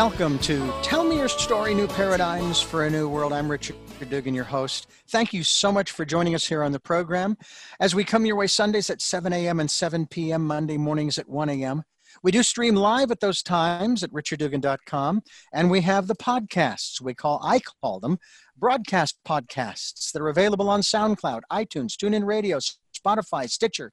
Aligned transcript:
Welcome 0.00 0.38
to 0.38 0.72
Tell 0.80 1.04
Me 1.04 1.18
Your 1.18 1.28
Story 1.28 1.74
New 1.74 1.86
Paradigms 1.86 2.62
for 2.62 2.86
a 2.86 2.90
New 2.90 3.06
World. 3.06 3.34
I'm 3.34 3.50
Richard 3.50 3.76
Dugan, 4.08 4.34
your 4.34 4.44
host. 4.44 4.86
Thank 5.10 5.34
you 5.34 5.44
so 5.44 5.70
much 5.70 5.90
for 5.90 6.06
joining 6.06 6.34
us 6.34 6.46
here 6.46 6.62
on 6.62 6.72
the 6.72 6.80
program. 6.80 7.36
As 7.80 7.94
we 7.94 8.02
come 8.02 8.24
your 8.24 8.36
way 8.36 8.46
Sundays 8.46 8.88
at 8.88 9.02
7 9.02 9.30
a.m. 9.30 9.60
and 9.60 9.70
7 9.70 10.06
p.m., 10.06 10.46
Monday 10.46 10.78
mornings 10.78 11.18
at 11.18 11.28
1 11.28 11.50
a.m. 11.50 11.82
We 12.22 12.32
do 12.32 12.42
stream 12.42 12.76
live 12.76 13.10
at 13.10 13.20
those 13.20 13.42
times 13.42 14.02
at 14.02 14.10
richarddugan.com, 14.10 15.20
and 15.52 15.70
we 15.70 15.82
have 15.82 16.06
the 16.06 16.16
podcasts. 16.16 17.02
We 17.02 17.12
call, 17.12 17.38
I 17.44 17.60
call 17.60 18.00
them 18.00 18.18
broadcast 18.56 19.18
podcasts 19.28 20.12
that 20.12 20.22
are 20.22 20.28
available 20.28 20.70
on 20.70 20.80
SoundCloud, 20.80 21.42
iTunes, 21.52 21.96
TuneIn 21.96 22.24
Radio, 22.24 22.58
Spotify, 23.02 23.48
Stitcher, 23.48 23.92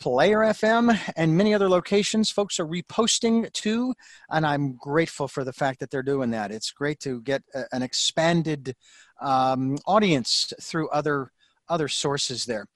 Player 0.00 0.38
FM, 0.38 0.98
and 1.16 1.36
many 1.36 1.54
other 1.54 1.68
locations. 1.68 2.30
Folks 2.30 2.58
are 2.58 2.66
reposting 2.66 3.52
too, 3.52 3.94
and 4.30 4.46
I'm 4.46 4.76
grateful 4.76 5.28
for 5.28 5.44
the 5.44 5.52
fact 5.52 5.80
that 5.80 5.90
they're 5.90 6.02
doing 6.02 6.30
that. 6.30 6.50
It's 6.50 6.70
great 6.70 7.00
to 7.00 7.20
get 7.22 7.42
a, 7.54 7.64
an 7.72 7.82
expanded 7.82 8.74
um, 9.20 9.78
audience 9.86 10.52
through 10.60 10.88
other 10.90 11.32
other 11.68 11.88
sources 11.88 12.44
there. 12.44 12.66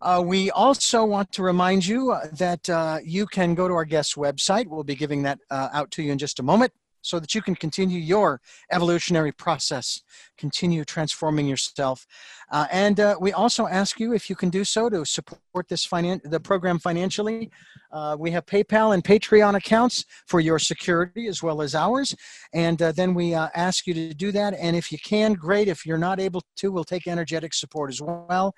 Uh, 0.00 0.22
we 0.24 0.48
also 0.52 1.04
want 1.04 1.32
to 1.32 1.42
remind 1.42 1.84
you 1.84 2.16
that 2.32 2.70
uh, 2.70 2.98
you 3.02 3.26
can 3.26 3.54
go 3.54 3.66
to 3.66 3.74
our 3.74 3.84
guest 3.84 4.14
website. 4.14 4.68
We'll 4.68 4.84
be 4.84 4.94
giving 4.94 5.22
that 5.22 5.40
uh, 5.50 5.70
out 5.72 5.90
to 5.92 6.04
you 6.04 6.12
in 6.12 6.18
just 6.18 6.38
a 6.38 6.42
moment 6.44 6.72
so 7.02 7.18
that 7.18 7.34
you 7.34 7.42
can 7.42 7.54
continue 7.54 7.98
your 7.98 8.40
evolutionary 8.70 9.32
process, 9.32 10.02
continue 10.36 10.84
transforming 10.84 11.46
yourself. 11.46 12.06
Uh, 12.50 12.66
and 12.70 13.00
uh, 13.00 13.16
we 13.20 13.32
also 13.32 13.66
ask 13.66 14.00
you 14.00 14.12
if 14.14 14.28
you 14.30 14.36
can 14.36 14.50
do 14.50 14.64
so 14.64 14.88
to 14.88 15.04
support 15.04 15.68
this 15.68 15.86
finan- 15.86 16.20
the 16.24 16.40
program 16.40 16.78
financially. 16.78 17.50
Uh, 17.92 18.16
we 18.18 18.30
have 18.30 18.44
PayPal 18.46 18.94
and 18.94 19.02
Patreon 19.02 19.54
accounts 19.56 20.04
for 20.26 20.40
your 20.40 20.58
security 20.58 21.26
as 21.26 21.42
well 21.42 21.62
as 21.62 21.74
ours. 21.74 22.14
And 22.52 22.80
uh, 22.82 22.92
then 22.92 23.14
we 23.14 23.34
uh, 23.34 23.48
ask 23.54 23.86
you 23.86 23.94
to 23.94 24.14
do 24.14 24.32
that. 24.32 24.54
And 24.54 24.76
if 24.76 24.92
you 24.92 24.98
can, 24.98 25.34
great. 25.34 25.68
If 25.68 25.86
you're 25.86 25.98
not 25.98 26.20
able 26.20 26.42
to, 26.56 26.72
we'll 26.72 26.84
take 26.84 27.06
energetic 27.06 27.54
support 27.54 27.90
as 27.90 28.00
well. 28.00 28.54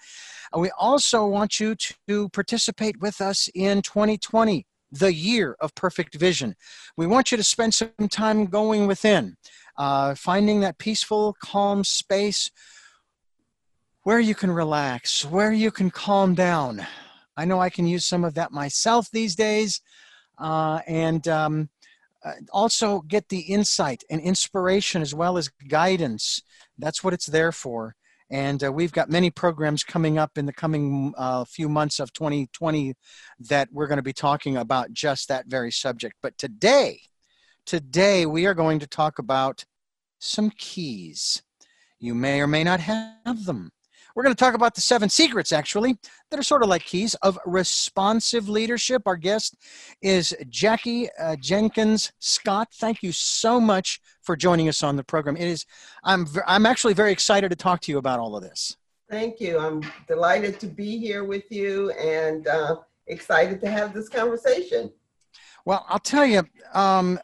Uh, 0.55 0.59
we 0.59 0.71
also 0.79 1.27
want 1.27 1.61
you 1.61 1.77
to 2.09 2.29
participate 2.31 3.01
with 3.01 3.21
us 3.21 3.49
in 3.55 3.83
2020 3.83 4.67
the 4.93 5.13
year 5.13 5.57
of 5.61 5.75
perfect 5.75 6.15
vision. 6.15 6.57
We 6.97 7.07
want 7.07 7.31
you 7.31 7.37
to 7.37 7.45
spend 7.45 7.75
some 7.75 8.09
time 8.11 8.47
going 8.47 8.87
within, 8.87 9.37
uh, 9.77 10.15
finding 10.15 10.61
that 10.61 10.79
peaceful, 10.79 11.37
calm 11.41 11.85
space 11.85 12.51
where 14.03 14.21
you 14.21 14.35
can 14.35 14.51
relax, 14.51 15.25
where 15.25 15.53
you 15.53 15.71
can 15.71 15.91
calm 15.91 16.35
down. 16.35 16.87
I 17.37 17.45
know 17.45 17.61
I 17.61 17.71
can 17.71 17.87
use 17.87 18.07
some 18.07 18.25
of 18.25 18.35
that 18.35 18.53
myself 18.53 19.11
these 19.11 19.35
days. 19.35 19.81
Uh, 20.39 20.81
and 20.87 21.29
um, 21.29 21.69
uh, 22.25 22.33
also 22.53 23.01
get 23.03 23.29
the 23.29 23.41
insight 23.41 24.03
and 24.11 24.21
inspiration 24.21 25.03
as 25.03 25.15
well 25.15 25.39
as 25.39 25.49
guidance. 25.69 26.43
That's 26.79 27.05
what 27.05 27.13
it's 27.13 27.27
there 27.27 27.53
for. 27.53 27.95
And 28.31 28.63
uh, 28.63 28.73
we've 28.73 28.93
got 28.93 29.11
many 29.11 29.31
programs 29.31 29.83
coming 29.83 30.17
up 30.17 30.39
in 30.39 30.47
the 30.47 30.53
coming 30.53 31.13
uh, 31.19 31.45
few 31.45 31.69
months 31.69 31.99
of 31.99 32.13
2020 32.13 32.95
that 33.49 33.69
we're 33.73 33.89
going 33.89 33.97
to 33.97 34.03
be 34.03 34.13
talking 34.13 34.57
about 34.57 34.93
just 34.93 35.29
that 35.29 35.47
very 35.47 35.73
subject. 35.73 36.15
But 36.23 36.39
today, 36.39 37.01
today 37.67 38.27
we 38.27 38.47
are 38.47 38.55
going 38.55 38.79
to 38.79 38.87
talk 38.87 39.19
about 39.19 39.65
some 40.21 40.51
keys. 40.51 41.43
You 41.99 42.15
may 42.15 42.41
or 42.41 42.47
may 42.47 42.63
not 42.63 42.81
have 42.81 43.45
them. 43.45 43.71
We're 44.15 44.23
going 44.23 44.35
to 44.35 44.39
talk 44.39 44.55
about 44.55 44.75
the 44.75 44.81
seven 44.81 45.09
secrets, 45.09 45.53
actually, 45.53 45.99
that 46.31 46.41
are 46.41 46.43
sort 46.43 46.63
of 46.63 46.69
like 46.69 46.85
keys 46.85 47.15
of 47.17 47.39
responsive 47.47 48.49
leadership. 48.49 49.03
Our 49.07 49.17
guest 49.17 49.57
is 50.03 50.35
Jackie 50.49 51.09
uh, 51.19 51.37
Jenkins 51.37 52.13
Scott. 52.19 52.69
Thank 52.75 53.03
you 53.03 53.13
so 53.13 53.61
much 53.61 54.01
for 54.23 54.37
joining 54.37 54.69
us 54.69 54.83
on 54.83 54.97
the 54.97 55.05
program. 55.05 55.37
It 55.37 55.49
is, 55.49 55.67
I'm, 56.05 56.27
I'm 56.47 56.67
actually 56.67 56.95
very 56.95 57.13
excited 57.13 57.51
to 57.51 57.57
talk 57.57 57.81
to 57.83 57.93
you 57.93 57.99
about 57.99 58.19
all 58.19 58.37
of 58.37 58.43
this. 58.43 58.77
Thank 59.11 59.41
you. 59.41 59.59
I'm 59.59 59.83
delighted 60.07 60.61
to 60.61 60.67
be 60.67 60.99
here 60.99 61.25
with 61.25 61.51
you 61.51 61.91
and 61.91 62.47
uh, 62.47 62.77
excited 63.09 63.61
to 63.61 63.71
have 63.71 63.93
this 63.93 64.09
conversation. 64.09 64.93
Well, 65.65 65.85
I'll 65.89 65.99
tell 65.99 66.25
you, 66.25 66.43
um, 66.73 67.19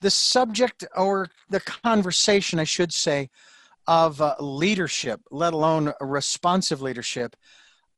the 0.00 0.10
subject 0.10 0.84
or 0.96 1.28
the 1.48 1.60
conversation, 1.60 2.58
I 2.58 2.64
should 2.64 2.92
say, 2.92 3.30
of 3.86 4.20
uh, 4.20 4.34
leadership, 4.40 5.20
let 5.30 5.52
alone 5.52 5.92
responsive 6.00 6.80
leadership, 6.80 7.36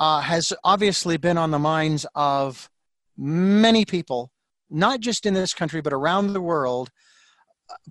uh, 0.01 0.21
has 0.21 0.53
obviously 0.65 1.17
been 1.17 1.39
on 1.39 1.51
the 1.51 1.59
minds 1.59 2.07
of 2.15 2.69
many 3.17 3.85
people, 3.85 4.31
not 4.69 5.01
just 5.01 5.27
in 5.27 5.35
this 5.35 5.55
country, 5.55 5.81
but 5.81 5.93
around 5.93 6.33
the 6.33 6.41
world, 6.41 6.91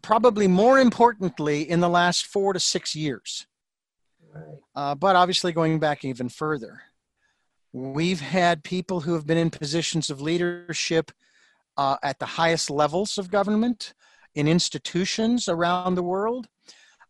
probably 0.02 0.48
more 0.48 0.80
importantly 0.80 1.70
in 1.70 1.80
the 1.80 1.90
last 1.90 2.26
four 2.26 2.54
to 2.54 2.60
six 2.60 2.96
years. 2.96 3.48
Uh, 4.76 4.94
but 4.94 5.16
obviously, 5.16 5.52
going 5.52 5.80
back 5.80 6.04
even 6.04 6.30
further, 6.30 6.82
we've 7.72 8.20
had 8.22 8.64
people 8.64 9.02
who 9.02 9.14
have 9.14 9.26
been 9.26 9.38
in 9.38 9.50
positions 9.50 10.10
of 10.10 10.22
leadership 10.22 11.12
uh, 11.78 11.98
at 12.04 12.20
the 12.20 12.26
highest 12.26 12.70
levels 12.70 13.18
of 13.18 13.32
government, 13.32 13.94
in 14.36 14.48
institutions 14.48 15.48
around 15.48 15.96
the 15.96 16.04
world, 16.04 16.48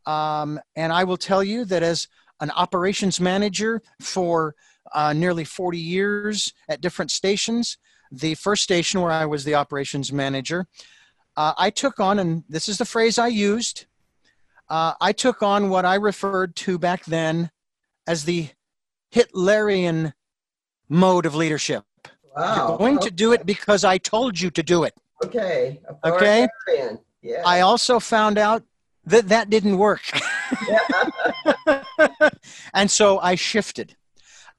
um, 0.05 0.59
and 0.75 0.91
I 0.91 1.03
will 1.03 1.17
tell 1.17 1.43
you 1.43 1.65
that 1.65 1.83
as 1.83 2.07
an 2.39 2.51
operations 2.51 3.19
manager 3.19 3.81
for 4.01 4.55
uh, 4.93 5.13
nearly 5.13 5.43
40 5.43 5.77
years 5.77 6.53
at 6.69 6.81
different 6.81 7.11
stations, 7.11 7.77
the 8.11 8.35
first 8.35 8.63
station 8.63 9.01
where 9.01 9.11
I 9.11 9.25
was 9.25 9.43
the 9.43 9.55
operations 9.55 10.11
manager, 10.13 10.67
uh, 11.37 11.53
I 11.57 11.69
took 11.69 11.99
on, 11.99 12.19
and 12.19 12.43
this 12.47 12.69
is 12.69 12.77
the 12.77 12.85
phrase 12.85 13.17
I 13.17 13.27
used, 13.27 13.85
uh, 14.69 14.93
I 15.01 15.11
took 15.11 15.43
on 15.43 15.69
what 15.69 15.85
I 15.85 15.95
referred 15.95 16.55
to 16.57 16.77
back 16.77 17.05
then 17.05 17.51
as 18.07 18.25
the 18.25 18.49
Hitlerian 19.13 20.13
mode 20.89 21.25
of 21.25 21.35
leadership. 21.35 21.83
Wow. 22.35 22.69
You're 22.69 22.77
going 22.77 22.97
okay. 22.97 23.09
to 23.09 23.13
do 23.13 23.33
it 23.33 23.45
because 23.45 23.83
I 23.83 23.97
told 23.97 24.39
you 24.39 24.49
to 24.51 24.63
do 24.63 24.83
it. 24.83 24.93
Okay. 25.23 25.79
Okay. 26.03 26.47
Yeah. 27.21 27.41
I 27.45 27.61
also 27.61 27.99
found 27.99 28.37
out 28.37 28.63
that 29.05 29.29
that 29.29 29.49
didn't 29.49 29.77
work. 29.77 30.01
and 32.73 32.89
so 32.89 33.19
I 33.19 33.35
shifted. 33.35 33.95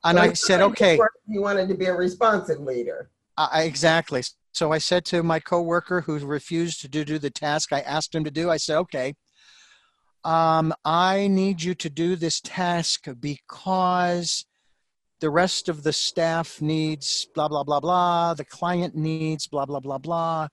And 0.05 0.19
I 0.19 0.35
said, 0.35 0.61
okay. 0.61 0.99
You 1.27 1.43
wanted 1.43 1.69
to 1.69 1.75
be 1.75 1.87
a 1.87 1.95
responsive 1.95 2.61
leader. 2.61 3.11
I, 3.37 3.63
exactly. 3.63 4.23
So 4.53 4.73
I 4.73 4.79
said 4.79 5.05
to 5.07 5.23
my 5.23 5.41
coworker 5.41 6.01
who 6.01 6.19
refused 6.19 6.81
to 6.83 6.89
do 6.89 7.19
the 7.19 7.31
task 7.31 7.73
I 7.73 7.81
asked 7.81 8.15
him 8.15 8.25
to 8.25 8.31
do, 8.31 8.51
I 8.51 8.57
said, 8.57 8.79
okay, 8.79 9.15
um, 10.25 10.73
I 10.85 11.29
need 11.29 11.63
you 11.63 11.75
to 11.75 11.91
do 11.91 12.17
this 12.17 12.41
task 12.41 13.07
because 13.21 14.47
the 15.21 15.31
rest 15.31 15.69
of 15.69 15.83
the 15.83 15.93
staff 15.93 16.61
needs 16.61 17.27
blah, 17.35 17.49
blah, 17.49 17.65
blah, 17.65 17.81
blah. 17.81 18.35
The 18.35 18.45
client 18.45 18.95
needs 18.97 19.47
blah, 19.47 19.67
blah, 19.67 19.81
blah, 19.81 19.99
blah. 19.99 20.49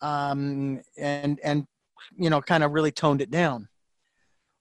Um, 0.00 0.80
and, 0.96 1.40
and 1.42 1.66
you 2.16 2.30
know, 2.30 2.40
kind 2.40 2.64
of 2.64 2.72
really 2.72 2.92
toned 2.92 3.20
it 3.20 3.30
down. 3.30 3.68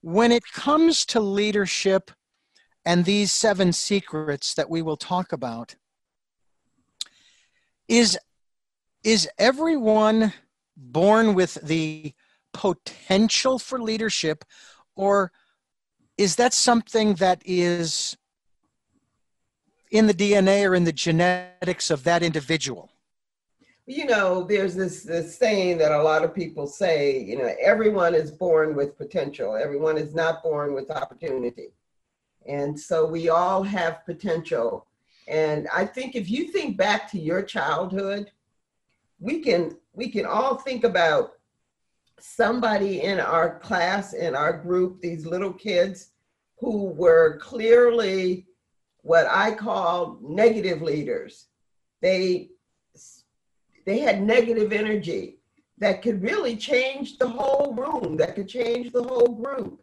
When 0.01 0.31
it 0.31 0.43
comes 0.53 1.05
to 1.07 1.19
leadership 1.19 2.11
and 2.85 3.05
these 3.05 3.31
seven 3.31 3.73
secrets 3.73 4.53
that 4.53 4.69
we 4.69 4.81
will 4.81 4.97
talk 4.97 5.33
about, 5.33 5.75
is, 7.87 8.17
is 9.03 9.27
everyone 9.37 10.33
born 10.77 11.33
with 11.33 11.55
the 11.55 12.13
potential 12.53 13.59
for 13.59 13.79
leadership, 13.79 14.45
or 14.95 15.31
is 16.17 16.35
that 16.37 16.53
something 16.53 17.15
that 17.15 17.41
is 17.45 18.17
in 19.91 20.07
the 20.07 20.13
DNA 20.13 20.67
or 20.69 20.75
in 20.75 20.83
the 20.83 20.93
genetics 20.93 21.89
of 21.89 22.03
that 22.03 22.23
individual? 22.23 22.91
You 23.89 24.05
know, 24.05 24.43
there's 24.43 24.75
this, 24.75 25.01
this 25.01 25.35
saying 25.35 25.79
that 25.79 25.91
a 25.91 26.03
lot 26.03 26.23
of 26.23 26.35
people 26.35 26.67
say, 26.67 27.23
you 27.23 27.35
know, 27.35 27.51
everyone 27.59 28.13
is 28.13 28.29
born 28.29 28.75
with 28.75 28.95
potential. 28.95 29.55
Everyone 29.55 29.97
is 29.97 30.13
not 30.13 30.43
born 30.43 30.75
with 30.75 30.91
opportunity. 30.91 31.69
And 32.45 32.79
so 32.79 33.07
we 33.07 33.29
all 33.29 33.63
have 33.63 34.05
potential. 34.05 34.85
And 35.27 35.67
I 35.75 35.85
think 35.85 36.15
if 36.15 36.29
you 36.29 36.51
think 36.51 36.77
back 36.77 37.09
to 37.11 37.19
your 37.19 37.41
childhood, 37.41 38.29
we 39.19 39.39
can 39.39 39.75
we 39.93 40.09
can 40.09 40.25
all 40.25 40.55
think 40.55 40.83
about 40.83 41.31
somebody 42.19 43.01
in 43.01 43.19
our 43.19 43.57
class 43.57 44.13
in 44.13 44.35
our 44.35 44.53
group 44.53 45.01
these 45.01 45.25
little 45.25 45.51
kids 45.51 46.11
who 46.59 46.85
were 46.91 47.39
clearly 47.41 48.45
what 49.01 49.25
I 49.27 49.51
call 49.51 50.19
negative 50.21 50.83
leaders. 50.83 51.47
They 52.01 52.51
they 53.85 53.99
had 53.99 54.21
negative 54.21 54.71
energy 54.71 55.39
that 55.77 56.01
could 56.01 56.21
really 56.21 56.55
change 56.55 57.17
the 57.17 57.27
whole 57.27 57.73
room, 57.73 58.17
that 58.17 58.35
could 58.35 58.47
change 58.47 58.91
the 58.91 59.03
whole 59.03 59.29
group. 59.29 59.81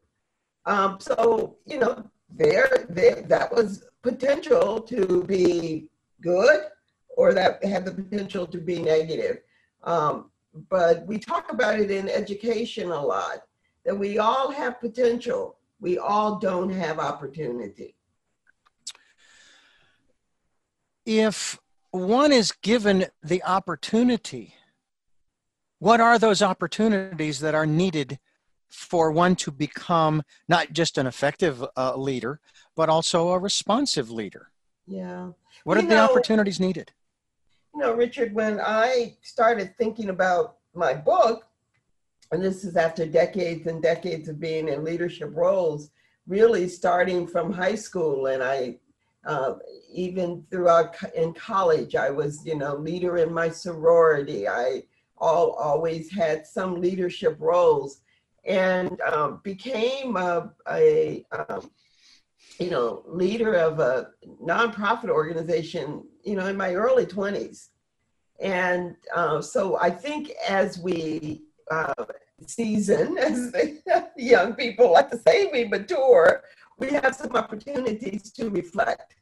Um, 0.67 0.99
so, 1.01 1.57
you 1.65 1.79
know, 1.79 2.09
there, 2.31 2.87
that 2.89 3.53
was 3.53 3.85
potential 4.03 4.81
to 4.81 5.23
be 5.25 5.89
good 6.21 6.61
or 7.17 7.33
that 7.33 7.65
had 7.65 7.85
the 7.85 7.93
potential 7.93 8.47
to 8.47 8.59
be 8.59 8.83
negative. 8.83 9.39
Um, 9.85 10.31
but 10.69 11.07
we 11.07 11.19
talk 11.19 11.53
about 11.53 11.81
it 11.81 11.91
in 11.91 12.09
education 12.09 12.91
a 12.91 13.01
lot 13.01 13.43
that 13.85 13.97
we 13.97 14.19
all 14.19 14.51
have 14.51 14.81
potential. 14.81 15.59
We 15.81 15.99
all 15.99 16.39
don't 16.39 16.71
have 16.71 16.99
opportunity. 16.99 17.95
If 21.05 21.59
one 21.97 22.33
is 22.33 22.53
given 22.53 23.07
the 23.23 23.43
opportunity, 23.45 24.55
what 25.79 26.01
are 26.01 26.19
those 26.19 26.43
opportunities 26.43 27.41
that 27.41 27.55
are 27.55 27.67
needed 27.67 28.19
for 28.69 29.11
one 29.11 29.37
to 29.37 29.51
become 29.51 30.23
not 30.49 30.73
just 30.73 30.99
an 30.99 31.07
effective 31.07 31.65
uh, 31.77 31.97
leader, 31.97 32.41
but 32.75 32.89
also 32.89 33.31
a 33.31 33.39
responsive 33.39 34.11
leader? 34.11 34.51
Yeah. 34.87 35.31
What 35.65 35.79
you 35.79 35.87
are 35.87 35.89
the 35.89 35.99
opportunities 35.99 36.61
needed? 36.61 36.93
You 37.75 37.81
know, 37.81 37.93
Richard, 37.93 38.35
when 38.35 38.61
I 38.61 39.17
started 39.23 39.77
thinking 39.77 40.09
about 40.09 40.57
my 40.75 40.95
book, 40.95 41.47
and 42.33 42.43
this 42.43 42.65
is 42.65 42.77
after 42.77 43.07
decades 43.07 43.67
and 43.67 43.83
decades 43.83 44.29
of 44.29 44.41
being 44.41 44.69
in 44.69 44.85
leadership 44.85 45.31
roles, 45.35 45.91
really 46.27 46.69
starting 46.69 47.27
from 47.27 47.53
high 47.53 47.75
school, 47.75 48.27
and 48.27 48.43
I 48.43 48.79
uh, 49.27 49.55
even 49.93 50.45
throughout 50.51 50.97
in 51.15 51.35
college, 51.35 51.97
I 51.97 52.11
was, 52.11 52.45
you 52.47 52.57
know, 52.57 52.77
leader 52.77 53.19
in 53.19 53.33
my 53.33 53.49
sorority. 53.49 54.49
I 54.49 54.85
all 55.19 55.53
always 55.53 56.11
had 56.11 56.47
some 56.47 56.81
leadership 56.81 57.37
roles, 57.39 58.01
and 58.45 59.01
um, 59.01 59.41
became 59.43 60.17
a, 60.17 60.53
a 60.71 61.27
um, 61.33 61.71
you 62.59 62.71
know, 62.71 63.03
leader 63.07 63.55
of 63.55 63.81
a 63.81 64.11
nonprofit 64.43 65.11
organization, 65.11 66.05
you 66.25 66.37
know, 66.37 66.47
in 66.47 66.57
my 66.57 66.75
early 66.75 67.07
20s. 67.07 67.69
And 68.41 68.97
uh, 69.15 69.41
so 69.43 69.79
I 69.79 69.91
think 69.91 70.31
as 70.49 70.79
we 70.79 71.43
uh, 71.71 71.95
season, 72.47 73.19
as 73.21 73.51
the 73.53 74.09
young 74.17 74.55
people 74.55 74.93
like 74.93 75.11
to 75.11 75.19
say, 75.19 75.51
we 75.53 75.65
mature, 75.65 76.43
we 76.79 76.91
have 76.91 77.15
some 77.15 77.35
opportunities 77.35 78.31
to 78.33 78.51
reflect. 78.51 79.17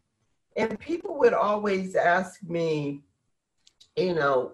And 0.57 0.79
people 0.79 1.19
would 1.19 1.35
always 1.35 1.97
ask 1.97 2.43
me, 2.43 3.03
you 3.97 4.15
know, 4.15 4.53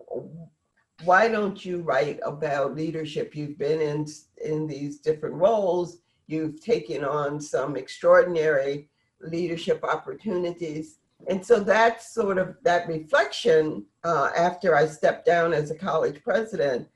why 1.05 1.29
don't 1.29 1.64
you 1.64 1.82
write 1.82 2.20
about 2.25 2.75
leadership? 2.75 3.35
You've 3.35 3.58
been 3.58 3.81
in 3.81 4.06
in 4.44 4.67
these 4.67 4.99
different 4.99 5.35
roles. 5.35 5.99
You've 6.26 6.62
taken 6.62 7.05
on 7.05 7.41
some 7.41 7.76
extraordinary 7.76 8.88
leadership 9.20 9.82
opportunities. 9.85 10.99
And 11.29 11.44
so 11.44 11.61
that's 11.61 12.14
sort 12.14 12.38
of 12.38 12.56
that 12.62 12.88
reflection 12.88 13.85
uh, 14.05 14.31
after 14.37 14.75
I 14.75 14.87
stepped 14.87 15.26
down 15.26 15.52
as 15.52 15.70
a 15.70 15.75
college 15.75 16.23
president 16.23 16.88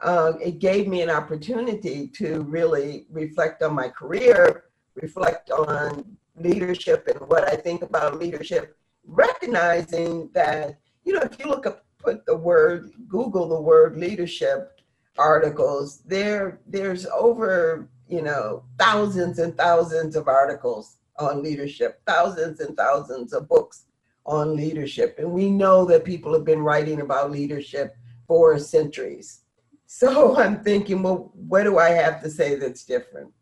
uh, 0.00 0.34
it 0.40 0.58
gave 0.58 0.86
me 0.86 1.02
an 1.02 1.10
opportunity 1.10 2.06
to 2.06 2.42
really 2.42 3.06
reflect 3.10 3.62
on 3.62 3.74
my 3.74 3.88
career, 3.88 4.64
reflect 5.02 5.50
on 5.50 6.16
leadership 6.36 7.08
and 7.08 7.20
what 7.28 7.44
I 7.48 7.56
think 7.56 7.82
about 7.82 8.18
leadership, 8.18 8.76
recognizing 9.06 10.30
that, 10.34 10.78
you 11.04 11.14
know, 11.14 11.22
if 11.22 11.38
you 11.38 11.46
look 11.46 11.66
up, 11.66 11.84
put 11.98 12.24
the 12.26 12.36
word, 12.36 12.90
Google 13.08 13.48
the 13.48 13.60
word 13.60 13.96
leadership 13.96 14.80
articles, 15.18 16.00
there, 16.06 16.60
there's 16.66 17.06
over, 17.06 17.88
you 18.08 18.22
know, 18.22 18.64
thousands 18.78 19.38
and 19.38 19.56
thousands 19.56 20.14
of 20.14 20.28
articles 20.28 20.98
on 21.18 21.42
leadership, 21.42 22.00
thousands 22.06 22.60
and 22.60 22.76
thousands 22.76 23.32
of 23.32 23.48
books 23.48 23.86
on 24.24 24.54
leadership. 24.54 25.16
And 25.18 25.32
we 25.32 25.50
know 25.50 25.84
that 25.86 26.04
people 26.04 26.32
have 26.34 26.44
been 26.44 26.60
writing 26.60 27.00
about 27.00 27.30
leadership 27.30 27.96
for 28.26 28.58
centuries. 28.58 29.40
So 29.86 30.36
I'm 30.40 30.62
thinking, 30.62 31.02
well, 31.02 31.32
what 31.34 31.64
do 31.64 31.78
I 31.78 31.90
have 31.90 32.22
to 32.22 32.30
say 32.30 32.54
that's 32.54 32.84
different? 32.84 33.32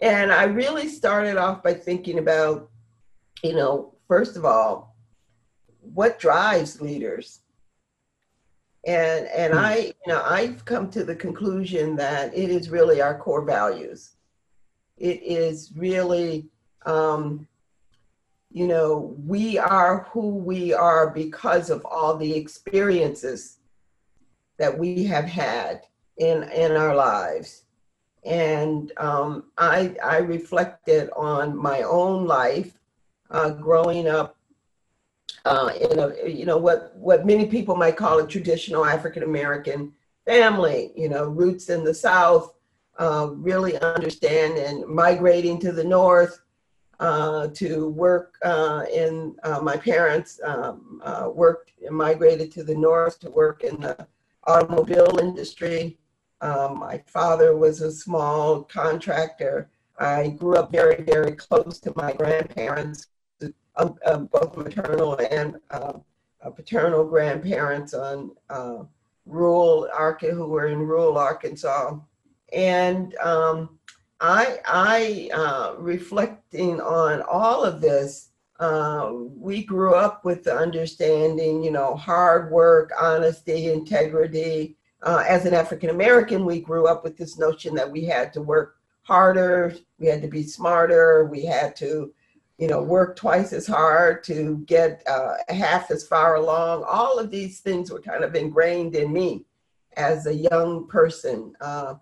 And 0.00 0.32
I 0.32 0.44
really 0.44 0.88
started 0.88 1.36
off 1.36 1.62
by 1.62 1.74
thinking 1.74 2.18
about, 2.18 2.70
you 3.42 3.54
know, 3.54 3.94
first 4.06 4.36
of 4.36 4.44
all, 4.44 4.96
what 5.80 6.18
drives 6.18 6.80
leaders? 6.80 7.40
And 8.86 9.26
and 9.26 9.52
hmm. 9.54 9.58
I, 9.58 9.76
you 10.06 10.12
know, 10.12 10.22
I've 10.24 10.64
come 10.64 10.90
to 10.90 11.04
the 11.04 11.16
conclusion 11.16 11.96
that 11.96 12.34
it 12.34 12.50
is 12.50 12.70
really 12.70 13.00
our 13.00 13.18
core 13.18 13.44
values. 13.44 14.14
It 14.96 15.22
is 15.22 15.72
really 15.76 16.48
um, 16.86 17.46
you 18.50 18.66
know, 18.66 19.14
we 19.26 19.58
are 19.58 20.06
who 20.10 20.36
we 20.36 20.72
are 20.72 21.10
because 21.10 21.70
of 21.70 21.84
all 21.84 22.16
the 22.16 22.34
experiences 22.34 23.58
that 24.58 24.76
we 24.76 25.04
have 25.04 25.26
had 25.26 25.82
in 26.16 26.44
in 26.44 26.72
our 26.72 26.94
lives 26.96 27.64
and 28.28 28.92
um, 28.98 29.44
I, 29.56 29.96
I 30.04 30.18
reflected 30.18 31.08
on 31.16 31.56
my 31.56 31.82
own 31.82 32.26
life 32.26 32.78
uh, 33.30 33.50
growing 33.50 34.06
up 34.06 34.36
uh, 35.44 35.70
in 35.80 35.98
a 35.98 36.28
you 36.28 36.44
know 36.44 36.58
what 36.58 36.94
what 36.96 37.24
many 37.24 37.46
people 37.46 37.74
might 37.74 37.96
call 37.96 38.18
a 38.18 38.26
traditional 38.26 38.84
African 38.84 39.22
American 39.22 39.92
family 40.26 40.92
you 40.94 41.08
know 41.08 41.28
roots 41.28 41.70
in 41.70 41.84
the 41.84 41.94
South 41.94 42.54
uh, 42.98 43.30
really 43.32 43.78
understand 43.78 44.58
and 44.58 44.86
migrating 44.86 45.58
to 45.60 45.72
the 45.72 45.84
North 45.84 46.40
uh, 47.00 47.48
to 47.54 47.88
work 47.90 48.34
uh, 48.44 48.84
in 48.92 49.36
uh, 49.44 49.60
my 49.60 49.76
parents 49.76 50.40
um, 50.44 51.00
worked 51.34 51.72
and 51.86 51.96
migrated 51.96 52.52
to 52.52 52.62
the 52.62 52.74
North 52.74 53.18
to 53.20 53.30
work 53.30 53.62
in 53.62 53.80
the 53.80 54.06
automobile 54.44 55.18
industry. 55.18 55.96
Um, 56.40 56.78
my 56.78 57.02
father 57.06 57.56
was 57.56 57.80
a 57.80 57.90
small 57.90 58.62
contractor. 58.62 59.68
I 59.98 60.28
grew 60.28 60.56
up 60.56 60.70
very, 60.70 61.02
very 61.02 61.32
close 61.32 61.80
to 61.80 61.92
my 61.96 62.12
grandparents, 62.12 63.08
uh, 63.42 63.48
uh, 63.76 64.18
both 64.18 64.56
maternal 64.56 65.18
and 65.30 65.56
uh, 65.70 65.94
paternal 66.54 67.04
grandparents 67.04 67.94
on 67.94 68.30
uh, 68.48 68.84
rural 69.26 69.88
Arkansas, 69.94 70.36
who 70.36 70.46
were 70.46 70.68
in 70.68 70.78
rural 70.78 71.18
Arkansas. 71.18 71.98
And 72.52 73.14
um, 73.16 73.78
I, 74.20 74.58
I 74.64 75.30
uh, 75.34 75.74
reflecting 75.78 76.80
on 76.80 77.22
all 77.22 77.64
of 77.64 77.80
this, 77.80 78.30
uh, 78.58 79.12
we 79.12 79.62
grew 79.64 79.94
up 79.94 80.24
with 80.24 80.42
the 80.44 80.56
understanding, 80.56 81.62
you 81.62 81.70
know, 81.70 81.94
hard 81.94 82.50
work, 82.50 82.90
honesty, 83.00 83.70
integrity. 83.70 84.76
Uh, 85.02 85.24
as 85.28 85.46
an 85.46 85.54
African 85.54 85.90
American, 85.90 86.44
we 86.44 86.60
grew 86.60 86.86
up 86.86 87.04
with 87.04 87.16
this 87.16 87.38
notion 87.38 87.74
that 87.74 87.90
we 87.90 88.04
had 88.04 88.32
to 88.32 88.42
work 88.42 88.76
harder, 89.02 89.74
we 89.98 90.06
had 90.06 90.20
to 90.22 90.28
be 90.28 90.42
smarter, 90.42 91.26
we 91.26 91.44
had 91.44 91.74
to, 91.76 92.12
you 92.58 92.68
know, 92.68 92.82
work 92.82 93.16
twice 93.16 93.52
as 93.52 93.66
hard 93.66 94.22
to 94.24 94.62
get 94.66 95.02
uh, 95.06 95.34
half 95.48 95.90
as 95.90 96.06
far 96.06 96.34
along. 96.34 96.84
All 96.84 97.18
of 97.18 97.30
these 97.30 97.60
things 97.60 97.90
were 97.90 98.00
kind 98.00 98.24
of 98.24 98.34
ingrained 98.34 98.96
in 98.96 99.12
me 99.12 99.44
as 99.96 100.26
a 100.26 100.34
young 100.34 100.86
person, 100.88 101.54
uh, 101.60 101.94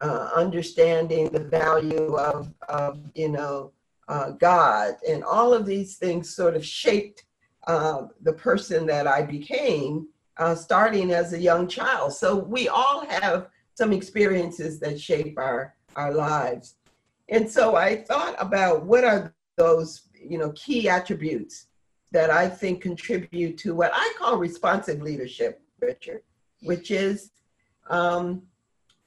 uh, 0.00 0.30
understanding 0.34 1.28
the 1.28 1.40
value 1.40 2.16
of, 2.16 2.52
of 2.68 2.98
you 3.14 3.28
know, 3.28 3.72
uh, 4.08 4.30
God. 4.30 4.94
And 5.08 5.24
all 5.24 5.52
of 5.52 5.66
these 5.66 5.96
things 5.96 6.34
sort 6.34 6.56
of 6.56 6.64
shaped 6.64 7.24
uh, 7.66 8.06
the 8.22 8.32
person 8.32 8.86
that 8.86 9.06
I 9.06 9.22
became 9.22 10.08
uh, 10.38 10.54
starting 10.54 11.12
as 11.12 11.32
a 11.32 11.38
young 11.38 11.68
child. 11.68 12.12
So 12.12 12.36
we 12.36 12.68
all 12.68 13.06
have 13.06 13.48
some 13.74 13.92
experiences 13.92 14.78
that 14.80 15.00
shape 15.00 15.38
our, 15.38 15.74
our 15.96 16.12
lives. 16.12 16.76
And 17.28 17.50
so 17.50 17.76
I 17.76 17.96
thought 17.96 18.34
about 18.38 18.84
what 18.84 19.04
are 19.04 19.34
those, 19.56 20.02
you 20.14 20.38
know, 20.38 20.52
key 20.52 20.88
attributes 20.88 21.66
that 22.12 22.30
I 22.30 22.48
think 22.48 22.82
contribute 22.82 23.58
to 23.58 23.74
what 23.74 23.90
I 23.94 24.12
call 24.18 24.36
responsive 24.36 25.02
leadership, 25.02 25.60
Richard, 25.80 26.22
which 26.62 26.90
is, 26.90 27.30
um, 27.90 28.42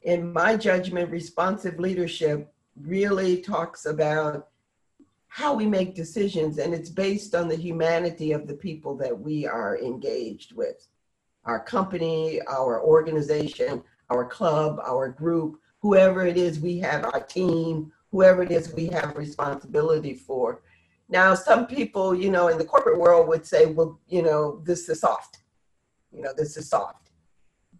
in 0.04 0.32
my 0.32 0.56
judgment, 0.56 1.10
responsive 1.10 1.80
leadership 1.80 2.54
really 2.82 3.42
talks 3.42 3.86
about 3.86 4.50
how 5.28 5.54
we 5.54 5.66
make 5.66 5.96
decisions, 5.96 6.58
and 6.58 6.74
it's 6.74 6.90
based 6.90 7.36
on 7.36 7.48
the 7.48 7.56
humanity 7.56 8.32
of 8.32 8.48
the 8.48 8.54
people 8.54 8.96
that 8.96 9.18
we 9.18 9.46
are 9.46 9.78
engaged 9.78 10.56
with 10.56 10.88
our 11.48 11.60
company, 11.60 12.42
our 12.42 12.82
organization, 12.82 13.82
our 14.10 14.26
club, 14.26 14.80
our 14.86 15.10
group, 15.10 15.60
whoever 15.82 16.26
it 16.26 16.38
is 16.38 16.60
we 16.60 16.78
have, 16.80 17.06
our 17.06 17.22
team, 17.22 17.92
whoever 18.12 18.44
it 18.44 18.52
is 18.52 18.74
we 18.74 18.88
have 18.88 19.16
responsibility 19.16 20.14
for. 20.14 20.62
Now, 21.10 21.34
some 21.34 21.66
people, 21.66 22.14
you 22.14 22.30
know, 22.30 22.50
in 22.50 22.58
the 22.58 22.66
corporate 22.66 23.00
world 23.00 23.28
would 23.30 23.46
say, 23.46 23.66
well, 23.66 24.00
you 24.08 24.22
know, 24.22 24.62
this 24.66 24.90
is 24.90 25.00
soft. 25.00 25.40
You 26.12 26.22
know, 26.22 26.34
this 26.36 26.58
is 26.58 26.70
soft. 26.70 27.12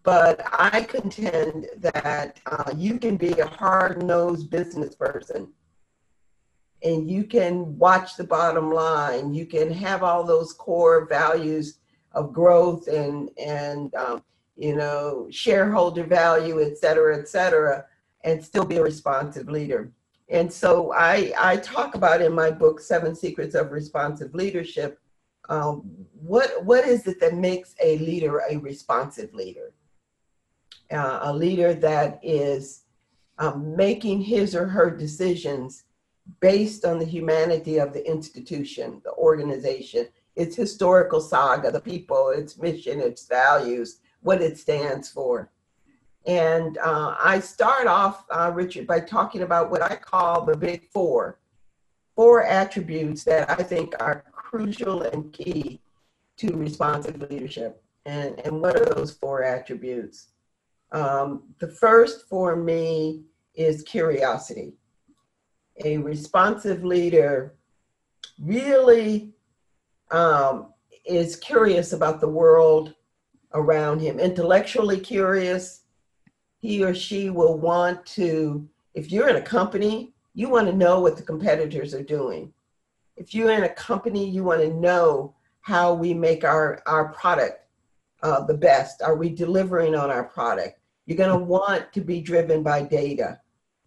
But 0.02 0.40
I 0.58 0.82
contend 0.82 1.66
that 1.76 2.40
uh, 2.46 2.72
you 2.74 2.98
can 2.98 3.16
be 3.16 3.32
a 3.40 3.46
hard 3.46 4.02
nosed 4.02 4.50
business 4.50 4.94
person 4.94 5.52
and 6.82 7.10
you 7.10 7.24
can 7.24 7.76
watch 7.76 8.16
the 8.16 8.24
bottom 8.24 8.72
line. 8.72 9.34
You 9.34 9.44
can 9.44 9.70
have 9.70 10.02
all 10.02 10.24
those 10.24 10.52
core 10.52 11.06
values 11.06 11.78
of 12.18 12.24
growth 12.40 12.84
and 13.00 13.16
and 13.56 13.94
um, 14.04 14.18
you 14.58 14.74
know, 14.74 15.28
shareholder 15.30 16.04
value, 16.04 16.56
et 16.60 16.76
cetera, 16.76 17.16
et 17.16 17.28
cetera, 17.28 17.84
and 18.24 18.44
still 18.44 18.64
be 18.64 18.78
a 18.78 18.82
responsive 18.82 19.48
leader. 19.48 19.82
And 20.28 20.52
so 20.52 20.92
I, 20.92 21.32
I 21.38 21.56
talk 21.56 21.94
about 21.94 22.20
in 22.20 22.32
my 22.34 22.50
book, 22.50 22.80
Seven 22.80 23.14
Secrets 23.14 23.54
of 23.54 23.70
Responsive 23.70 24.34
Leadership, 24.34 25.00
um, 25.48 25.88
what, 26.32 26.48
what 26.64 26.84
is 26.94 27.06
it 27.06 27.20
that 27.20 27.34
makes 27.34 27.70
a 27.80 27.98
leader 27.98 28.42
a 28.50 28.56
responsive 28.56 29.32
leader? 29.32 29.68
Uh, 30.90 31.20
a 31.22 31.32
leader 31.32 31.72
that 31.74 32.18
is 32.22 32.82
um, 33.38 33.76
making 33.76 34.20
his 34.20 34.56
or 34.56 34.66
her 34.66 34.90
decisions 34.90 35.84
based 36.40 36.84
on 36.84 36.98
the 36.98 37.10
humanity 37.16 37.78
of 37.78 37.92
the 37.92 38.04
institution, 38.14 39.00
the 39.04 39.12
organization, 39.12 40.08
its 40.38 40.54
historical 40.54 41.20
saga, 41.20 41.70
the 41.70 41.80
people, 41.80 42.30
its 42.30 42.56
mission, 42.56 43.00
its 43.00 43.26
values, 43.26 43.98
what 44.22 44.40
it 44.40 44.56
stands 44.56 45.10
for. 45.10 45.50
And 46.26 46.78
uh, 46.78 47.16
I 47.18 47.40
start 47.40 47.88
off, 47.88 48.24
uh, 48.30 48.52
Richard, 48.54 48.86
by 48.86 49.00
talking 49.00 49.42
about 49.42 49.70
what 49.70 49.82
I 49.82 49.96
call 49.96 50.44
the 50.44 50.56
big 50.56 50.88
four 50.92 51.38
four 52.14 52.42
attributes 52.42 53.22
that 53.22 53.48
I 53.48 53.62
think 53.62 53.94
are 54.00 54.24
crucial 54.32 55.02
and 55.02 55.32
key 55.32 55.80
to 56.36 56.56
responsive 56.56 57.20
leadership. 57.30 57.80
And, 58.06 58.40
and 58.40 58.60
what 58.60 58.74
are 58.74 58.92
those 58.92 59.12
four 59.12 59.44
attributes? 59.44 60.28
Um, 60.90 61.44
the 61.60 61.68
first 61.68 62.28
for 62.28 62.56
me 62.56 63.22
is 63.54 63.84
curiosity. 63.84 64.72
A 65.84 65.98
responsive 65.98 66.82
leader 66.84 67.54
really 68.40 69.32
um, 70.10 70.72
is 71.04 71.36
curious 71.36 71.92
about 71.92 72.20
the 72.20 72.28
world 72.28 72.94
around 73.54 74.00
him, 74.00 74.18
intellectually 74.18 75.00
curious, 75.00 75.82
he 76.60 76.84
or 76.84 76.94
she 76.94 77.30
will 77.30 77.58
want 77.58 78.04
to, 78.04 78.68
if 78.94 79.10
you're 79.10 79.28
in 79.28 79.36
a 79.36 79.42
company, 79.42 80.12
you 80.34 80.48
want 80.48 80.66
to 80.66 80.72
know 80.72 81.00
what 81.00 81.16
the 81.16 81.22
competitors 81.22 81.94
are 81.94 82.02
doing. 82.02 82.52
If 83.16 83.34
you're 83.34 83.50
in 83.50 83.64
a 83.64 83.68
company, 83.68 84.28
you 84.28 84.44
want 84.44 84.60
to 84.60 84.72
know 84.72 85.34
how 85.60 85.94
we 85.94 86.14
make 86.14 86.44
our, 86.44 86.82
our 86.86 87.08
product 87.12 87.66
uh, 88.22 88.44
the 88.44 88.54
best. 88.54 89.02
Are 89.02 89.16
we 89.16 89.30
delivering 89.30 89.94
on 89.94 90.10
our 90.10 90.24
product? 90.24 90.80
You're 91.06 91.18
going 91.18 91.36
to 91.36 91.44
want 91.44 91.92
to 91.92 92.00
be 92.00 92.20
driven 92.20 92.62
by 92.62 92.82
data. 92.82 93.40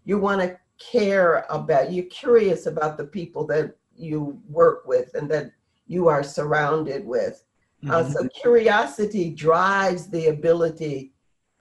You 0.05 0.17
want 0.17 0.41
to 0.41 0.57
care 0.79 1.45
about, 1.49 1.91
you're 1.91 2.05
curious 2.05 2.65
about 2.65 2.97
the 2.97 3.05
people 3.05 3.45
that 3.47 3.75
you 3.95 4.41
work 4.49 4.87
with 4.87 5.13
and 5.13 5.29
that 5.29 5.51
you 5.91 6.07
are 6.07 6.24
surrounded 6.24 7.05
with. 7.05 7.43
Uh, 7.88 8.03
mm-hmm. 8.03 8.12
so 8.12 8.27
curiosity 8.29 9.31
drives 9.31 10.07
the 10.07 10.27
ability 10.27 11.12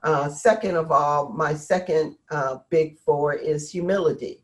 uh, 0.03 0.29
second 0.29 0.75
of 0.75 0.91
all, 0.91 1.29
my 1.29 1.53
second 1.53 2.15
uh, 2.31 2.57
big 2.69 2.97
four 2.97 3.33
is 3.33 3.71
humility. 3.71 4.43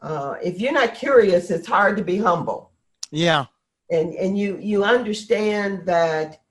Uh, 0.00 0.34
if 0.42 0.60
you're 0.60 0.72
not 0.72 0.94
curious, 0.94 1.50
it's 1.50 1.66
hard 1.66 1.96
to 1.96 2.04
be 2.04 2.18
humble. 2.18 2.70
Yeah. 3.10 3.46
And 3.90 4.14
and 4.14 4.38
you 4.38 4.58
you 4.58 4.84
understand 4.84 5.86
that 5.86 6.42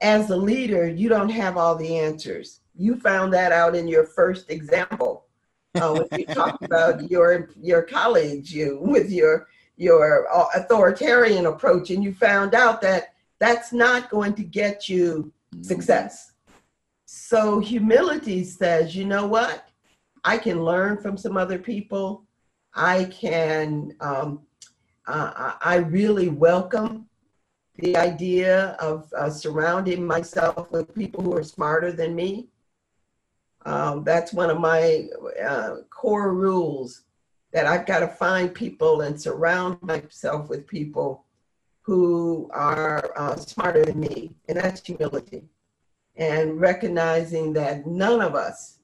as 0.00 0.30
a 0.30 0.36
leader, 0.36 0.86
you 0.88 1.08
don't 1.08 1.28
have 1.28 1.56
all 1.56 1.76
the 1.76 1.98
answers. 1.98 2.60
You 2.76 2.96
found 2.96 3.32
that 3.34 3.52
out 3.52 3.74
in 3.74 3.86
your 3.86 4.04
first 4.04 4.50
example 4.50 5.26
uh, 5.74 5.92
when 5.92 6.20
you 6.20 6.26
talked 6.26 6.64
about 6.64 7.08
your 7.10 7.50
your 7.60 7.82
colleagues, 7.82 8.52
you 8.52 8.78
with 8.80 9.10
your 9.10 9.46
your 9.76 10.26
uh, 10.34 10.46
authoritarian 10.54 11.46
approach, 11.46 11.90
and 11.90 12.02
you 12.02 12.14
found 12.14 12.54
out 12.54 12.80
that 12.80 13.14
that's 13.40 13.72
not 13.72 14.10
going 14.10 14.34
to 14.34 14.44
get 14.44 14.88
you 14.88 15.32
success 15.62 16.32
so 17.16 17.60
humility 17.60 18.42
says, 18.42 18.96
you 18.96 19.04
know 19.04 19.26
what? 19.26 19.68
I 20.24 20.36
can 20.36 20.64
learn 20.64 20.98
from 20.98 21.16
some 21.16 21.36
other 21.36 21.58
people. 21.58 22.24
I 22.74 23.04
can, 23.04 23.94
um, 24.00 24.40
uh, 25.06 25.52
I 25.60 25.76
really 25.76 26.28
welcome 26.28 27.06
the 27.76 27.96
idea 27.96 28.76
of 28.80 29.12
uh, 29.16 29.30
surrounding 29.30 30.04
myself 30.04 30.70
with 30.72 30.94
people 30.94 31.22
who 31.22 31.36
are 31.36 31.44
smarter 31.44 31.92
than 31.92 32.16
me. 32.16 32.48
Um, 33.64 34.02
that's 34.02 34.32
one 34.32 34.50
of 34.50 34.58
my 34.58 35.06
uh, 35.42 35.76
core 35.90 36.34
rules 36.34 37.02
that 37.54 37.66
I've 37.66 37.86
got 37.86 38.00
to 38.00 38.08
find 38.08 38.54
people 38.54 39.00
and 39.00 39.18
surround 39.18 39.80
myself 39.80 40.50
with 40.50 40.66
people 40.66 41.24
who 41.80 42.50
are 42.52 43.12
uh, 43.16 43.36
smarter 43.36 43.84
than 43.84 44.00
me, 44.00 44.34
and 44.48 44.58
that's 44.58 44.84
humility 44.84 45.44
and 46.16 46.60
recognizing 46.60 47.52
that 47.52 47.86
none 47.86 48.20
of 48.20 48.34
us 48.34 48.78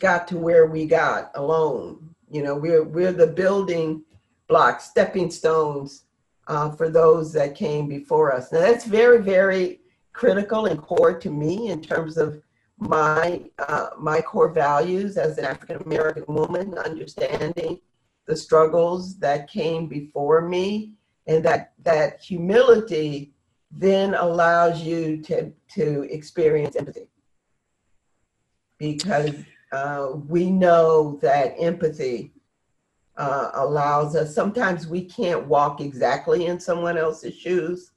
got 0.00 0.26
to 0.28 0.36
where 0.36 0.66
we 0.66 0.86
got 0.86 1.30
alone. 1.34 2.14
You 2.30 2.42
know, 2.42 2.54
we're 2.56 2.82
we're 2.82 3.12
the 3.12 3.26
building 3.26 4.02
blocks, 4.48 4.84
stepping 4.84 5.30
stones 5.30 6.04
uh, 6.48 6.70
for 6.70 6.88
those 6.88 7.32
that 7.32 7.54
came 7.54 7.88
before 7.88 8.32
us. 8.32 8.52
Now 8.52 8.60
that's 8.60 8.84
very, 8.84 9.22
very 9.22 9.80
critical 10.12 10.66
and 10.66 10.80
core 10.80 11.18
to 11.18 11.30
me 11.30 11.68
in 11.68 11.80
terms 11.80 12.16
of 12.16 12.42
my 12.88 13.42
uh, 13.58 13.90
my 13.98 14.20
core 14.20 14.52
values 14.52 15.16
as 15.16 15.38
an 15.38 15.44
African 15.44 15.82
American 15.82 16.24
woman, 16.28 16.76
understanding 16.78 17.80
the 18.26 18.36
struggles 18.36 19.18
that 19.18 19.48
came 19.48 19.86
before 19.86 20.40
me, 20.48 20.94
and 21.26 21.44
that 21.44 21.72
that 21.82 22.20
humility 22.20 23.34
then 23.76 24.14
allows 24.14 24.82
you 24.82 25.20
to, 25.22 25.52
to 25.68 26.02
experience 26.10 26.76
empathy. 26.76 27.08
Because 28.78 29.34
uh, 29.72 30.10
we 30.28 30.50
know 30.50 31.18
that 31.22 31.54
empathy 31.58 32.32
uh, 33.16 33.50
allows 33.54 34.14
us, 34.14 34.34
sometimes 34.34 34.86
we 34.86 35.04
can't 35.04 35.46
walk 35.46 35.80
exactly 35.80 36.46
in 36.46 36.60
someone 36.60 36.96
else's 36.96 37.34
shoes, 37.34 37.92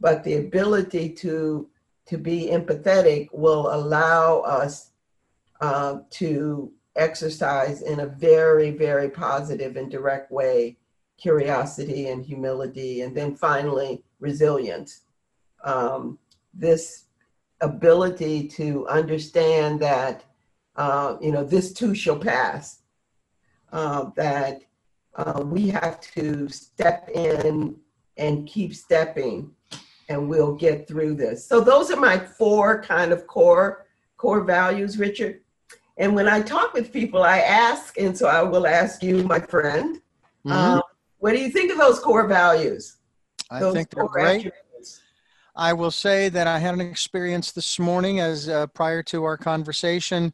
but 0.00 0.24
the 0.24 0.36
ability 0.36 1.10
to, 1.10 1.68
to 2.08 2.18
be 2.18 2.48
empathetic 2.50 3.28
will 3.32 3.72
allow 3.74 4.40
us 4.40 4.90
uh, 5.60 5.98
to 6.10 6.72
exercise 6.96 7.82
in 7.82 8.00
a 8.00 8.06
very, 8.06 8.70
very 8.70 9.08
positive 9.08 9.76
and 9.76 9.90
direct 9.90 10.30
way 10.30 10.76
curiosity 11.18 12.08
and 12.08 12.24
humility, 12.24 13.02
and 13.02 13.14
then 13.14 13.34
finally, 13.34 14.04
resilience. 14.20 15.02
Um, 15.64 16.18
this 16.54 17.06
ability 17.60 18.46
to 18.48 18.86
understand 18.86 19.80
that, 19.80 20.24
uh, 20.76 21.16
you 21.20 21.32
know, 21.32 21.44
this 21.44 21.72
too 21.72 21.94
shall 21.94 22.18
pass, 22.18 22.82
uh, 23.72 24.10
that 24.16 24.62
uh, 25.16 25.42
we 25.44 25.68
have 25.68 26.00
to 26.00 26.48
step 26.48 27.10
in 27.12 27.76
and 28.16 28.46
keep 28.46 28.74
stepping 28.74 29.50
and 30.08 30.28
we'll 30.28 30.54
get 30.54 30.88
through 30.88 31.14
this. 31.14 31.46
So 31.46 31.60
those 31.60 31.90
are 31.90 32.00
my 32.00 32.18
four 32.18 32.82
kind 32.82 33.12
of 33.12 33.26
core 33.26 33.86
core 34.16 34.42
values, 34.42 34.98
Richard. 34.98 35.40
And 35.96 36.14
when 36.14 36.28
I 36.28 36.40
talk 36.42 36.74
with 36.74 36.92
people, 36.92 37.22
I 37.22 37.38
ask, 37.38 37.98
and 37.98 38.16
so 38.16 38.28
I 38.28 38.42
will 38.42 38.66
ask 38.66 39.02
you, 39.02 39.24
my 39.24 39.40
friend, 39.40 39.96
mm-hmm. 40.46 40.52
um, 40.52 40.82
what 41.18 41.32
do 41.32 41.40
you 41.40 41.50
think 41.50 41.72
of 41.72 41.78
those 41.78 41.98
core 41.98 42.26
values? 42.26 42.96
I 43.50 43.60
those 43.60 43.74
think 43.74 43.90
they're 43.90 44.06
great. 44.06 44.46
Attributes? 44.46 45.02
I 45.56 45.72
will 45.72 45.90
say 45.90 46.28
that 46.28 46.46
I 46.46 46.58
had 46.58 46.74
an 46.74 46.80
experience 46.80 47.50
this 47.50 47.78
morning 47.78 48.20
as 48.20 48.48
uh, 48.48 48.68
prior 48.68 49.02
to 49.04 49.24
our 49.24 49.36
conversation 49.36 50.32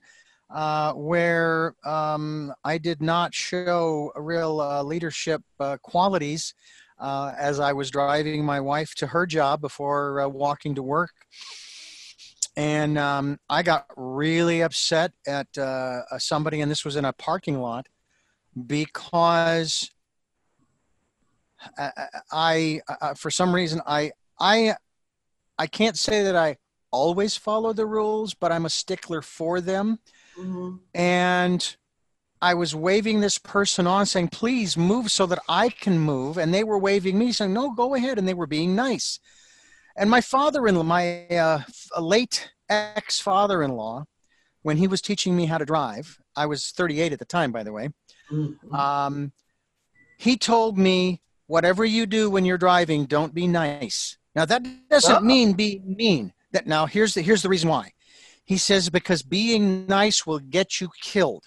uh, 0.50 0.92
where 0.92 1.74
um, 1.84 2.52
I 2.62 2.76
did 2.76 3.00
not 3.00 3.34
show 3.34 4.12
real 4.16 4.60
uh, 4.60 4.82
leadership 4.82 5.42
uh, 5.58 5.78
qualities 5.78 6.54
uh, 6.98 7.32
as 7.38 7.60
I 7.60 7.72
was 7.72 7.90
driving 7.90 8.44
my 8.44 8.60
wife 8.60 8.94
to 8.96 9.06
her 9.08 9.26
job 9.26 9.60
before 9.60 10.20
uh, 10.20 10.28
walking 10.28 10.74
to 10.76 10.82
work. 10.82 11.12
And 12.56 12.98
um, 12.98 13.40
I 13.50 13.62
got 13.62 13.86
really 13.96 14.62
upset 14.62 15.12
at 15.26 15.48
somebody, 16.18 16.60
and 16.60 16.70
this 16.70 16.84
was 16.84 16.96
in 16.96 17.04
a 17.04 17.12
parking 17.12 17.60
lot, 17.60 17.88
because 18.66 19.90
I, 21.76 21.90
I, 22.30 22.80
I 23.00 23.14
for 23.14 23.30
some 23.30 23.54
reason 23.54 23.80
I 23.86 24.12
I 24.38 24.76
I 25.58 25.66
can't 25.66 25.98
say 25.98 26.22
that 26.24 26.36
I 26.36 26.58
always 26.92 27.36
follow 27.36 27.72
the 27.72 27.86
rules, 27.86 28.34
but 28.34 28.52
I'm 28.52 28.66
a 28.66 28.70
stickler 28.70 29.22
for 29.22 29.60
them. 29.60 29.98
Mm-hmm. 30.38 30.76
And 30.94 31.76
I 32.44 32.52
was 32.52 32.74
waving 32.74 33.20
this 33.20 33.38
person 33.38 33.86
on, 33.86 34.04
saying, 34.04 34.28
"Please 34.28 34.76
move 34.76 35.10
so 35.10 35.24
that 35.24 35.38
I 35.48 35.70
can 35.70 35.98
move," 35.98 36.36
and 36.36 36.52
they 36.52 36.62
were 36.62 36.78
waving 36.78 37.18
me, 37.18 37.32
saying, 37.32 37.54
"No, 37.54 37.70
go 37.70 37.94
ahead," 37.94 38.18
and 38.18 38.28
they 38.28 38.34
were 38.34 38.46
being 38.46 38.76
nice. 38.76 39.18
And 39.96 40.10
my 40.10 40.20
father-in-law, 40.20 40.82
my 40.82 41.26
uh, 41.28 41.62
late 41.98 42.50
ex-father-in-law, 42.68 44.04
when 44.60 44.76
he 44.76 44.86
was 44.86 45.00
teaching 45.00 45.34
me 45.34 45.46
how 45.46 45.56
to 45.56 45.64
drive, 45.64 46.18
I 46.36 46.44
was 46.44 46.70
38 46.70 47.14
at 47.14 47.18
the 47.18 47.24
time, 47.24 47.50
by 47.50 47.62
the 47.62 47.72
way. 47.72 47.88
Mm-hmm. 48.30 48.74
Um, 48.74 49.32
he 50.18 50.36
told 50.36 50.76
me 50.76 51.22
whatever 51.46 51.82
you 51.82 52.04
do 52.04 52.28
when 52.28 52.44
you're 52.44 52.58
driving, 52.58 53.06
don't 53.06 53.32
be 53.32 53.46
nice. 53.46 54.18
Now, 54.34 54.44
that 54.44 54.66
doesn't 54.90 55.24
mean 55.24 55.54
be 55.54 55.80
mean. 55.86 56.34
That 56.52 56.66
now 56.66 56.84
here's 56.84 57.14
the 57.14 57.22
here's 57.22 57.42
the 57.42 57.48
reason 57.48 57.70
why. 57.70 57.92
He 58.44 58.58
says 58.58 58.90
because 58.90 59.22
being 59.22 59.86
nice 59.86 60.26
will 60.26 60.40
get 60.40 60.82
you 60.82 60.90
killed. 61.00 61.44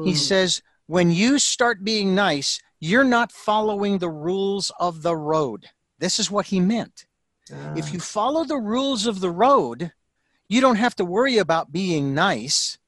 He 0.00 0.14
Mm. 0.14 0.14
says 0.14 0.62
when 0.86 1.10
you 1.10 1.38
start 1.38 1.84
being 1.84 2.14
nice, 2.14 2.60
you're 2.80 3.04
not 3.04 3.32
following 3.32 3.98
the 3.98 4.10
rules 4.10 4.70
of 4.78 5.02
the 5.02 5.16
road. 5.16 5.70
This 5.98 6.18
is 6.18 6.30
what 6.30 6.46
he 6.46 6.60
meant. 6.60 7.06
If 7.74 7.92
Ah, 7.92 7.94
you 7.94 8.00
follow 8.00 8.44
the 8.44 8.58
rules 8.58 9.06
of 9.06 9.20
the 9.20 9.30
road, 9.30 9.92
you 10.48 10.60
don't 10.60 10.76
have 10.76 10.96
to 10.96 11.04
worry 11.04 11.38
about 11.38 11.72
being 11.72 12.14
nice 12.14 12.78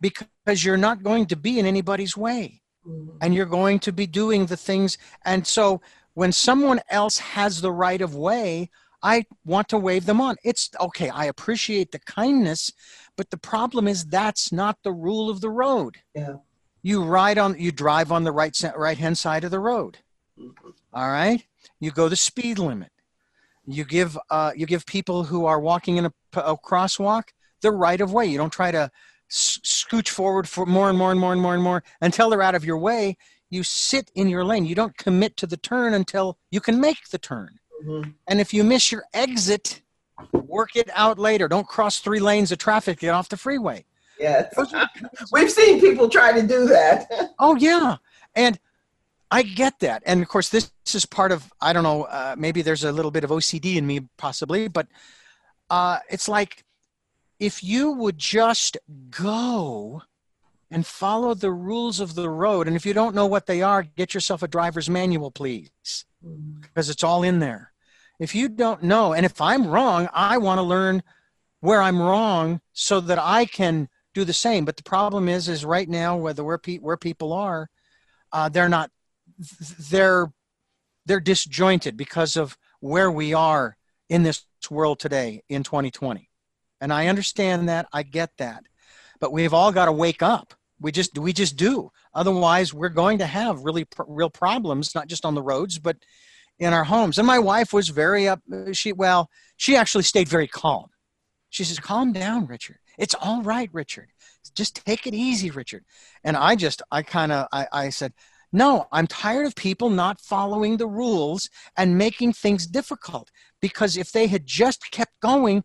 because 0.00 0.38
you're 0.64 0.76
not 0.76 1.02
going 1.02 1.26
to 1.26 1.36
be 1.36 1.58
in 1.58 1.66
anybody's 1.66 2.16
way 2.16 2.62
mhm. 2.84 3.20
and 3.20 3.34
you're 3.34 3.46
going 3.46 3.78
to 3.80 3.92
be 3.92 4.06
doing 4.06 4.46
the 4.46 4.56
things. 4.56 4.98
And 5.24 5.46
so 5.46 5.80
when 6.14 6.32
someone 6.32 6.80
else 6.88 7.18
has 7.18 7.60
the 7.60 7.72
right 7.72 8.00
of 8.00 8.14
way, 8.14 8.70
I 9.02 9.24
want 9.44 9.68
to 9.70 9.78
wave 9.78 10.06
them 10.06 10.20
on. 10.20 10.36
It's 10.44 10.70
okay. 10.80 11.08
I 11.08 11.26
appreciate 11.26 11.92
the 11.92 11.98
kindness, 12.00 12.72
but 13.16 13.30
the 13.30 13.38
problem 13.38 13.88
is 13.88 14.04
that's 14.04 14.52
not 14.52 14.78
the 14.82 14.92
rule 14.92 15.30
of 15.30 15.40
the 15.40 15.50
road. 15.50 15.96
Yeah. 16.14 16.36
You 16.82 17.04
ride 17.04 17.38
on, 17.38 17.58
you 17.58 17.72
drive 17.72 18.12
on 18.12 18.24
the 18.24 18.32
right 18.32 18.56
right 18.76 18.98
hand 18.98 19.18
side 19.18 19.44
of 19.44 19.50
the 19.50 19.60
road. 19.60 19.98
Mhm. 20.38 20.74
All 20.92 21.08
right. 21.08 21.44
You 21.78 21.90
go 21.90 22.08
the 22.08 22.16
speed 22.16 22.58
limit. 22.58 22.90
You 23.66 23.84
give 23.84 24.18
uh, 24.30 24.52
you 24.56 24.66
give 24.66 24.86
people 24.86 25.24
who 25.24 25.44
are 25.44 25.60
walking 25.60 25.96
in 25.96 26.06
a, 26.06 26.12
a 26.34 26.56
crosswalk 26.56 27.24
the 27.60 27.70
right 27.70 28.00
of 28.00 28.12
way. 28.12 28.26
You 28.26 28.38
don't 28.38 28.52
try 28.52 28.70
to 28.70 28.90
scooch 29.30 30.08
forward 30.08 30.48
for 30.48 30.66
more 30.66 30.88
and 30.88 30.98
more 30.98 31.10
and 31.12 31.20
more 31.20 31.32
and 31.32 31.40
more 31.40 31.54
and 31.54 31.62
more 31.62 31.84
until 32.00 32.30
they're 32.30 32.42
out 32.42 32.54
of 32.54 32.64
your 32.64 32.78
way. 32.78 33.16
You 33.48 33.62
sit 33.62 34.10
in 34.14 34.28
your 34.28 34.44
lane. 34.44 34.66
You 34.66 34.74
don't 34.74 34.96
commit 34.96 35.36
to 35.38 35.46
the 35.46 35.56
turn 35.56 35.94
until 35.94 36.38
you 36.50 36.60
can 36.60 36.80
make 36.80 37.08
the 37.10 37.18
turn. 37.18 37.59
Mhm. 37.82 38.14
And 38.28 38.40
if 38.40 38.52
you 38.52 38.64
miss 38.64 38.92
your 38.92 39.04
exit, 39.14 39.82
work 40.32 40.76
it 40.76 40.90
out 40.94 41.18
later. 41.18 41.48
Don't 41.48 41.66
cross 41.66 41.98
three 41.98 42.20
lanes 42.20 42.52
of 42.52 42.58
traffic. 42.58 43.00
Get 43.00 43.14
off 43.14 43.28
the 43.28 43.36
freeway. 43.36 43.84
Yes. 44.18 44.52
We've 45.32 45.50
seen 45.50 45.80
people 45.80 46.08
try 46.08 46.32
to 46.32 46.46
do 46.46 46.66
that. 46.66 47.10
Oh 47.38 47.56
yeah, 47.56 47.96
and 48.34 48.58
I 49.30 49.42
get 49.42 49.78
that. 49.80 50.02
And 50.04 50.20
of 50.22 50.28
course, 50.28 50.50
this, 50.50 50.70
this 50.84 50.94
is 50.94 51.06
part 51.06 51.32
of 51.32 51.50
I 51.60 51.72
don't 51.72 51.84
know. 51.84 52.02
Uh, 52.04 52.34
maybe 52.36 52.60
there's 52.62 52.84
a 52.84 52.92
little 52.92 53.10
bit 53.10 53.24
of 53.24 53.30
OCD 53.30 53.76
in 53.76 53.86
me, 53.86 54.00
possibly, 54.18 54.68
but 54.68 54.88
uh, 55.70 55.98
it's 56.10 56.28
like 56.28 56.64
if 57.38 57.64
you 57.64 57.92
would 57.92 58.18
just 58.18 58.76
go 59.10 60.02
and 60.70 60.84
follow 60.86 61.32
the 61.34 61.50
rules 61.50 61.98
of 61.98 62.14
the 62.14 62.28
road, 62.28 62.66
and 62.66 62.76
if 62.76 62.84
you 62.84 62.92
don't 62.92 63.14
know 63.14 63.26
what 63.26 63.46
they 63.46 63.62
are, 63.62 63.82
get 63.82 64.12
yourself 64.12 64.42
a 64.42 64.48
driver's 64.48 64.90
manual, 64.90 65.30
please, 65.30 65.70
because 66.60 66.90
it's 66.90 67.02
all 67.02 67.22
in 67.22 67.38
there. 67.38 67.69
If 68.20 68.34
you 68.34 68.50
don't 68.50 68.82
know, 68.82 69.14
and 69.14 69.24
if 69.24 69.40
I'm 69.40 69.66
wrong, 69.66 70.06
I 70.12 70.36
want 70.36 70.58
to 70.58 70.62
learn 70.62 71.02
where 71.60 71.80
I'm 71.80 72.00
wrong 72.00 72.60
so 72.74 73.00
that 73.00 73.18
I 73.18 73.46
can 73.46 73.88
do 74.12 74.24
the 74.24 74.34
same. 74.34 74.66
But 74.66 74.76
the 74.76 74.82
problem 74.82 75.26
is, 75.26 75.48
is 75.48 75.64
right 75.64 75.88
now, 75.88 76.18
whether 76.18 76.44
where 76.44 76.58
pe- 76.58 76.78
where 76.78 76.98
people 76.98 77.32
are, 77.32 77.70
uh, 78.30 78.50
they're 78.50 78.68
not, 78.68 78.90
they're 79.90 80.30
they're 81.06 81.18
disjointed 81.20 81.96
because 81.96 82.36
of 82.36 82.58
where 82.80 83.10
we 83.10 83.32
are 83.32 83.78
in 84.10 84.22
this 84.22 84.44
world 84.70 84.98
today 85.00 85.42
in 85.48 85.62
2020. 85.62 86.28
And 86.82 86.92
I 86.92 87.06
understand 87.06 87.68
that, 87.70 87.88
I 87.90 88.02
get 88.02 88.30
that, 88.36 88.64
but 89.18 89.32
we've 89.32 89.54
all 89.54 89.72
got 89.72 89.86
to 89.86 89.92
wake 89.92 90.22
up. 90.22 90.52
We 90.78 90.92
just 90.92 91.16
we 91.18 91.32
just 91.32 91.56
do. 91.56 91.90
Otherwise, 92.12 92.74
we're 92.74 92.90
going 92.90 93.18
to 93.18 93.26
have 93.26 93.64
really 93.64 93.86
pr- 93.86 94.02
real 94.06 94.30
problems, 94.30 94.94
not 94.94 95.08
just 95.08 95.24
on 95.24 95.34
the 95.34 95.42
roads, 95.42 95.78
but 95.78 95.96
in 96.60 96.74
our 96.74 96.84
homes. 96.84 97.18
And 97.18 97.26
my 97.26 97.38
wife 97.38 97.72
was 97.72 97.88
very 97.88 98.28
up. 98.28 98.40
She 98.72 98.92
well, 98.92 99.30
she 99.56 99.74
actually 99.74 100.04
stayed 100.04 100.28
very 100.28 100.46
calm. 100.46 100.90
She 101.48 101.64
says, 101.64 101.80
"Calm 101.80 102.12
down, 102.12 102.46
Richard. 102.46 102.78
It's 102.98 103.14
all 103.14 103.42
right, 103.42 103.70
Richard. 103.72 104.10
Just 104.54 104.84
take 104.86 105.06
it 105.06 105.14
easy, 105.14 105.50
Richard." 105.50 105.84
And 106.22 106.36
I 106.36 106.54
just, 106.54 106.82
I 106.92 107.02
kind 107.02 107.32
of, 107.32 107.48
I, 107.50 107.66
I 107.72 107.88
said, 107.88 108.12
"No, 108.52 108.86
I'm 108.92 109.06
tired 109.06 109.46
of 109.46 109.56
people 109.56 109.90
not 109.90 110.20
following 110.20 110.76
the 110.76 110.86
rules 110.86 111.48
and 111.76 111.98
making 111.98 112.34
things 112.34 112.66
difficult. 112.66 113.30
Because 113.60 113.96
if 113.96 114.12
they 114.12 114.26
had 114.26 114.46
just 114.46 114.90
kept 114.90 115.18
going, 115.20 115.64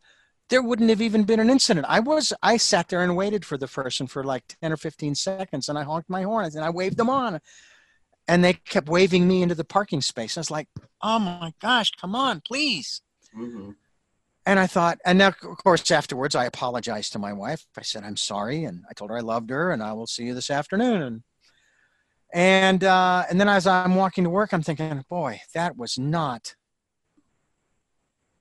there 0.50 0.64
wouldn't 0.64 0.90
have 0.90 1.02
even 1.02 1.24
been 1.24 1.40
an 1.40 1.50
incident. 1.50 1.86
I 1.90 2.00
was, 2.00 2.34
I 2.42 2.58
sat 2.58 2.88
there 2.90 3.04
and 3.04 3.16
waited 3.18 3.46
for 3.46 3.58
the 3.58 3.68
person 3.68 4.08
for 4.08 4.24
like 4.24 4.44
10 4.62 4.72
or 4.72 4.78
15 4.78 5.16
seconds, 5.16 5.70
and 5.70 5.78
I 5.78 5.84
honked 5.84 6.10
my 6.10 6.24
horn 6.24 6.46
and 6.46 6.64
I 6.64 6.70
waved 6.70 6.98
them 6.98 7.10
on." 7.10 7.42
And 8.28 8.44
they 8.44 8.54
kept 8.54 8.90
waving 8.90 9.28
me 9.28 9.44
into 9.44 9.56
the 9.56 9.64
parking 9.64 10.02
space. 10.02 10.36
I 10.36 10.40
was 10.40 10.50
like, 10.52 10.68
"Oh 11.02 11.20
my 11.20 11.54
gosh, 11.62 11.92
come 11.92 12.16
on, 12.16 12.42
please!" 12.42 13.02
Mhm. 13.36 13.76
And 14.48 14.60
I 14.60 14.68
thought, 14.68 15.00
and 15.04 15.18
now, 15.18 15.30
of 15.30 15.58
course, 15.64 15.90
afterwards, 15.90 16.36
I 16.36 16.46
apologized 16.46 17.14
to 17.14 17.20
my 17.20 17.34
wife. 17.34 17.66
I 17.76 17.82
said, 17.82 18.04
I'm 18.04 18.18
sorry. 18.18 18.64
And 18.64 18.84
I 18.88 18.94
told 18.94 19.10
her 19.10 19.18
I 19.18 19.22
loved 19.22 19.50
her 19.50 19.72
and 19.72 19.82
I 19.82 19.94
will 19.94 20.06
see 20.06 20.26
you 20.26 20.36
this 20.36 20.52
afternoon. 20.52 21.02
And, 21.02 21.24
and, 22.32 22.84
uh, 22.84 23.24
and 23.28 23.40
then 23.40 23.50
as 23.50 23.66
I'm 23.66 23.96
walking 23.96 24.24
to 24.24 24.30
work, 24.30 24.54
I'm 24.54 24.62
thinking, 24.62 25.04
boy, 25.10 25.42
that 25.56 25.78
was 25.78 25.98
not, 25.98 26.56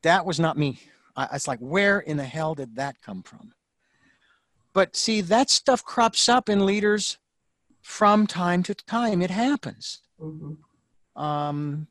that 0.02 0.26
was 0.26 0.38
not 0.38 0.58
me. 0.58 0.78
I, 1.16 1.24
I 1.24 1.32
was 1.34 1.48
like, 1.48 1.60
where 1.60 2.00
in 2.00 2.18
the 2.18 2.24
hell 2.24 2.54
did 2.54 2.76
that 2.76 3.00
come 3.00 3.22
from? 3.22 3.54
But 4.74 4.96
see, 4.96 5.22
that 5.22 5.48
stuff 5.48 5.82
crops 5.82 6.28
up 6.28 6.50
in 6.50 6.66
leaders 6.66 7.16
from 7.84 8.26
time 8.26 8.62
to 8.62 8.74
time. 8.74 9.20
It 9.20 9.30
happens. 9.30 10.00
Mhm. 10.18 10.56
Um, 11.14 11.86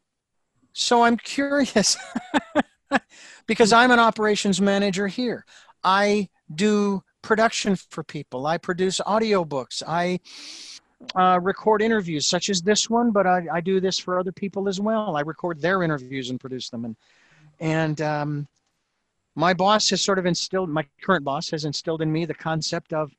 so 0.73 1.03
I'm 1.03 1.17
curious 1.17 1.95
because 3.47 3.71
I'm 3.71 3.91
an 3.91 3.99
operations 3.99 4.59
manager 4.59 5.07
here. 5.07 5.45
I 5.83 6.29
do 6.53 7.03
production 7.21 7.75
for 7.75 8.03
people. 8.03 8.47
I 8.47 8.57
produce 8.57 8.99
audiobooks. 9.05 9.83
I 9.87 10.19
uh, 11.15 11.39
record 11.39 11.83
interviews 11.83 12.25
such 12.25 12.49
as 12.49 12.63
this 12.63 12.89
one, 12.89 13.11
but 13.11 13.27
I, 13.27 13.45
I 13.53 13.61
do 13.61 13.79
this 13.79 13.99
for 13.99 14.17
other 14.17 14.31
people 14.31 14.67
as 14.67 14.79
well. 14.79 15.15
I 15.15 15.21
record 15.21 15.61
their 15.61 15.83
interviews 15.83 16.31
and 16.31 16.39
produce 16.39 16.69
them. 16.69 16.85
And, 16.85 16.95
and 17.59 18.01
um, 18.01 18.47
my 19.35 19.53
boss 19.53 19.91
has 19.91 20.01
sort 20.01 20.17
of 20.17 20.25
instilled, 20.25 20.69
my 20.69 20.85
current 21.03 21.23
boss 21.23 21.51
has 21.51 21.65
instilled 21.65 22.01
in 22.01 22.11
me 22.11 22.25
the 22.25 22.33
concept 22.33 22.93
of 22.93 23.11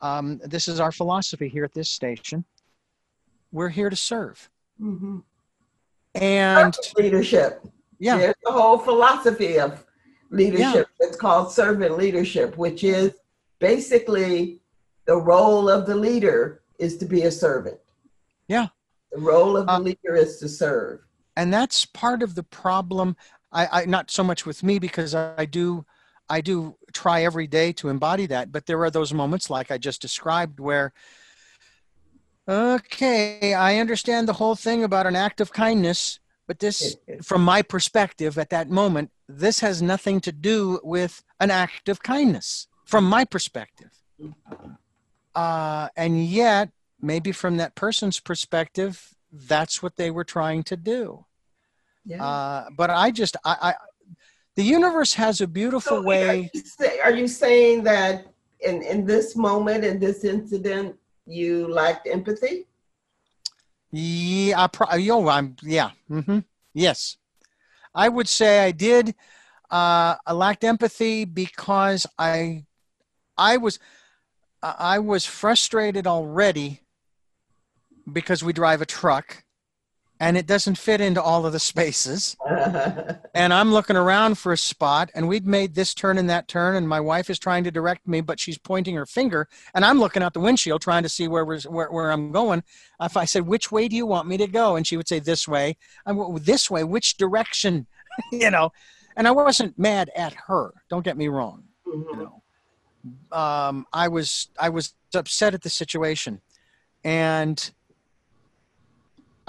um, 0.00 0.38
this 0.44 0.68
is 0.68 0.80
our 0.80 0.92
philosophy 0.92 1.48
here 1.48 1.64
at 1.64 1.74
this 1.74 1.90
station. 1.90 2.44
We're 3.52 3.68
here 3.68 3.90
to 3.90 3.96
serve. 3.96 4.48
Mhm. 4.80 5.22
And 6.14 6.74
Leadership. 6.96 7.62
yeah, 7.98 8.16
There's 8.18 8.34
a 8.46 8.52
whole 8.52 8.78
philosophy 8.78 9.58
of 9.58 9.84
leadership. 10.30 10.88
It's 11.00 11.16
called 11.16 11.52
servant 11.52 11.96
leadership, 11.96 12.56
which 12.56 12.84
is 12.84 13.12
basically 13.58 14.60
the 15.06 15.16
role 15.16 15.68
of 15.68 15.86
the 15.86 15.94
leader 15.94 16.62
is 16.78 16.96
to 16.98 17.06
be 17.06 17.22
a 17.22 17.30
servant. 17.30 17.78
Yeah. 18.46 18.68
The 19.12 19.18
role 19.20 19.56
of 19.56 19.66
the 19.66 19.72
Uh, 19.72 19.78
leader 19.80 20.14
is 20.14 20.38
to 20.38 20.48
serve. 20.48 21.00
and 21.36 21.52
that's 21.52 21.84
part 21.86 22.22
of 22.22 22.34
the 22.34 22.42
problem 22.42 23.16
I, 23.52 23.82
I 23.82 23.84
not 23.86 24.10
so 24.10 24.22
much 24.22 24.44
with 24.44 24.62
me 24.62 24.78
because 24.78 25.14
I, 25.14 25.32
I 25.38 25.44
do 25.46 25.86
i 26.28 26.40
do 26.40 26.76
try 26.92 27.22
every 27.24 27.46
day 27.46 27.72
to 27.72 27.88
embody 27.88 28.26
that 28.26 28.50
but 28.52 28.66
there 28.66 28.82
are 28.82 28.90
those 28.90 29.12
moments 29.12 29.50
like 29.50 29.70
i 29.70 29.78
just 29.78 30.00
described 30.02 30.60
where 30.60 30.92
okay 32.48 33.54
i 33.54 33.78
understand 33.78 34.26
the 34.26 34.34
whole 34.34 34.54
thing 34.54 34.84
about 34.84 35.06
an 35.06 35.16
act 35.16 35.40
of 35.40 35.52
kindness 35.52 36.20
but 36.46 36.58
this 36.60 36.96
from 37.22 37.42
my 37.44 37.62
perspective 37.62 38.38
at 38.38 38.50
that 38.50 38.70
moment 38.70 39.10
this 39.28 39.60
has 39.60 39.82
nothing 39.82 40.20
to 40.20 40.32
do 40.32 40.80
with 40.82 41.22
an 41.40 41.50
act 41.50 41.88
of 41.88 42.02
kindness 42.02 42.68
from 42.84 43.04
my 43.04 43.24
perspective 43.24 43.90
uh, 45.34 45.88
and 45.96 46.24
yet 46.24 46.70
maybe 47.00 47.32
from 47.32 47.58
that 47.58 47.74
person's 47.74 48.18
perspective 48.18 49.14
that's 49.32 49.82
what 49.82 49.96
they 49.96 50.10
were 50.10 50.24
trying 50.24 50.62
to 50.62 50.76
do 50.76 51.24
Yeah. 52.04 52.24
uh, 52.24 52.70
but 52.74 52.88
I 52.90 53.10
just, 53.10 53.36
I, 53.44 53.56
I, 53.68 53.74
the 54.58 54.64
universe 54.64 55.14
has 55.14 55.40
a 55.40 55.46
beautiful 55.46 55.98
So, 55.98 56.02
way. 56.02 56.28
Are 56.28 56.50
you, 56.52 56.60
say, 56.64 56.98
are 56.98 57.12
you 57.12 57.28
saying 57.28 57.84
that 57.84 58.26
in, 58.58 58.82
in 58.82 59.06
this 59.06 59.36
moment, 59.36 59.84
in 59.84 60.00
this 60.00 60.24
incident, 60.24 60.96
you 61.26 61.68
lacked 61.72 62.08
empathy? 62.08 62.66
Yeah, 63.92 64.64
I 64.64 64.66
pro- 64.66 64.96
yo, 64.96 65.28
I'm, 65.28 65.54
yeah, 65.62 65.90
hmm 66.08 66.40
yes. 66.74 67.18
I 67.94 68.08
would 68.08 68.26
say 68.26 68.64
I 68.64 68.72
did. 68.72 69.14
Uh, 69.70 70.16
I 70.26 70.32
lacked 70.32 70.64
empathy 70.64 71.24
because 71.24 72.04
I, 72.18 72.64
I 73.36 73.58
was, 73.58 73.78
I 74.60 74.98
was 74.98 75.24
frustrated 75.24 76.08
already 76.08 76.80
because 78.12 78.42
we 78.42 78.52
drive 78.52 78.82
a 78.82 78.86
truck 78.86 79.44
and 80.20 80.36
it 80.36 80.46
doesn't 80.46 80.76
fit 80.76 81.00
into 81.00 81.22
all 81.22 81.46
of 81.46 81.52
the 81.52 81.58
spaces. 81.60 82.36
and 83.34 83.52
I'm 83.52 83.72
looking 83.72 83.96
around 83.96 84.36
for 84.38 84.52
a 84.52 84.58
spot, 84.58 85.10
and 85.14 85.28
we'd 85.28 85.46
made 85.46 85.74
this 85.74 85.94
turn 85.94 86.18
and 86.18 86.28
that 86.28 86.48
turn, 86.48 86.76
and 86.76 86.88
my 86.88 87.00
wife 87.00 87.30
is 87.30 87.38
trying 87.38 87.64
to 87.64 87.70
direct 87.70 88.06
me, 88.08 88.20
but 88.20 88.40
she's 88.40 88.58
pointing 88.58 88.96
her 88.96 89.06
finger, 89.06 89.48
and 89.74 89.84
I'm 89.84 90.00
looking 90.00 90.22
out 90.22 90.34
the 90.34 90.40
windshield 90.40 90.82
trying 90.82 91.02
to 91.04 91.08
see 91.08 91.28
where 91.28 91.44
we're, 91.44 91.60
where, 91.62 91.90
where 91.90 92.10
I'm 92.10 92.32
going. 92.32 92.62
If 93.00 93.16
I 93.16 93.24
said, 93.24 93.46
"Which 93.46 93.70
way 93.70 93.88
do 93.88 93.96
you 93.96 94.06
want 94.06 94.28
me 94.28 94.36
to 94.38 94.46
go?" 94.46 94.76
and 94.76 94.86
she 94.86 94.96
would 94.96 95.08
say, 95.08 95.18
"This 95.20 95.46
way," 95.46 95.76
I 96.04 96.12
went, 96.12 96.44
"This 96.44 96.70
way? 96.70 96.84
Which 96.84 97.16
direction?" 97.16 97.86
you 98.32 98.50
know, 98.50 98.72
and 99.16 99.28
I 99.28 99.30
wasn't 99.30 99.78
mad 99.78 100.10
at 100.16 100.34
her. 100.46 100.72
Don't 100.90 101.04
get 101.04 101.16
me 101.16 101.28
wrong. 101.28 101.64
You 101.86 102.06
Mhm. 102.12 102.18
know, 102.18 102.42
um, 103.38 103.86
I 103.92 104.08
was 104.08 104.48
I 104.58 104.68
was 104.68 104.94
upset 105.14 105.54
at 105.54 105.62
the 105.62 105.70
situation, 105.70 106.40
and 107.04 107.72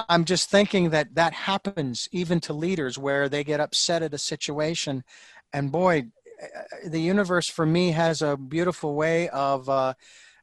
I'm 0.07 0.25
just 0.25 0.49
thinking 0.49 0.91
that 0.91 1.15
that 1.15 1.33
happens 1.33 2.07
even 2.11 2.39
to 2.41 2.53
leaders 2.53 2.97
where 2.97 3.27
they 3.27 3.43
get 3.43 3.59
upset 3.59 4.03
at 4.03 4.13
a 4.13 4.17
situation, 4.17 5.03
and 5.51 5.71
boy, 5.71 6.05
uh, 6.41 6.89
the 6.89 7.01
universe 7.01 7.49
for 7.49 7.65
me 7.65 7.91
has 7.91 8.21
a 8.21 8.37
beautiful 8.37 8.95
way 8.95 9.29
of 9.29 9.67
uh, 9.67 9.93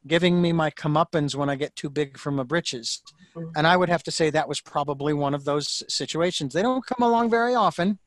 giving 0.05 0.41
me 0.41 0.53
my 0.53 0.69
comeuppance 0.69 1.33
when 1.33 1.49
I 1.49 1.55
get 1.55 1.75
too 1.75 1.89
big 1.89 2.17
for 2.17 2.31
my 2.31 2.43
britches. 2.43 3.01
And 3.55 3.65
I 3.65 3.77
would 3.77 3.89
have 3.89 4.03
to 4.03 4.11
say 4.11 4.29
that 4.29 4.49
was 4.49 4.61
probably 4.61 5.13
one 5.13 5.33
of 5.33 5.45
those 5.45 5.83
situations. 5.87 6.53
They 6.53 6.61
don't 6.61 6.85
come 6.85 7.07
along 7.07 7.29
very 7.29 7.55
often, 7.55 7.99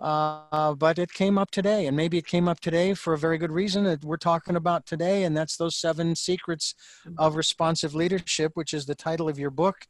uh, 0.00 0.74
but 0.74 0.98
it 0.98 1.12
came 1.12 1.38
up 1.38 1.50
today, 1.50 1.86
and 1.86 1.96
maybe 1.96 2.18
it 2.18 2.26
came 2.26 2.48
up 2.48 2.60
today 2.60 2.94
for 2.94 3.12
a 3.12 3.18
very 3.18 3.38
good 3.38 3.52
reason 3.52 3.84
that 3.84 4.04
we're 4.04 4.16
talking 4.16 4.56
about 4.56 4.84
today, 4.86 5.24
and 5.24 5.36
that's 5.36 5.56
those 5.56 5.76
seven 5.76 6.16
secrets 6.16 6.74
of 7.18 7.36
responsive 7.36 7.94
leadership, 7.94 8.52
which 8.54 8.74
is 8.74 8.86
the 8.86 8.94
title 8.94 9.28
of 9.28 9.38
your 9.38 9.50
book. 9.50 9.86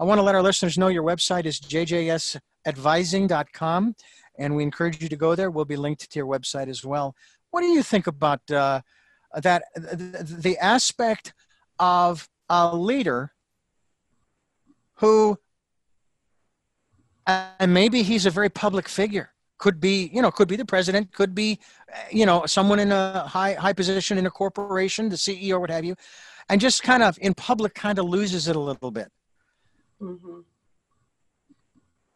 I 0.00 0.04
want 0.04 0.18
to 0.18 0.22
let 0.22 0.34
our 0.34 0.42
listeners 0.42 0.76
know 0.76 0.88
your 0.88 1.04
website 1.04 1.46
is 1.46 1.60
jjsadvising.com, 1.60 3.94
and 4.38 4.56
we 4.56 4.64
encourage 4.64 5.00
you 5.00 5.08
to 5.08 5.16
go 5.16 5.36
there. 5.36 5.50
We'll 5.50 5.64
be 5.64 5.76
linked 5.76 6.10
to 6.10 6.18
your 6.18 6.26
website 6.26 6.68
as 6.68 6.84
well. 6.84 7.14
What 7.50 7.60
do 7.60 7.68
you 7.68 7.82
think 7.82 8.08
about 8.08 8.50
uh, 8.50 8.80
that? 9.36 9.62
The 9.74 10.58
aspect 10.58 11.32
of 11.78 12.28
a 12.48 12.76
leader 12.76 13.30
who, 14.94 15.38
and 17.26 17.72
maybe 17.72 18.02
he's 18.02 18.26
a 18.26 18.30
very 18.30 18.50
public 18.50 18.88
figure, 18.88 19.30
could 19.58 19.78
be, 19.78 20.10
you 20.12 20.20
know, 20.20 20.32
could 20.32 20.48
be 20.48 20.56
the 20.56 20.64
president, 20.64 21.12
could 21.12 21.36
be, 21.36 21.60
uh, 21.92 21.98
you 22.10 22.26
know, 22.26 22.46
someone 22.46 22.80
in 22.80 22.90
a 22.90 23.28
high 23.28 23.54
high 23.54 23.72
position 23.72 24.18
in 24.18 24.26
a 24.26 24.30
corporation, 24.30 25.08
the 25.08 25.14
CEO, 25.14 25.60
what 25.60 25.70
have 25.70 25.84
you, 25.84 25.94
and 26.48 26.60
just 26.60 26.82
kind 26.82 27.04
of 27.04 27.16
in 27.20 27.32
public 27.34 27.74
kind 27.74 28.00
of 28.00 28.06
loses 28.06 28.48
it 28.48 28.56
a 28.56 28.60
little 28.60 28.90
bit 28.90 29.12
Mhm. 30.04 30.44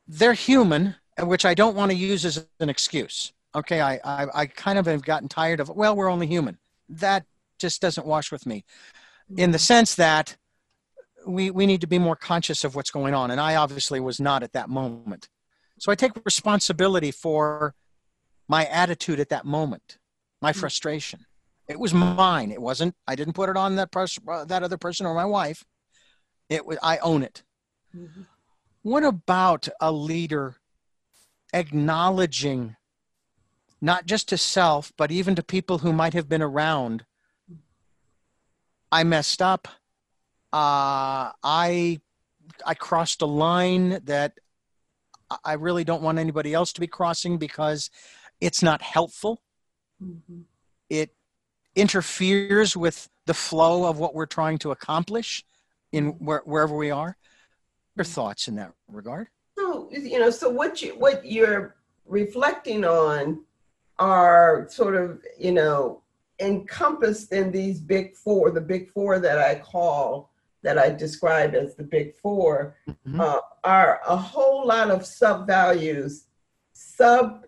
they're 0.07 0.33
human, 0.35 0.97
which 1.19 1.45
I 1.45 1.55
don't 1.55 1.77
want 1.77 1.91
to 1.91 1.97
use 1.97 2.25
as 2.25 2.47
an 2.61 2.69
excuse. 2.69 3.33
Okay, 3.55 3.81
I, 3.81 3.95
I, 4.05 4.27
I 4.35 4.47
kind 4.47 4.79
of 4.79 4.87
have 4.87 5.03
gotten 5.03 5.29
tired 5.29 5.61
of, 5.61 5.69
well, 5.69 5.97
we're 5.97 6.11
only 6.11 6.27
human. 6.27 6.59
That 6.89 7.25
just 7.59 7.81
doesn't 7.81 8.07
wash 8.07 8.31
with 8.31 8.47
me 8.47 8.65
in 9.37 9.51
the 9.51 9.59
sense 9.59 9.95
that 9.97 10.37
we, 11.27 11.51
we 11.51 11.67
need 11.67 11.81
to 11.81 11.87
be 11.87 11.99
more 11.99 12.17
conscious 12.17 12.65
of 12.65 12.75
what's 12.75 12.91
going 12.91 13.15
on. 13.15 13.31
And 13.31 13.41
I 13.41 13.57
obviously 13.57 14.01
was 14.01 14.21
not 14.21 14.43
at 14.43 14.53
that 14.53 14.69
moment. 14.69 15.29
So 15.79 15.93
I 15.93 15.95
take 15.95 16.13
responsibility 16.25 17.11
for 17.11 17.75
my 18.49 18.65
attitude 18.67 19.21
at 19.21 19.29
that 19.29 19.45
moment, 19.45 19.99
my 20.41 20.53
frustration. 20.53 21.27
It 21.69 21.79
was 21.79 21.93
mine. 21.93 22.51
It 22.51 22.63
wasn't, 22.63 22.95
I 23.07 23.15
didn't 23.15 23.35
put 23.35 23.51
it 23.51 23.57
on 23.57 23.77
that, 23.77 23.91
pers- 23.91 24.19
uh, 24.27 24.45
that 24.47 24.63
other 24.63 24.79
person 24.79 25.05
or 25.05 25.15
my 25.15 25.27
wife. 25.27 25.65
It 26.49 26.65
was, 26.65 26.79
I 26.83 26.97
own 26.99 27.23
it. 27.23 27.43
Mhm. 27.95 28.27
What 28.83 29.05
about 29.05 29.69
a 29.81 29.91
leader 29.93 30.57
acknowledging 31.53 32.77
not 33.81 34.07
just 34.07 34.29
to 34.29 34.39
self, 34.39 34.93
but 34.97 35.11
even 35.11 35.35
to 35.37 35.43
people 35.43 35.79
who 35.79 35.93
might 35.93 36.15
have 36.15 36.29
been 36.29 36.43
around? 36.43 37.05
I 38.91 39.05
messed 39.05 39.43
up. 39.43 39.69
Uh, 40.53 41.33
I 41.43 42.01
I 42.65 42.75
crossed 42.75 43.21
a 43.23 43.27
line 43.27 44.03
that 44.05 44.39
I- 45.45 45.53
really 45.53 45.85
don't 45.85 46.03
want 46.03 46.19
anybody 46.19 46.55
else 46.55 46.73
to 46.73 46.81
be 46.81 46.87
crossing 46.87 47.37
because 47.37 47.91
it's 48.41 48.63
not 48.63 48.81
helpful. 48.81 49.43
Mhm. 50.03 50.47
It 50.89 51.15
interferes 51.75 52.75
with 52.77 53.11
the 53.27 53.35
flow 53.35 53.85
of 53.85 53.99
what 53.99 54.15
we're 54.15 54.27
trying 54.27 54.59
to 54.59 54.71
accomplish 54.71 55.45
in 55.93 56.19
where, 56.19 56.41
wherever 56.47 56.75
we 56.75 56.91
are. 56.91 57.19
Your 57.99 58.05
thoughts 58.05 58.47
in 58.47 58.55
that 58.55 58.73
regard? 58.87 59.27
So 59.59 59.89
you 59.91 60.21
know, 60.21 60.31
so 60.31 60.49
what 60.49 60.81
you 60.81 60.97
what 60.97 61.27
you're 61.27 61.75
reflecting 62.07 62.85
on 62.85 63.45
are 63.99 64.69
sort 64.71 64.95
of 64.95 65.21
you 65.37 65.51
know 65.51 66.03
encompassed 66.39 67.33
in 67.33 67.51
these 67.51 67.81
big 67.81 68.15
four, 68.15 68.53
the 68.53 68.61
big 68.61 68.89
four 68.93 69.19
that 69.19 69.41
I 69.41 69.57
call 69.57 70.31
that 70.63 70.79
I 70.79 70.91
describe 70.91 71.57
as 71.57 71.75
the 71.77 71.83
big 71.85 72.15
4 72.17 72.77
Mhm. 72.89 73.21
uh, 73.21 73.41
are 73.65 74.01
a 74.07 74.17
whole 74.17 74.67
lot 74.67 74.91
of 74.91 75.05
sub 75.07 75.47
values, 75.47 76.27
sub 76.73 77.47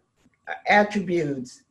attributes 0.68 1.62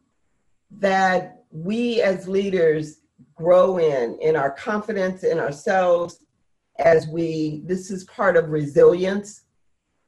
that 0.71 1.43
we 1.51 2.01
as 2.01 2.27
leaders 2.29 3.01
grow 3.35 3.77
in 3.77 4.17
in 4.19 4.35
our 4.37 4.51
confidence 4.51 5.23
in 5.23 5.37
ourselves 5.39 6.21
as 6.79 7.07
we 7.07 7.61
this 7.65 7.91
is 7.91 8.03
part 8.05 8.35
of 8.35 8.49
resilience 8.49 9.43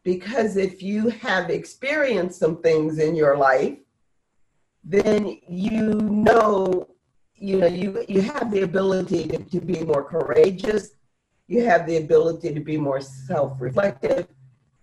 because 0.04 0.58
if 0.58 0.82
you 0.82 1.10
have 1.10 1.50
experienced 1.50 2.40
some 2.40 2.62
things 2.62 2.98
in 2.98 3.16
your 3.16 3.38
life 3.38 3.78
then 4.84 5.38
you 5.48 5.96
know 5.96 6.88
you 7.36 7.58
know 7.58 7.68
you 7.68 8.04
you 8.08 8.22
have 8.22 8.52
the 8.52 8.62
ability 8.62 9.28
to, 9.28 9.38
to 9.38 9.60
be 9.60 9.84
more 9.84 10.04
courageous. 10.04 10.92
You 11.48 11.66
have 11.66 11.86
the 11.86 11.98
ability 11.98 12.54
to 12.54 12.60
be 12.60 12.78
more 12.78 13.02
self-reflective. 13.02 14.28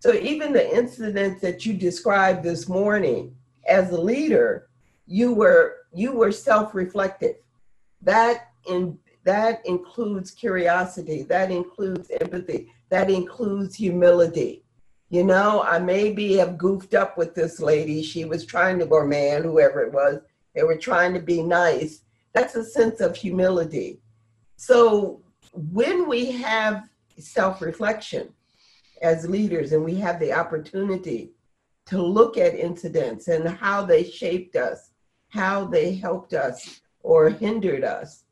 So 0.00 0.12
even 0.12 0.52
the 0.52 0.76
incidents 0.76 1.40
that 1.40 1.64
you 1.64 1.72
described 1.72 2.42
this 2.42 2.68
morning 2.68 3.34
as 3.66 3.90
a 3.90 4.00
leader 4.00 4.68
you 5.06 5.32
were 5.32 5.76
you 5.92 6.12
were 6.12 6.32
self-reflective. 6.32 7.36
That 8.02 8.48
in 8.68 8.98
that 9.24 9.64
includes 9.66 10.30
curiosity. 10.30 11.22
That 11.22 11.50
includes 11.50 12.10
empathy. 12.20 12.72
That 12.88 13.10
includes 13.10 13.74
humility. 13.74 14.62
You 15.10 15.24
know 15.24 15.62
i 15.62 15.78
maybe 15.78 16.34
have 16.34 16.58
goofed 16.58 16.94
up 16.94 17.16
with 17.16 17.34
this 17.34 17.60
lady. 17.60 18.02
She 18.02 18.24
was 18.24 18.44
trying 18.44 18.78
to 18.78 18.86
or 18.86 19.06
man 19.06 19.42
whoever 19.42 19.82
it 19.82 19.92
was. 19.92 20.20
They 20.54 20.62
were 20.62 20.76
trying 20.76 21.14
to 21.14 21.20
be 21.20 21.42
nice. 21.42 22.02
That's 22.34 22.54
a 22.54 22.64
sense 22.64 23.00
of 23.00 23.16
humility. 23.16 24.00
So 24.56 25.22
when 25.52 26.08
we 26.08 26.30
have 26.32 26.88
self-reflection 27.18 28.32
as 29.02 29.28
leaders 29.28 29.72
and 29.72 29.84
we 29.84 29.94
have 29.96 30.20
the 30.20 30.32
opportunity 30.32 31.30
to 31.86 32.02
look 32.02 32.36
at 32.36 32.54
incidents 32.54 33.28
and 33.28 33.48
how 33.48 33.84
they 33.84 34.04
shaped 34.04 34.56
us 34.56 34.90
how 35.28 35.64
they 35.64 35.94
helped 35.94 36.32
us 36.32 36.80
or 37.02 37.28
hindered 37.30 37.84
us 37.84 38.24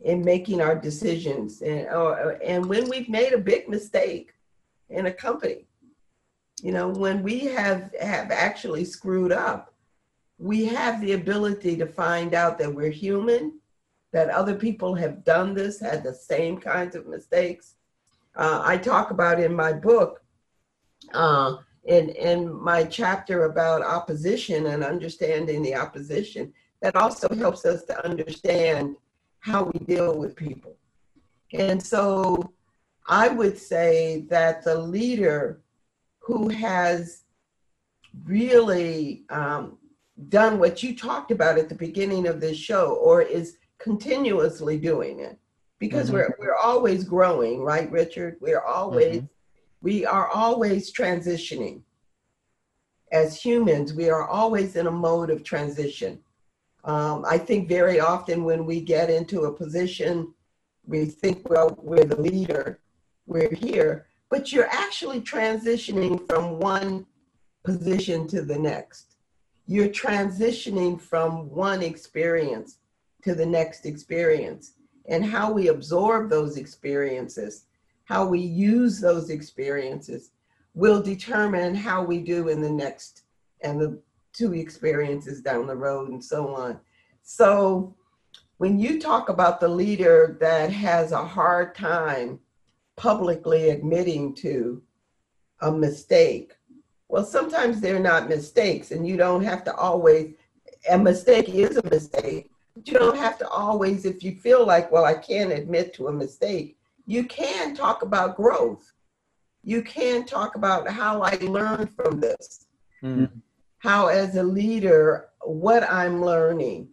in 0.00 0.24
making 0.24 0.60
our 0.60 0.74
decisions. 0.74 1.62
And 1.62 1.88
or, 1.88 2.38
and 2.42 2.66
when 2.66 2.88
we've 2.88 3.08
made 3.08 3.32
a 3.32 3.38
big 3.38 3.68
mistake 3.68 4.32
in 4.90 5.06
a 5.06 5.12
company 5.12 5.66
you 6.62 6.72
know 6.72 6.88
when 6.88 7.22
we 7.22 7.40
have 7.40 7.90
have 8.00 8.30
actually 8.30 8.84
screwed 8.84 9.32
up 9.32 9.74
we 10.38 10.64
have 10.64 11.00
the 11.00 11.12
ability 11.12 11.76
to 11.76 11.86
find 11.86 12.34
out 12.34 12.58
that 12.58 12.72
we're 12.72 12.90
human 12.90 13.58
that 14.12 14.30
other 14.30 14.54
people 14.54 14.94
have 14.94 15.24
done 15.24 15.54
this 15.54 15.80
had 15.80 16.04
the 16.04 16.14
same 16.14 16.56
kinds 16.56 16.94
of 16.94 17.06
mistakes. 17.06 17.74
Uh, 18.36 18.62
i 18.64 18.76
talk 18.76 19.10
about 19.10 19.38
in 19.40 19.54
my 19.54 19.72
book 19.72 20.22
uh, 21.12 21.56
in 21.84 22.08
in 22.10 22.52
my 22.52 22.82
chapter 22.84 23.44
about 23.44 23.82
opposition 23.82 24.66
and 24.66 24.82
understanding 24.82 25.62
the 25.62 25.74
opposition 25.74 26.52
that 26.80 26.96
also 26.96 27.28
helps 27.34 27.64
us 27.64 27.84
to 27.84 28.04
understand 28.04 28.96
how 29.44 29.64
we 29.64 29.78
deal 29.80 30.16
with 30.16 30.34
people. 30.34 30.74
And 31.52 31.80
so 31.82 32.50
i 33.06 33.28
would 33.28 33.58
say 33.58 34.24
that 34.30 34.64
the 34.64 34.74
leader 34.74 35.60
who 36.20 36.48
has 36.48 37.24
really 38.24 39.24
um, 39.28 39.76
done 40.30 40.58
what 40.58 40.82
you 40.82 40.96
talked 40.96 41.30
about 41.30 41.58
at 41.58 41.68
the 41.68 41.74
beginning 41.74 42.26
of 42.26 42.40
this 42.40 42.56
show 42.56 42.94
or 42.94 43.20
is 43.20 43.58
continuously 43.76 44.78
doing 44.78 45.20
it 45.20 45.38
because 45.78 46.08
Mhm. 46.08 46.14
we're 46.14 46.36
we're 46.38 46.56
always 46.56 47.04
growing 47.04 47.60
right 47.60 47.90
richard? 47.90 48.38
We're 48.40 48.62
always 48.78 49.22
we 49.82 50.06
are 50.06 50.28
always 50.30 50.90
transitioning. 50.90 51.82
As 53.12 53.38
humans 53.38 53.92
we 53.92 54.08
are 54.08 54.26
always 54.26 54.76
in 54.76 54.86
a 54.86 54.90
mode 55.08 55.28
of 55.28 55.44
transition 55.44 56.12
um, 56.84 57.24
i 57.28 57.36
think 57.38 57.68
very 57.68 58.00
often 58.00 58.44
when 58.44 58.64
we 58.64 58.80
get 58.80 59.10
into 59.10 59.44
a 59.44 59.52
position 59.52 60.32
we 60.86 61.04
think 61.04 61.48
well 61.48 61.76
we're 61.82 62.04
the 62.04 62.20
leader 62.20 62.78
we're 63.26 63.54
here 63.54 64.06
but 64.30 64.52
you're 64.52 64.68
actually 64.70 65.20
transitioning 65.20 66.26
from 66.26 66.58
one 66.58 67.06
position 67.64 68.28
to 68.28 68.42
the 68.42 68.58
next. 68.58 69.16
You're 69.66 69.88
transitioning 69.88 71.00
from 71.00 71.50
one 71.50 71.82
experience 71.82 72.78
to 73.22 73.34
the 73.34 73.46
next 73.46 73.86
experience. 73.86 74.72
And 75.06 75.24
how 75.24 75.52
we 75.52 75.68
absorb 75.68 76.30
those 76.30 76.56
experiences 76.56 77.66
how 78.06 78.26
we 78.26 78.38
use 78.38 79.00
those 79.00 79.30
experiences 79.30 80.32
will 80.74 81.00
determine 81.00 81.74
how 81.74 82.04
we 82.04 82.18
do 82.18 82.48
in 82.48 82.60
the 82.60 82.70
next 82.70 83.22
and 83.62 83.80
the 83.80 83.98
two 84.34 84.52
experiences 84.52 85.40
down 85.40 85.66
the 85.66 85.74
road 85.74 86.10
and 86.10 86.22
so 86.22 86.54
on. 86.54 86.78
So 87.22 87.94
when 88.58 88.78
you 88.78 89.00
talk 89.00 89.30
about 89.30 89.60
the 89.60 89.68
leader 89.68 90.36
that 90.40 90.70
has 90.70 91.12
a 91.12 91.24
hard 91.24 91.74
time 91.74 92.40
publicly 92.96 93.70
admitting 93.70 94.34
to 94.36 94.82
a 95.62 95.72
mistake, 95.72 96.54
well, 97.08 97.24
sometimes 97.24 97.80
they're 97.80 98.00
not 98.00 98.28
mistakes, 98.28 98.90
and 98.90 99.06
you 99.06 99.16
don't 99.16 99.44
have 99.44 99.62
to 99.64 99.74
always, 99.74 100.34
a 100.90 100.98
mistake 100.98 101.48
is 101.48 101.76
a 101.76 101.88
mistake. 101.88 102.50
But 102.74 102.88
you 102.88 102.98
don't 102.98 103.16
have 103.16 103.38
to 103.38 103.48
always, 103.48 104.04
if 104.04 104.24
you 104.24 104.32
feel 104.32 104.66
like, 104.66 104.90
well, 104.90 105.04
I 105.04 105.14
can't 105.14 105.52
admit 105.52 105.94
to 105.94 106.08
a 106.08 106.12
mistake, 106.12 106.76
you 107.06 107.24
can 107.24 107.74
talk 107.74 108.02
about 108.02 108.36
growth. 108.36 108.92
You 109.62 109.82
can 109.82 110.26
talk 110.26 110.56
about 110.56 110.88
how 110.88 111.22
I 111.22 111.36
learned 111.42 111.94
from 111.94 112.20
this. 112.20 112.66
Mm-hmm. 113.02 113.38
How, 113.84 114.06
as 114.06 114.36
a 114.36 114.42
leader, 114.42 115.28
what 115.42 115.82
I'm 115.90 116.24
learning, 116.24 116.88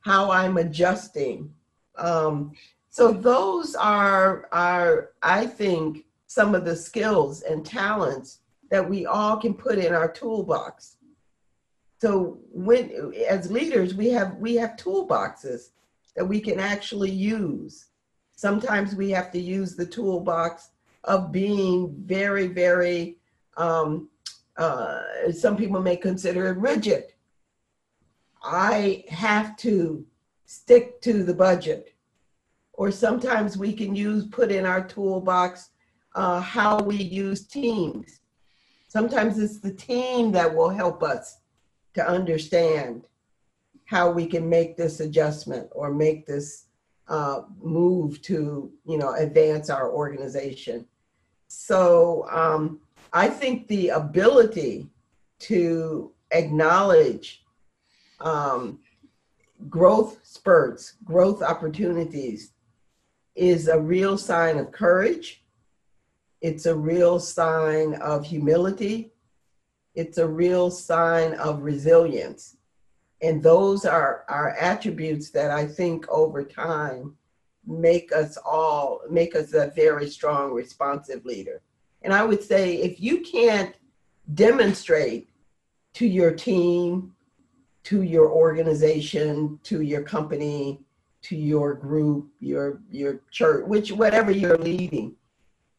how 0.00 0.30
I'm 0.30 0.56
adjusting. 0.56 1.52
Um, 1.98 2.52
so 2.88 3.12
those 3.12 3.74
are 3.74 4.48
are 4.50 5.10
I 5.22 5.44
think 5.44 6.06
some 6.26 6.54
of 6.54 6.64
the 6.64 6.74
skills 6.74 7.42
and 7.42 7.62
talents 7.62 8.38
that 8.70 8.88
we 8.88 9.04
all 9.04 9.36
can 9.36 9.52
put 9.52 9.76
in 9.76 9.92
our 9.92 10.10
toolbox. 10.10 10.96
So 12.00 12.38
when 12.50 13.12
as 13.28 13.50
leaders 13.50 13.94
we 13.94 14.08
have 14.08 14.36
we 14.36 14.54
have 14.54 14.76
toolboxes 14.76 15.72
that 16.16 16.24
we 16.24 16.40
can 16.40 16.58
actually 16.58 17.10
use. 17.10 17.88
Sometimes 18.34 18.94
we 18.94 19.10
have 19.10 19.30
to 19.32 19.38
use 19.38 19.76
the 19.76 19.84
toolbox 19.84 20.70
of 21.04 21.32
being 21.32 21.94
very 22.06 22.46
very 22.46 23.18
um, 23.58 24.08
uh, 24.58 25.02
some 25.32 25.56
people 25.56 25.80
may 25.80 25.96
consider 25.96 26.48
it 26.48 26.58
rigid. 26.58 27.04
I 28.42 29.04
have 29.08 29.56
to 29.58 30.04
stick 30.46 31.00
to 31.02 31.22
the 31.22 31.34
budget. 31.34 31.94
Or 32.72 32.90
sometimes 32.90 33.56
we 33.56 33.72
can 33.72 33.94
use, 33.94 34.26
put 34.26 34.50
in 34.50 34.64
our 34.66 34.86
toolbox, 34.86 35.70
uh, 36.14 36.40
how 36.40 36.80
we 36.80 36.96
use 36.96 37.46
teams. 37.46 38.20
Sometimes 38.88 39.38
it's 39.38 39.58
the 39.60 39.74
team 39.74 40.32
that 40.32 40.54
will 40.54 40.70
help 40.70 41.02
us 41.02 41.38
to 41.94 42.08
understand 42.08 43.06
how 43.84 44.10
we 44.10 44.26
can 44.26 44.48
make 44.48 44.76
this 44.76 45.00
adjustment 45.00 45.68
or 45.72 45.92
make 45.92 46.26
this 46.26 46.66
uh, 47.08 47.42
move 47.60 48.20
to, 48.22 48.70
you 48.84 48.98
know, 48.98 49.14
advance 49.14 49.70
our 49.70 49.90
organization. 49.90 50.86
So 51.48 52.26
um, 52.30 52.80
I 53.12 53.28
think 53.28 53.66
the 53.68 53.88
ability 53.90 54.88
to 55.40 56.12
acknowledge 56.30 57.44
um, 58.20 58.80
growth 59.68 60.18
spurts, 60.22 60.94
growth 61.04 61.42
opportunities 61.42 62.52
is 63.34 63.68
a 63.68 63.80
real 63.80 64.18
sign 64.18 64.58
of 64.58 64.72
courage. 64.72 65.42
It's 66.40 66.66
a 66.66 66.74
real 66.74 67.18
sign 67.18 67.94
of 67.94 68.24
humility. 68.24 69.12
It's 69.94 70.18
a 70.18 70.26
real 70.26 70.70
sign 70.70 71.34
of 71.34 71.62
resilience. 71.62 72.56
And 73.22 73.42
those 73.42 73.84
are, 73.84 74.24
are 74.28 74.56
attributes 74.60 75.30
that 75.30 75.50
I 75.50 75.66
think 75.66 76.08
over 76.08 76.44
time 76.44 77.16
make 77.66 78.12
us 78.12 78.36
all, 78.38 79.00
make 79.10 79.34
us 79.34 79.52
a 79.54 79.72
very 79.74 80.08
strong, 80.08 80.52
responsive 80.52 81.24
leader. 81.24 81.60
And 82.08 82.14
I 82.14 82.24
would 82.24 82.42
say 82.42 82.76
if 82.76 83.02
you 83.02 83.20
can't 83.20 83.74
demonstrate 84.32 85.28
to 85.92 86.06
your 86.06 86.30
team, 86.30 87.14
to 87.84 88.00
your 88.00 88.30
organization, 88.30 89.60
to 89.64 89.82
your 89.82 90.00
company, 90.00 90.80
to 91.24 91.36
your 91.36 91.74
group, 91.74 92.30
your 92.40 92.80
your 92.90 93.20
church, 93.30 93.66
which 93.66 93.92
whatever 93.92 94.30
you're 94.30 94.56
leading, 94.56 95.16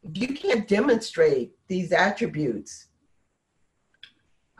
if 0.04 0.16
you 0.22 0.28
can't 0.28 0.68
demonstrate 0.68 1.50
these 1.66 1.90
attributes, 1.90 2.86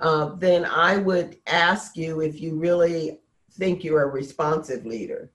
uh, 0.00 0.34
then 0.34 0.64
I 0.64 0.96
would 0.96 1.36
ask 1.46 1.96
you 1.96 2.20
if 2.20 2.40
you 2.40 2.58
really 2.58 3.20
think 3.52 3.84
you're 3.84 4.02
a 4.02 4.08
responsive 4.08 4.84
leader. 4.84 5.30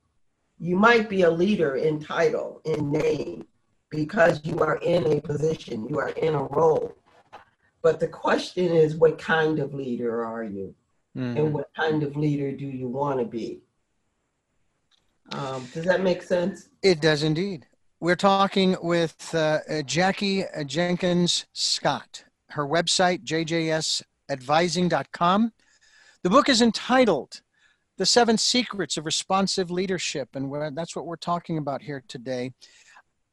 You 0.59 0.75
might 0.75 1.07
be 1.07 1.21
a 1.21 1.31
leader 1.31 1.77
in 1.77 2.01
title, 2.01 2.59
in 2.65 2.91
name, 2.91 3.47
because 3.95 4.41
you 4.43 4.59
are 4.59 4.77
in 4.77 5.11
a 5.11 5.21
position, 5.21 5.87
you 5.87 5.99
are 5.99 6.09
in 6.09 6.35
a 6.35 6.43
role. 6.43 6.93
But 7.81 7.99
the 7.99 8.07
question 8.07 8.73
is, 8.73 8.95
what 8.95 9.17
kind 9.17 9.59
of 9.59 9.73
leader 9.73 10.25
are 10.25 10.43
you? 10.43 10.75
Mm-hmm. 11.15 11.37
And 11.37 11.53
what 11.53 11.69
kind 11.75 12.03
of 12.03 12.17
leader 12.17 12.51
do 12.51 12.65
you 12.65 12.87
want 12.87 13.19
to 13.19 13.25
be? 13.25 13.61
Um, 15.31 15.67
does 15.73 15.85
that 15.85 16.01
make 16.01 16.21
sense? 16.21 16.69
It 16.81 17.01
does 17.01 17.23
indeed. 17.23 17.65
We're 17.99 18.15
talking 18.15 18.75
with 18.81 19.33
uh, 19.33 19.59
Jackie 19.85 20.43
Jenkins 20.65 21.45
Scott. 21.53 22.25
Her 22.49 22.67
website, 22.67 23.23
jjsadvising.com. 23.23 25.53
The 26.23 26.29
book 26.29 26.49
is 26.49 26.61
entitled 26.61 27.41
The 27.97 28.05
Seven 28.05 28.37
Secrets 28.37 28.97
of 28.97 29.05
Responsive 29.05 29.71
Leadership, 29.71 30.35
and 30.35 30.77
that's 30.77 30.93
what 30.95 31.05
we're 31.05 31.15
talking 31.15 31.57
about 31.57 31.81
here 31.81 32.03
today. 32.07 32.51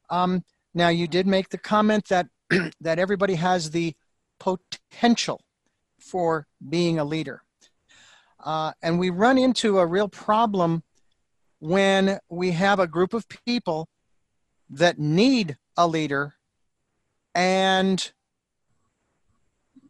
Um, 0.09 0.43
now, 0.73 0.89
you 0.89 1.07
did 1.07 1.27
make 1.27 1.49
the 1.49 1.57
comment 1.57 2.07
that 2.09 2.27
that 2.81 2.99
everybody 2.99 3.35
has 3.35 3.71
the 3.71 3.95
potential 4.39 5.41
for 5.99 6.47
being 6.67 6.99
a 6.99 7.05
leader, 7.05 7.43
uh, 8.43 8.73
and 8.81 8.99
we 8.99 9.09
run 9.09 9.37
into 9.37 9.79
a 9.79 9.85
real 9.85 10.09
problem 10.09 10.83
when 11.59 12.19
we 12.29 12.51
have 12.51 12.79
a 12.79 12.87
group 12.87 13.13
of 13.13 13.25
people 13.45 13.87
that 14.69 14.99
need 14.99 15.57
a 15.77 15.87
leader, 15.87 16.33
and 17.35 18.11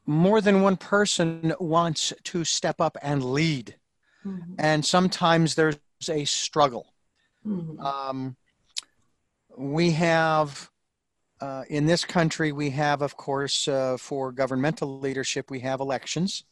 more 0.06 0.42
than 0.42 0.62
one 0.62 0.76
person 0.76 1.54
wants 1.60 2.12
to 2.24 2.44
step 2.44 2.82
up 2.82 2.98
and 3.02 3.24
lead, 3.24 3.76
mm-hmm. 4.26 4.54
and 4.60 4.86
sometimes 4.86 5.56
there's 5.56 5.78
a 6.10 6.26
struggle. 6.26 6.94
Mm-hmm. 7.48 7.80
Um, 7.80 8.36
we 9.58 9.92
have 9.92 10.70
uh, 11.44 11.64
in 11.70 11.86
this 11.86 12.06
country, 12.06 12.54
we 12.54 12.70
have, 12.70 13.02
of 13.02 13.18
course, 13.18 13.68
uh, 13.68 13.98
for 14.00 14.32
governmental 14.32 15.00
leadership, 15.00 15.52
we 15.52 15.60
have 15.60 15.82
elections. 15.82 16.46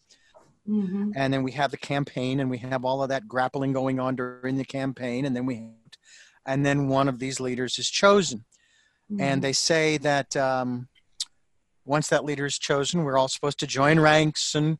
Mm-hmm. 0.67 1.11
And 1.15 1.33
then 1.33 1.43
we 1.43 1.53
have 1.53 1.71
the 1.71 1.77
campaign, 1.77 2.41
and 2.41 2.49
we 2.49 2.57
have 2.57 2.83
all 2.83 3.01
of 3.01 3.07
that 3.07 3.25
grappling 3.25 3.71
going 3.71 4.01
on 4.01 4.17
during 4.17 4.57
the 4.57 4.65
campaign. 4.65 5.23
And 5.23 5.33
then 5.33 5.45
we, 5.45 5.63
and 6.45 6.65
then 6.65 6.89
one 6.89 7.07
of 7.07 7.19
these 7.19 7.39
leaders 7.39 7.79
is 7.79 7.89
chosen. 7.89 8.39
Mm-hmm. 9.09 9.21
And 9.21 9.41
they 9.41 9.53
say 9.53 9.97
that 9.99 10.35
um, 10.35 10.89
once 11.85 12.09
that 12.09 12.25
leader 12.25 12.45
is 12.45 12.59
chosen, 12.59 13.05
we're 13.05 13.17
all 13.17 13.29
supposed 13.29 13.59
to 13.59 13.67
join 13.67 13.97
ranks 13.97 14.55
and. 14.55 14.77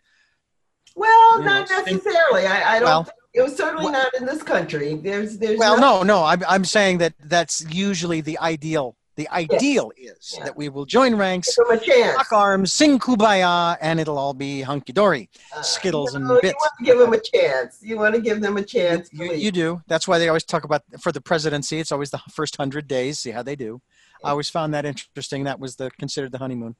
Well, 0.93 1.41
not 1.41 1.69
know, 1.69 1.78
necessarily. 1.78 2.41
Think, 2.41 2.54
I, 2.54 2.76
I 2.76 2.80
don't. 2.80 2.86
Well, 2.89 3.08
it 3.34 3.41
was 3.43 3.56
certainly 3.56 3.86
well, 3.86 3.93
not 3.93 4.13
in 4.15 4.26
this 4.26 4.43
country. 4.43 4.95
There's, 4.95 5.38
there's. 5.38 5.58
Well, 5.58 5.80
no, 5.80 6.04
no. 6.04 6.26
I'm, 6.26 6.43
I'm 6.45 6.65
saying 6.65 6.97
that 6.97 7.13
that's 7.24 7.63
usually 7.74 8.19
the 8.19 8.38
ideal. 8.39 8.97
The 9.21 9.29
ideal 9.29 9.91
yes. 9.95 10.13
is 10.17 10.36
yeah. 10.36 10.45
that 10.45 10.57
we 10.57 10.67
will 10.67 10.88
join 10.88 11.13
ranks, 11.13 11.55
lock 11.60 12.31
arms, 12.31 12.73
sing 12.73 12.97
kumbaya, 12.97 13.77
and 13.79 13.99
it'll 13.99 14.17
all 14.17 14.34
be 14.34 14.62
hunky 14.62 14.93
dory, 14.93 15.29
uh, 15.55 15.62
skittles 15.62 16.15
and 16.15 16.27
bits. 16.41 16.55
You 16.55 16.55
want 16.57 16.73
to 16.79 16.86
give 16.86 16.97
them 16.97 17.13
a 17.13 17.19
chance. 17.19 17.77
You 17.84 17.97
want 17.99 18.15
to 18.15 18.21
give 18.21 18.41
them 18.41 18.57
a 18.57 18.63
chance. 18.63 19.10
You, 19.13 19.31
you, 19.34 19.51
do. 19.51 19.79
That's 19.86 20.07
why 20.07 20.17
they 20.17 20.27
always 20.27 20.43
talk 20.43 20.63
about 20.63 20.81
for 20.99 21.12
the 21.12 21.21
presidency. 21.21 21.77
It's 21.77 21.91
always 21.91 22.10
the 22.10 22.19
first 22.31 22.55
hundred 22.55 22.88
days. 22.88 23.19
See 23.19 23.29
how 23.29 23.43
they 23.43 23.55
do. 23.55 23.79
Yeah. 24.21 24.29
I 24.29 24.31
always 24.31 24.49
found 24.49 24.73
that 24.73 24.86
interesting. 24.86 25.43
That 25.43 25.60
was 25.60 25.75
the 25.75 25.91
considered 25.91 26.31
the 26.31 26.39
honeymoon, 26.39 26.75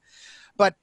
but 0.56 0.74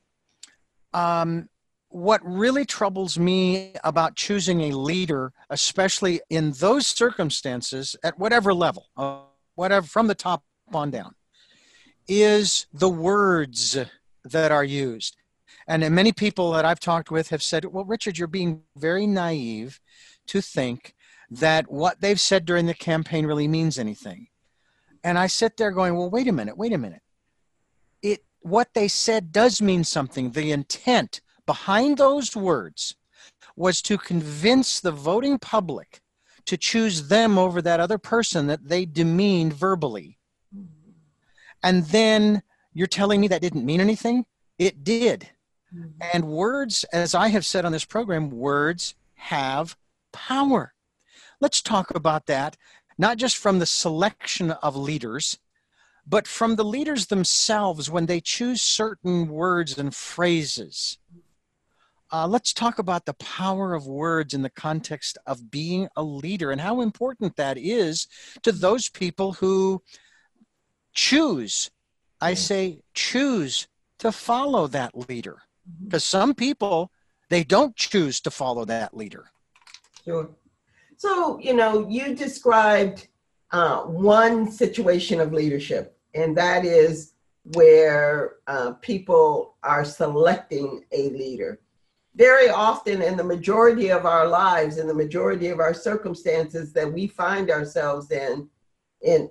um, 0.94 1.50
what 1.90 2.22
really 2.24 2.64
troubles 2.64 3.20
me 3.20 3.74
about 3.84 4.16
choosing 4.16 4.62
a 4.62 4.72
leader, 4.72 5.34
especially 5.50 6.22
in 6.30 6.54
those 6.54 6.88
circumstances, 6.88 7.98
at 8.02 8.18
whatever 8.18 8.54
level, 8.54 8.88
uh, 8.96 9.24
whatever 9.56 9.86
from 9.86 10.08
the 10.08 10.16
top 10.16 10.46
on 10.74 10.90
down, 10.90 11.16
is 12.10 12.66
the 12.74 12.90
words 12.90 13.78
that 14.26 14.52
are 14.52 14.64
used. 14.64 15.16
And 15.68 15.88
many 15.94 16.12
people 16.12 16.52
that 16.54 16.66
I've 16.66 16.80
talked 16.80 17.12
with 17.12 17.30
have 17.30 17.44
said, 17.44 17.64
well, 17.66 17.86
Richard, 17.86 18.18
you're 18.18 18.28
being 18.28 18.64
very 18.76 19.06
naive 19.06 19.80
to 20.28 20.42
think 20.42 20.96
that 21.30 21.72
what 21.72 22.02
they've 22.02 22.20
said 22.20 22.46
during 22.46 22.66
the 22.66 22.74
campaign 22.74 23.28
really 23.28 23.48
means 23.48 23.78
anything. 23.78 24.28
And 25.04 25.18
I 25.18 25.28
sit 25.28 25.58
there 25.58 25.72
going, 25.72 25.96
well, 25.96 26.10
wait 26.10 26.28
a 26.28 26.32
minute, 26.32 26.58
wait 26.58 26.74
a 26.74 26.78
minute. 26.78 27.02
It 28.02 28.24
what 28.42 28.74
they 28.74 28.88
said 28.88 29.32
does 29.32 29.62
mean 29.62 29.84
something. 29.84 30.32
The 30.32 30.52
intent 30.52 31.22
behind 31.46 31.98
those 31.98 32.36
words 32.36 32.96
was 33.56 33.82
to 33.84 33.98
convince 33.98 34.80
the 34.80 34.92
voting 34.92 35.38
public 35.38 36.02
to 36.46 36.58
choose 36.58 37.10
them 37.10 37.38
over 37.38 37.62
that 37.62 37.80
other 37.80 37.98
person 37.98 38.48
that 38.48 38.68
they 38.68 38.86
demeaned 38.86 39.54
verbally. 39.54 40.19
And 41.64 41.86
then 41.86 42.42
you're 42.74 42.88
telling 42.88 43.22
me 43.22 43.28
that 43.28 43.42
didn't 43.42 43.66
mean 43.66 43.82
anything? 43.82 44.26
It 44.58 44.84
did. 44.84 45.30
Mm-hmm. 45.74 45.90
And 46.14 46.28
words, 46.28 46.84
as 46.86 47.14
I 47.14 47.30
have 47.30 47.46
said 47.46 47.66
on 47.66 47.72
this 47.72 47.86
program, 47.86 48.30
words 48.32 48.96
have 49.16 49.76
power. 50.12 50.74
Let's 51.40 51.62
talk 51.62 51.94
about 51.94 52.26
that, 52.26 52.58
not 52.98 53.18
just 53.18 53.38
from 53.38 53.60
the 53.60 53.66
selection 53.66 54.52
of 54.52 54.76
leaders, 54.76 55.40
but 56.08 56.28
from 56.28 56.56
the 56.56 56.66
leaders 56.66 57.08
themselves 57.08 57.90
when 57.90 58.08
they 58.08 58.20
choose 58.20 58.62
certain 58.62 59.28
words 59.30 59.78
and 59.78 59.94
phrases. 59.94 60.98
Uh, 62.12 62.28
let's 62.28 62.54
talk 62.54 62.80
about 62.80 63.06
the 63.06 63.14
power 63.14 63.76
of 63.76 63.86
words 63.86 64.34
in 64.34 64.42
the 64.42 64.50
context 64.50 65.18
of 65.28 65.52
being 65.52 65.88
a 65.96 66.02
leader 66.02 66.50
and 66.50 66.60
how 66.60 66.82
important 66.82 67.36
that 67.36 67.58
is 67.58 68.08
to 68.42 68.52
those 68.52 68.90
people 68.90 69.34
who 69.34 69.82
choose. 70.94 71.72
I 72.22 72.34
say 72.34 72.82
choose 72.94 73.68
to 74.00 74.12
follow 74.12 74.68
that 74.68 75.10
leader 75.10 75.42
because 75.84 76.04
mm-hmm. 76.04 76.18
some 76.18 76.36
people 76.36 76.92
they 77.30 77.44
don't 77.44 77.76
choose 77.76 78.20
to 78.22 78.32
follow 78.32 78.66
that 78.66 78.96
leader. 78.96 79.32
Sure. 80.04 80.30
So 80.98 81.40
you 81.40 81.54
know, 81.54 81.88
you 81.88 82.16
described 82.16 83.08
uh, 83.52 83.82
one 83.82 84.52
situation 84.52 85.20
of 85.20 85.34
leadership, 85.34 85.98
and 86.14 86.36
that 86.38 86.66
is 86.66 87.14
where 87.54 88.36
uh, 88.48 88.72
people 88.82 89.56
are 89.64 89.86
selecting 89.86 90.84
a 90.92 91.10
leader 91.10 91.60
very 92.20 92.50
often 92.50 93.02
in 93.02 93.16
the 93.16 93.24
majority 93.24 93.90
of 93.92 94.06
our 94.06 94.28
lives, 94.28 94.78
in 94.78 94.88
the 94.88 94.94
majority 94.94 95.48
of 95.48 95.62
our 95.62 95.74
circumstances 95.74 96.74
that 96.74 96.92
we 96.92 97.08
find 97.08 97.50
ourselves 97.50 98.12
in, 98.12 98.50
in, 99.02 99.30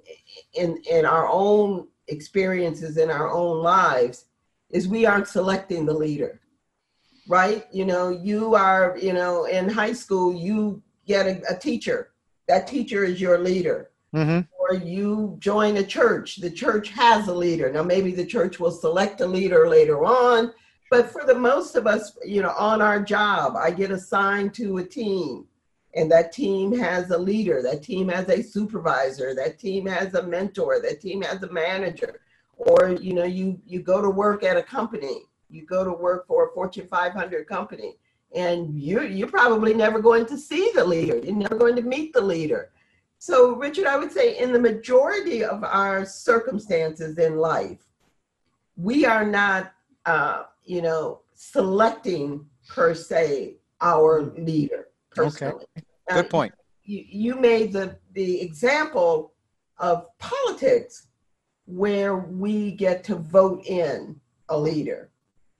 in, 0.54 0.80
in 0.90 1.04
our 1.04 1.28
own 1.28 1.88
experiences 2.08 2.96
in 2.96 3.10
our 3.10 3.30
own 3.30 3.62
lives, 3.62 4.26
is 4.70 4.88
we 4.88 5.06
aren't 5.06 5.28
selecting 5.28 5.86
the 5.86 5.92
leader, 5.92 6.40
right? 7.28 7.64
You 7.72 7.84
know, 7.84 8.08
you 8.10 8.54
are, 8.54 8.96
you 9.00 9.12
know, 9.12 9.44
in 9.44 9.68
high 9.68 9.92
school, 9.92 10.34
you 10.34 10.82
get 11.06 11.26
a, 11.26 11.42
a 11.50 11.58
teacher. 11.58 12.10
That 12.48 12.66
teacher 12.66 13.04
is 13.04 13.20
your 13.20 13.38
leader. 13.38 13.90
Mm-hmm. 14.14 14.40
Or 14.58 14.74
you 14.74 15.36
join 15.38 15.76
a 15.76 15.84
church. 15.84 16.36
The 16.36 16.50
church 16.50 16.90
has 16.90 17.28
a 17.28 17.34
leader. 17.34 17.70
Now, 17.70 17.82
maybe 17.82 18.12
the 18.12 18.24
church 18.24 18.58
will 18.58 18.70
select 18.70 19.20
a 19.20 19.26
leader 19.26 19.68
later 19.68 20.04
on 20.04 20.52
but 20.90 21.10
for 21.10 21.24
the 21.24 21.34
most 21.34 21.76
of 21.76 21.86
us, 21.86 22.16
you 22.24 22.42
know, 22.42 22.54
on 22.56 22.80
our 22.80 23.02
job, 23.02 23.56
I 23.56 23.70
get 23.70 23.90
assigned 23.90 24.54
to 24.54 24.78
a 24.78 24.84
team 24.84 25.46
and 25.94 26.10
that 26.10 26.32
team 26.32 26.76
has 26.78 27.10
a 27.10 27.18
leader, 27.18 27.62
that 27.62 27.82
team 27.82 28.08
has 28.08 28.28
a 28.28 28.42
supervisor, 28.42 29.34
that 29.34 29.58
team 29.58 29.86
has 29.86 30.14
a 30.14 30.22
mentor, 30.22 30.80
that 30.82 31.00
team 31.00 31.22
has 31.22 31.42
a 31.42 31.52
manager. 31.52 32.20
Or, 32.56 32.90
you 32.90 33.14
know, 33.14 33.24
you 33.24 33.60
you 33.66 33.80
go 33.80 34.02
to 34.02 34.10
work 34.10 34.42
at 34.42 34.56
a 34.56 34.62
company, 34.62 35.22
you 35.48 35.64
go 35.64 35.84
to 35.84 35.92
work 35.92 36.26
for 36.26 36.48
a 36.48 36.52
Fortune 36.52 36.88
500 36.88 37.46
company, 37.46 37.96
and 38.34 38.78
you're 38.80 39.06
you're 39.06 39.28
probably 39.28 39.74
never 39.74 40.00
going 40.00 40.26
to 40.26 40.36
see 40.36 40.70
the 40.74 40.84
leader. 40.84 41.18
You're 41.18 41.36
never 41.36 41.56
going 41.56 41.76
to 41.76 41.82
meet 41.82 42.12
the 42.12 42.20
leader. 42.20 42.70
So, 43.20 43.54
Richard, 43.56 43.86
I 43.86 43.96
would 43.96 44.12
say 44.12 44.38
in 44.38 44.52
the 44.52 44.60
majority 44.60 45.44
of 45.44 45.64
our 45.64 46.04
circumstances 46.04 47.18
in 47.18 47.36
life, 47.36 47.78
we 48.76 49.06
are 49.06 49.24
not 49.24 49.72
uh, 50.08 50.44
you 50.64 50.82
know, 50.82 51.20
selecting 51.34 52.46
per 52.68 52.94
se 52.94 53.54
our 53.80 54.22
leader 54.36 54.87
personally. 55.24 55.66
Okay. 55.76 56.22
Good 56.22 56.30
point. 56.30 56.54
You, 56.84 57.04
you 57.06 57.34
made 57.34 57.72
the, 57.72 57.98
the 58.14 58.40
example 58.40 59.32
of 59.78 60.06
politics 60.18 61.08
where 61.66 62.16
we 62.16 62.72
get 62.72 63.04
to 63.04 63.14
vote 63.16 63.64
in 63.66 64.18
a 64.48 64.58
leader. 64.58 65.10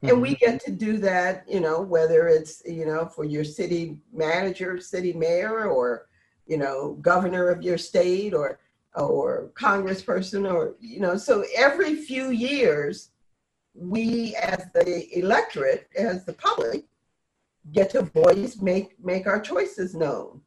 Mm-hmm. 0.03 0.09
And 0.09 0.23
we 0.23 0.31
mm-hmm. 0.31 0.53
get 0.53 0.65
to 0.65 0.71
do 0.71 0.97
that, 0.99 1.45
you 1.49 1.61
know, 1.61 1.81
whether 1.83 2.29
it's, 2.29 2.63
you 2.65 2.87
know, 2.87 3.07
for 3.07 3.25
your 3.25 3.45
city 3.45 3.99
manager, 4.13 4.81
city 4.81 5.13
mayor, 5.13 5.67
or, 5.67 6.09
you 6.47 6.57
know, 6.57 6.97
governor 7.03 7.51
of 7.51 7.63
your 7.63 7.79
state 7.79 8.33
or 8.33 8.59
or 8.95 9.51
congressperson 9.55 10.51
or, 10.51 10.75
you 10.81 10.99
know, 10.99 11.17
so 11.17 11.45
every 11.55 11.95
few 11.95 12.31
years 12.31 13.11
we 13.75 14.35
as 14.37 14.65
the 14.75 15.07
electorate, 15.17 15.89
as 15.97 16.25
the 16.25 16.33
public, 16.33 16.85
get 17.73 17.91
to 17.91 18.03
voice, 18.03 18.61
make 18.61 19.03
make 19.03 19.27
our 19.27 19.41
choices 19.41 19.95
known. 19.95 20.41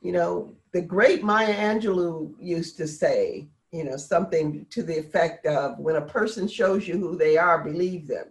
You 0.00 0.12
know, 0.12 0.54
the 0.72 0.82
great 0.82 1.22
Maya 1.22 1.54
Angelou 1.54 2.34
used 2.40 2.76
to 2.78 2.88
say, 2.88 3.48
you 3.70 3.84
know, 3.84 3.96
something 3.96 4.66
to 4.70 4.82
the 4.82 4.98
effect 4.98 5.46
of 5.46 5.78
when 5.78 5.96
a 5.96 6.00
person 6.02 6.48
shows 6.48 6.86
you 6.86 6.98
who 6.98 7.16
they 7.16 7.36
are, 7.36 7.62
believe 7.62 8.06
them. 8.06 8.26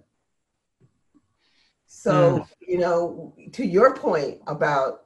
So, 1.87 2.39
mm. 2.39 2.47
you 2.61 2.77
know, 2.77 3.33
to 3.51 3.65
your 3.65 3.95
point 3.95 4.39
about 4.47 5.05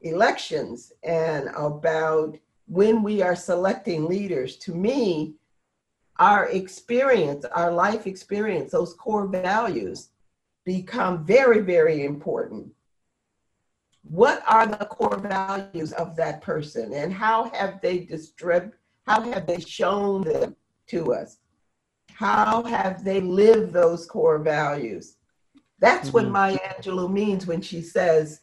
elections 0.00 0.92
and 1.02 1.48
about 1.56 2.36
when 2.66 3.02
we 3.02 3.22
are 3.22 3.36
selecting 3.36 4.06
leaders, 4.06 4.56
to 4.56 4.74
me, 4.74 5.34
our 6.18 6.48
experience, 6.48 7.44
our 7.46 7.70
life 7.70 8.06
experience, 8.06 8.72
those 8.72 8.94
core 8.94 9.26
values 9.26 10.10
become 10.68 11.24
very, 11.24 11.60
very 11.60 12.04
important. 12.04 12.70
What 14.02 14.42
are 14.46 14.66
the 14.66 14.84
core 14.84 15.16
values 15.16 15.92
of 15.92 16.14
that 16.16 16.42
person 16.42 16.92
and 16.92 17.10
how 17.10 17.44
have 17.54 17.80
they 17.80 18.00
distributed, 18.00 18.76
how 19.06 19.22
have 19.22 19.46
they 19.46 19.60
shown 19.60 20.24
them 20.24 20.54
to 20.88 21.14
us? 21.14 21.38
How 22.12 22.62
have 22.64 23.02
they 23.02 23.22
lived 23.22 23.72
those 23.72 24.04
core 24.04 24.38
values? 24.38 25.16
That's 25.78 26.08
mm-hmm. 26.08 26.14
what 26.14 26.28
Maya 26.28 26.58
Angelou 26.58 27.10
means 27.10 27.46
when 27.46 27.62
she 27.62 27.80
says, 27.80 28.42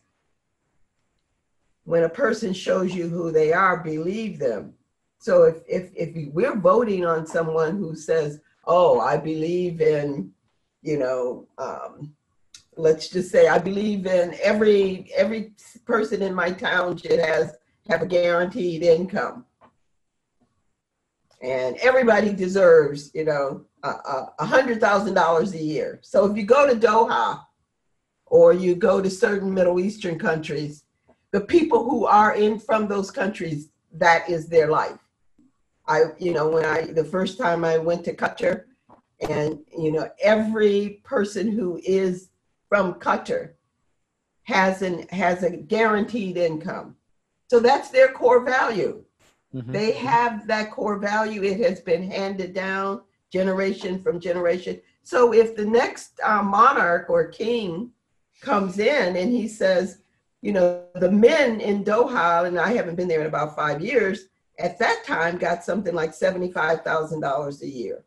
when 1.84 2.06
a 2.06 2.10
person 2.10 2.54
shows 2.54 2.96
you 2.96 3.08
who 3.08 3.32
they 3.32 3.54
are, 3.54 3.78
believe 3.78 4.40
them. 4.40 4.74
So 5.20 5.44
if, 5.44 5.58
if, 5.68 5.92
if 5.96 6.34
we're 6.34 6.56
voting 6.56 7.06
on 7.06 7.28
someone 7.28 7.78
who 7.78 7.96
says, 7.96 8.40
oh, 8.66 9.00
I 9.00 9.18
believe 9.18 9.80
in, 9.80 10.32
you 10.86 11.00
know, 11.00 11.48
um, 11.58 12.14
let's 12.78 13.10
just 13.10 13.32
say 13.32 13.48
I 13.48 13.58
believe 13.58 14.06
in 14.06 14.36
every 14.42 15.12
every 15.18 15.54
person 15.86 16.22
in 16.22 16.34
my 16.34 16.52
town 16.52 16.96
should 16.98 17.20
has 17.20 17.56
have 17.90 18.04
a 18.04 18.06
guaranteed 18.06 18.84
income. 18.84 19.46
And 21.42 21.76
everybody 21.78 22.34
deserves, 22.34 23.12
you 23.14 23.26
know, 23.26 23.66
a 23.84 24.46
hundred 24.46 24.80
thousand 24.80 25.16
dollars 25.16 25.54
a 25.54 25.62
year. 25.62 26.00
So 26.02 26.26
if 26.26 26.38
you 26.38 26.44
go 26.44 26.68
to 26.68 26.76
Doha 26.76 27.42
or 28.28 28.54
you 28.54 28.76
go 28.76 29.02
to 29.02 29.10
certain 29.10 29.54
Middle 29.54 29.80
Eastern 29.80 30.18
countries, 30.18 30.84
the 31.32 31.42
people 31.42 31.84
who 31.84 32.06
are 32.06 32.36
in 32.36 32.60
from 32.60 32.88
those 32.88 33.12
countries, 33.12 33.70
that 33.94 34.30
is 34.30 34.48
their 34.48 34.70
life. 34.70 35.00
I, 35.88 36.04
you 36.20 36.34
know, 36.34 36.50
when 36.50 36.66
I, 36.66 36.86
the 36.86 37.04
first 37.04 37.38
time 37.38 37.64
I 37.64 37.78
went 37.78 38.04
to 38.06 38.16
Qatar, 38.16 38.64
and, 39.22 39.60
you 39.78 39.92
know, 39.92 40.10
every 40.22 41.02
person 41.04 41.52
who 41.52 41.80
is 41.84 42.30
from 42.68 42.96
Qatar 42.96 43.52
has 44.44 44.82
an, 44.82 45.08
has 45.10 45.44
a 45.44 45.56
guaranteed 45.56 46.38
income. 46.38 46.96
So 47.50 47.60
that's 47.60 47.90
their 47.90 48.10
core 48.10 48.44
value. 48.44 49.04
Mm-hmm. 49.54 49.72
They 49.72 49.92
have 49.94 50.48
that 50.48 50.72
core 50.72 50.98
value. 50.98 51.44
It 51.44 51.60
has 51.62 51.80
been 51.80 52.10
handed 52.10 52.54
down 52.54 53.02
generation 53.32 54.02
from 54.02 54.20
generation. 54.20 54.82
So 55.04 55.34
if 55.34 55.56
the 55.56 55.66
next 55.66 56.20
uh, 56.24 56.44
monarch 56.44 57.10
or 57.10 57.28
king 57.28 57.92
comes 58.42 58.80
in 58.80 59.16
and 59.16 59.32
he 59.32 59.48
says, 59.48 60.00
you 60.42 60.52
know, 60.52 60.84
the 60.96 61.12
men 61.12 61.62
in 61.62 61.84
Doha, 61.84 62.46
and 62.46 62.60
I 62.60 62.74
haven't 62.74 62.96
been 62.96 63.08
there 63.08 63.22
in 63.22 63.28
about 63.28 63.56
five 63.56 63.82
years, 63.82 64.28
at 64.60 64.78
that 64.80 65.04
time 65.06 65.38
got 65.38 65.64
something 65.64 65.94
like 65.94 66.12
$75,000 66.12 67.62
a 67.62 67.68
year. 67.68 68.04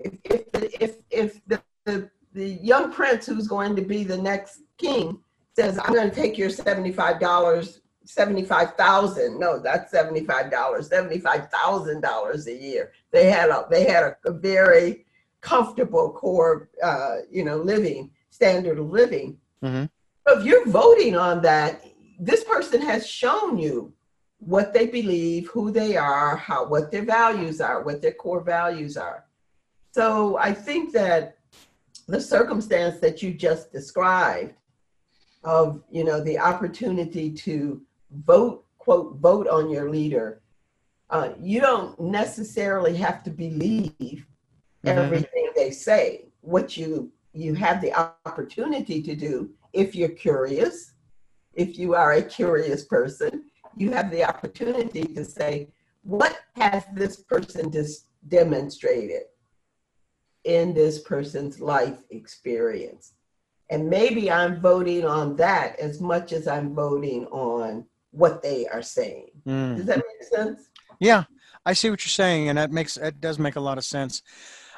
If, 0.00 0.14
if, 0.24 0.42
if, 0.80 0.96
if 1.10 1.46
the, 1.46 1.62
the, 1.84 2.10
the 2.32 2.48
young 2.48 2.92
prince 2.92 3.26
who's 3.26 3.46
going 3.46 3.76
to 3.76 3.82
be 3.82 4.04
the 4.04 4.18
next 4.18 4.60
king 4.78 5.18
says, 5.54 5.78
I'm 5.78 5.92
going 5.92 6.08
to 6.08 6.14
take 6.14 6.38
your 6.38 6.48
$75, 6.48 7.80
75,000, 8.04 9.38
no, 9.38 9.58
that's 9.58 9.92
$75, 9.92 10.50
$75,000 10.50 12.46
a 12.46 12.52
year. 12.54 12.92
They 13.10 13.30
had 13.30 13.50
a, 13.50 13.66
they 13.70 13.84
had 13.84 14.02
a, 14.04 14.16
a 14.24 14.32
very 14.32 15.04
comfortable 15.40 16.12
core, 16.12 16.70
uh, 16.82 17.18
you 17.30 17.44
know, 17.44 17.58
living, 17.58 18.10
standard 18.30 18.78
of 18.78 18.90
living. 18.90 19.38
Mm-hmm. 19.62 19.84
So 20.26 20.38
if 20.38 20.44
you're 20.44 20.66
voting 20.66 21.16
on 21.16 21.42
that, 21.42 21.84
this 22.18 22.44
person 22.44 22.82
has 22.82 23.06
shown 23.06 23.58
you 23.58 23.92
what 24.38 24.72
they 24.72 24.86
believe, 24.86 25.48
who 25.48 25.70
they 25.70 25.96
are, 25.96 26.36
how 26.36 26.66
what 26.66 26.90
their 26.90 27.04
values 27.04 27.60
are, 27.60 27.82
what 27.82 28.02
their 28.02 28.12
core 28.12 28.42
values 28.42 28.96
are. 28.96 29.24
So 29.92 30.36
I 30.38 30.52
think 30.52 30.92
that 30.92 31.36
the 32.06 32.20
circumstance 32.20 33.00
that 33.00 33.22
you 33.22 33.34
just 33.34 33.72
described 33.72 34.54
of 35.42 35.82
you 35.90 36.04
know 36.04 36.22
the 36.22 36.38
opportunity 36.38 37.30
to 37.30 37.80
vote 38.24 38.64
quote 38.78 39.16
vote 39.16 39.48
on 39.48 39.70
your 39.70 39.88
leader 39.88 40.42
uh, 41.08 41.30
you 41.40 41.60
don't 41.60 41.98
necessarily 41.98 42.94
have 42.94 43.22
to 43.22 43.30
believe 43.30 43.90
mm-hmm. 43.98 44.88
everything 44.88 45.50
they 45.56 45.70
say 45.70 46.26
what 46.42 46.76
you 46.76 47.10
you 47.32 47.54
have 47.54 47.80
the 47.80 47.94
opportunity 48.26 49.00
to 49.00 49.14
do 49.14 49.48
if 49.72 49.94
you're 49.94 50.08
curious, 50.08 50.92
if 51.54 51.78
you 51.78 51.94
are 51.94 52.12
a 52.12 52.22
curious 52.22 52.84
person, 52.84 53.44
you 53.76 53.90
have 53.92 54.10
the 54.10 54.24
opportunity 54.24 55.04
to 55.04 55.24
say, 55.24 55.68
what 56.02 56.40
has 56.56 56.84
this 56.94 57.16
person 57.16 57.70
just 57.70 58.06
demonstrated 58.28 59.22
in 60.50 60.74
this 60.74 60.98
person's 60.98 61.60
life 61.60 61.98
experience? 62.10 63.14
And 63.70 63.88
maybe 63.88 64.30
I'm 64.30 64.60
voting 64.60 65.04
on 65.04 65.36
that 65.36 65.78
as 65.78 66.00
much 66.00 66.32
as 66.32 66.48
I'm 66.48 66.74
voting 66.74 67.26
on 67.26 67.86
what 68.10 68.42
they 68.42 68.66
are 68.66 68.82
saying. 68.82 69.28
Mm. 69.46 69.76
Does 69.76 69.86
that 69.86 69.98
make 69.98 70.28
sense? 70.28 70.70
Yeah, 70.98 71.24
I 71.64 71.72
see 71.72 71.88
what 71.88 72.04
you're 72.04 72.10
saying, 72.10 72.48
and 72.48 72.58
that 72.58 72.72
makes 72.72 72.96
it 72.96 73.20
does 73.20 73.38
make 73.38 73.56
a 73.56 73.60
lot 73.60 73.78
of 73.78 73.84
sense. 73.84 74.22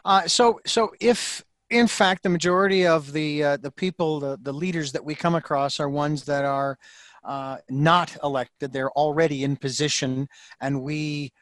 Uh, 0.04 0.26
so, 0.26 0.60
so 0.66 0.92
if 1.00 1.42
in 1.70 1.86
fact 1.86 2.22
the 2.22 2.28
majority 2.28 2.86
of 2.86 3.12
the 3.12 3.42
uh, 3.42 3.56
the 3.56 3.70
people, 3.70 4.20
the, 4.20 4.38
the 4.42 4.52
leaders 4.52 4.92
that 4.92 5.04
we 5.04 5.14
come 5.14 5.34
across 5.34 5.80
are 5.80 5.88
ones 5.88 6.24
that 6.26 6.44
are 6.44 6.78
uh, 7.24 7.56
not 7.70 8.14
elected, 8.22 8.72
they're 8.72 8.92
already 8.92 9.42
in 9.42 9.56
position, 9.56 10.28
and 10.60 10.82
we 10.82 11.32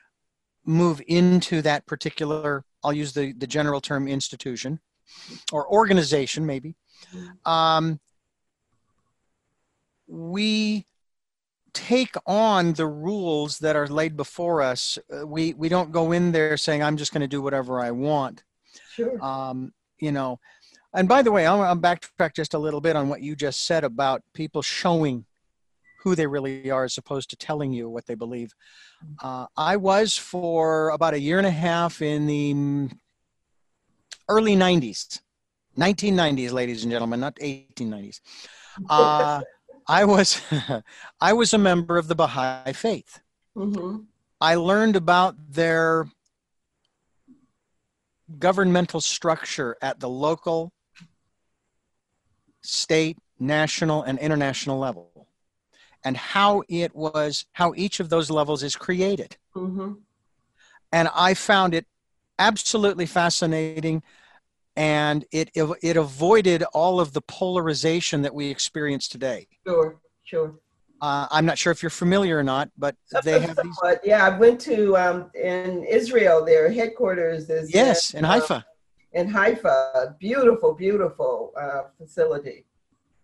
move 0.65 1.03
into 1.09 1.63
that 1.63 1.85
particular. 1.87 2.65
I'll 2.83 2.93
use 2.93 3.13
the 3.13 3.33
the 3.33 3.47
general 3.47 3.81
term 3.81 4.09
institution 4.09 4.81
or 5.53 5.71
organization, 5.71 6.47
maybe. 6.47 6.77
Um, 7.45 8.01
we 10.07 10.87
take 11.73 12.15
on 12.27 12.73
the 12.73 12.87
rules 12.87 13.59
that 13.59 13.77
are 13.77 13.87
laid 13.87 14.17
before 14.17 14.63
us. 14.63 14.99
Uh, 15.13 15.27
we 15.27 15.55
we 15.55 15.69
don't 15.69 15.93
go 15.93 16.13
in 16.13 16.33
there 16.33 16.57
saying 16.57 16.83
I'm 16.83 16.97
just 16.97 17.13
going 17.13 17.21
to 17.23 17.29
do 17.29 17.43
whatever 17.43 17.81
I 17.81 17.91
want. 17.91 18.43
Sure. 18.91 19.23
Um, 19.23 19.73
you 19.99 20.13
know, 20.13 20.41
and 20.93 21.09
by 21.09 21.23
the 21.23 21.31
way, 21.31 21.47
I'm, 21.47 21.61
I'm 21.61 21.81
backtrack 21.81 22.35
just 22.35 22.55
a 22.55 22.59
little 22.59 22.81
bit 22.81 22.97
on 22.97 23.09
what 23.09 23.23
you 23.23 23.37
just 23.37 23.67
said 23.67 23.85
about 23.85 24.23
people 24.35 24.63
showing 24.63 25.25
who 26.03 26.15
they 26.15 26.27
really 26.27 26.71
are 26.71 26.85
as 26.85 26.99
opposed 26.99 27.31
to 27.31 27.37
telling 27.37 27.73
you 27.73 27.89
what 27.89 28.07
they 28.07 28.15
believe. 28.15 28.53
Mm-hmm. 29.05 29.27
Uh, 29.27 29.47
I 29.57 29.77
was 29.77 30.17
for 30.17 30.91
about 30.91 31.15
a 31.15 31.21
year 31.21 31.39
and 31.39 31.47
a 31.47 31.51
half 31.51 32.03
in 32.03 32.27
the 32.27 32.89
early 34.29 34.57
90s, 34.57 35.21
1990s, 35.79 36.53
ladies 36.53 36.83
and 36.83 36.93
gentlemen, 36.93 37.21
not 37.21 37.37
1890s. 37.37 38.21
Uh, 38.89 39.43
I 39.89 40.05
was 40.05 40.41
I 41.21 41.33
was 41.33 41.53
a 41.53 41.59
member 41.59 41.99
of 41.99 42.07
the 42.07 42.15
Baha'i 42.15 42.73
faith. 42.73 43.21
Mm-hmm. 43.57 44.05
I 44.41 44.55
learned 44.55 44.95
about 44.95 45.35
their 45.53 46.07
governmental 48.39 49.01
structure 49.01 49.77
at 49.83 49.99
the 49.99 50.09
local, 50.09 50.73
state, 52.63 53.19
national, 53.41 54.03
and 54.05 54.19
international 54.19 54.79
level, 54.79 55.10
and 56.05 56.17
how 56.17 56.63
it 56.69 56.95
was 56.95 57.47
how 57.53 57.73
each 57.77 58.01
of 58.01 58.09
those 58.09 58.31
levels 58.31 58.63
is 58.63 58.77
created. 58.77 59.37
Mm-hmm. 59.55 59.93
And 60.93 61.09
I 61.15 61.35
found 61.35 61.75
it 61.75 61.87
absolutely 62.39 63.07
fascinating 63.07 64.03
and 64.77 65.25
it 65.31 65.51
it 65.83 65.97
avoided 65.97 66.63
all 66.73 67.01
of 67.01 67.13
the 67.13 67.21
polarization 67.23 68.23
that 68.23 68.35
we 68.35 68.49
experience 68.49 69.09
today. 69.09 69.47
Sure, 69.67 70.01
sure. 70.25 70.55
Uh, 71.03 71.27
I'm 71.31 71.47
not 71.47 71.57
sure 71.57 71.73
if 71.73 71.83
you're 71.83 71.91
familiar 71.91 72.39
or 72.39 72.43
not, 72.43 72.71
but 72.77 72.95
they 73.25 73.41
have 73.41 73.59
these. 73.63 73.79
Yeah, 74.05 74.27
I 74.27 74.39
went 74.39 74.61
to 74.63 74.97
um, 74.97 75.31
in 75.35 75.85
Israel. 75.85 76.45
Their 76.45 76.71
headquarters 76.71 77.49
is 77.49 77.73
yes, 77.75 78.13
in, 78.13 78.19
in 78.19 78.25
Haifa. 78.25 78.55
Uh, 78.55 78.63
in 79.13 79.29
Haifa, 79.29 80.17
beautiful, 80.19 80.75
beautiful 80.75 81.53
uh, 81.59 81.83
facility. 81.99 82.65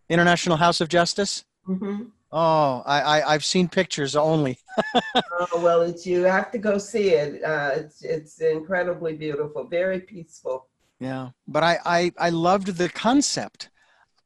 International 0.08 0.56
House 0.56 0.80
of 0.80 0.88
Justice. 0.88 1.44
Mm-hmm. 1.68 2.04
Oh, 2.32 2.82
I, 2.84 3.22
I 3.22 3.32
have 3.32 3.44
seen 3.44 3.68
pictures 3.68 4.16
only. 4.16 4.58
oh 5.06 5.60
well, 5.60 5.82
it's 5.82 6.06
you 6.06 6.24
have 6.24 6.50
to 6.50 6.58
go 6.58 6.76
see 6.76 7.10
it. 7.10 7.42
Uh, 7.42 7.70
it's 7.76 8.02
it's 8.02 8.40
incredibly 8.40 9.14
beautiful, 9.14 9.64
very 9.64 10.00
peaceful. 10.00 10.66
Yeah, 10.98 11.30
but 11.46 11.62
I, 11.62 11.78
I, 11.84 12.12
I 12.18 12.30
loved 12.30 12.68
the 12.68 12.88
concept 12.88 13.68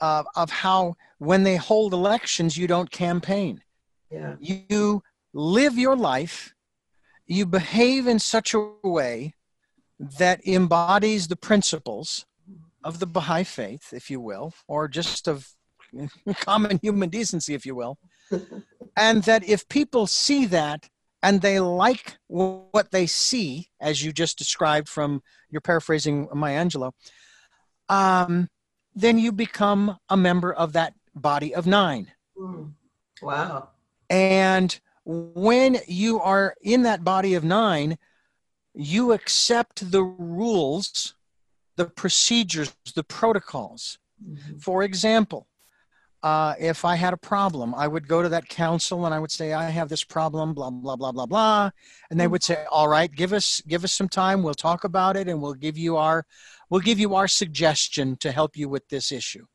of, 0.00 0.26
of 0.36 0.50
how 0.50 0.96
when 1.18 1.42
they 1.42 1.56
hold 1.56 1.92
elections, 1.92 2.56
you 2.56 2.66
don't 2.66 2.90
campaign. 2.90 3.62
Yeah. 4.10 4.36
You 4.40 5.02
live 5.32 5.76
your 5.76 5.96
life, 5.96 6.54
you 7.26 7.44
behave 7.44 8.06
in 8.06 8.18
such 8.18 8.54
a 8.54 8.72
way 8.82 9.34
that 9.98 10.46
embodies 10.46 11.28
the 11.28 11.36
principles 11.36 12.24
of 12.82 12.98
the 12.98 13.06
Baha'i 13.06 13.44
faith, 13.44 13.92
if 13.92 14.10
you 14.10 14.20
will, 14.20 14.54
or 14.66 14.88
just 14.88 15.28
of 15.28 15.48
common 16.36 16.78
human 16.82 17.08
decency, 17.08 17.54
if 17.54 17.66
you 17.66 17.74
will. 17.74 17.98
and 18.96 19.22
that 19.24 19.48
if 19.48 19.68
people 19.68 20.06
see 20.06 20.46
that 20.46 20.88
and 21.22 21.42
they 21.42 21.60
like 21.60 22.16
what 22.28 22.90
they 22.90 23.06
see, 23.06 23.68
as 23.80 24.02
you 24.02 24.12
just 24.12 24.38
described 24.38 24.88
from 24.88 25.22
your 25.50 25.60
paraphrasing 25.60 26.28
Maya 26.32 26.64
Angelou, 26.64 26.92
um, 27.88 28.48
then 28.94 29.18
you 29.18 29.32
become 29.32 29.98
a 30.08 30.16
member 30.16 30.52
of 30.52 30.72
that 30.72 30.94
body 31.14 31.54
of 31.54 31.66
nine. 31.66 32.10
Mm. 32.38 32.72
Wow. 33.22 33.68
And 34.08 34.78
when 35.04 35.78
you 35.86 36.20
are 36.20 36.54
in 36.62 36.82
that 36.82 37.04
body 37.04 37.34
of 37.34 37.44
nine, 37.44 37.98
you 38.74 39.12
accept 39.12 39.90
the 39.90 40.02
rules, 40.02 41.14
the 41.76 41.86
procedures, 41.86 42.74
the 42.94 43.04
protocols. 43.04 43.98
Mm-hmm. 44.24 44.58
For 44.58 44.82
example, 44.82 45.46
uh, 46.22 46.54
if 46.58 46.84
I 46.84 46.96
had 46.96 47.14
a 47.14 47.18
problem, 47.18 47.74
I 47.74 47.88
would 47.88 48.06
go 48.06 48.22
to 48.22 48.28
that 48.28 48.48
council 48.48 49.06
and 49.06 49.14
I 49.14 49.18
would 49.18 49.30
say, 49.30 49.54
I 49.54 49.70
have 49.70 49.88
this 49.88 50.04
problem, 50.04 50.52
blah, 50.52 50.70
blah, 50.70 50.96
blah, 50.96 51.12
blah, 51.12 51.26
blah. 51.26 51.70
And 52.10 52.20
they 52.20 52.26
would 52.26 52.42
say, 52.42 52.64
all 52.70 52.88
right, 52.88 53.10
give 53.10 53.32
us, 53.32 53.62
give 53.66 53.84
us 53.84 53.92
some 53.92 54.08
time. 54.08 54.42
We'll 54.42 54.54
talk 54.54 54.84
about 54.84 55.16
it 55.16 55.28
and 55.28 55.40
we'll 55.40 55.54
give 55.54 55.78
you 55.78 55.96
our, 55.96 56.26
we'll 56.68 56.82
give 56.82 56.98
you 56.98 57.14
our 57.14 57.26
suggestion 57.26 58.16
to 58.16 58.32
help 58.32 58.56
you 58.56 58.68
with 58.68 58.86
this 58.88 59.12
issue. 59.12 59.46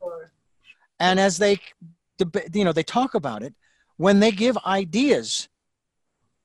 And 0.98 1.20
as 1.20 1.38
they, 1.38 1.60
you 2.52 2.64
know, 2.64 2.72
they 2.72 2.82
talk 2.82 3.14
about 3.14 3.42
it, 3.42 3.54
when 3.96 4.18
they 4.18 4.32
give 4.32 4.58
ideas 4.66 5.48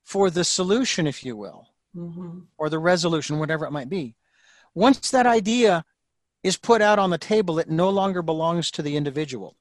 for 0.04 0.30
the 0.30 0.44
solution, 0.44 1.08
if 1.08 1.26
you 1.26 1.36
will, 1.36 1.68
mm-hmm. 1.96 2.42
or 2.58 2.70
the 2.70 2.80
resolution, 2.80 3.40
whatever 3.40 3.66
it 3.66 3.72
might 3.72 3.90
be, 3.90 4.16
once 4.76 5.10
that 5.12 5.26
idea 5.26 5.84
is 6.44 6.58
put 6.58 6.82
out 6.82 7.00
on 7.00 7.10
the 7.10 7.18
table, 7.18 7.58
it 7.60 7.70
no 7.70 7.90
longer 7.90 8.22
belongs 8.22 8.70
to 8.72 8.82
the 8.82 8.96
individual 8.96 9.56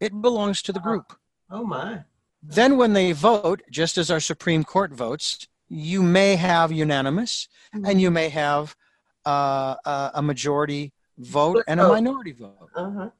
it 0.00 0.20
belongs 0.20 0.62
to 0.62 0.72
the 0.72 0.80
group. 0.80 1.16
Oh, 1.50 1.64
my. 1.64 2.04
Then, 2.42 2.76
when 2.76 2.92
they 2.92 3.12
vote, 3.12 3.62
just 3.70 3.98
as 3.98 4.10
our 4.10 4.20
Supreme 4.20 4.64
Court 4.64 4.92
votes, 4.92 5.46
you 5.68 6.02
may 6.02 6.36
have 6.36 6.70
unanimous 6.70 7.48
mm-hmm. 7.74 7.86
and 7.86 8.00
you 8.00 8.10
may 8.10 8.28
have 8.28 8.76
uh, 9.24 10.10
a 10.14 10.22
majority 10.22 10.92
vote 11.18 11.64
and 11.66 11.80
a 11.80 11.88
minority 11.88 12.32
vote. 12.32 12.68
Uh-huh. 12.74 13.10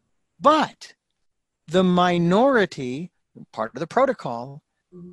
But 0.41 0.95
the 1.67 1.83
minority, 1.83 3.11
part 3.53 3.73
of 3.75 3.81
the 3.81 3.87
protocol, 3.87 4.63
mm-hmm. 4.95 5.13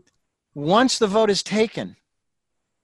once 0.54 1.00
the 1.00 1.08
vote 1.08 1.30
is 1.30 1.42
taken 1.42 1.96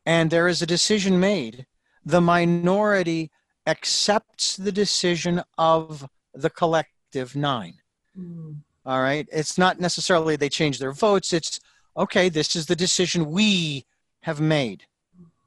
and 0.06 0.32
there 0.32 0.48
is 0.48 0.62
a 0.62 0.66
decision 0.66 1.20
made, 1.20 1.68
the 2.04 2.22
minority 2.22 3.30
accepts 3.68 4.58
the 4.58 4.72
decision 4.72 5.44
of 5.58 6.10
the 6.34 6.50
collective 6.50 7.36
nine. 7.36 7.76
Mm. 8.18 8.62
All 8.90 9.04
right. 9.04 9.30
It's 9.32 9.56
not 9.56 9.80
necessarily 9.80 10.36
they 10.36 10.50
change 10.50 10.80
their 10.80 10.92
votes. 10.92 11.32
It's 11.32 11.60
okay, 11.96 12.28
this 12.28 12.56
is 12.56 12.66
the 12.66 12.76
decision 12.76 13.30
we 13.30 13.86
have 14.22 14.42
made. 14.42 14.86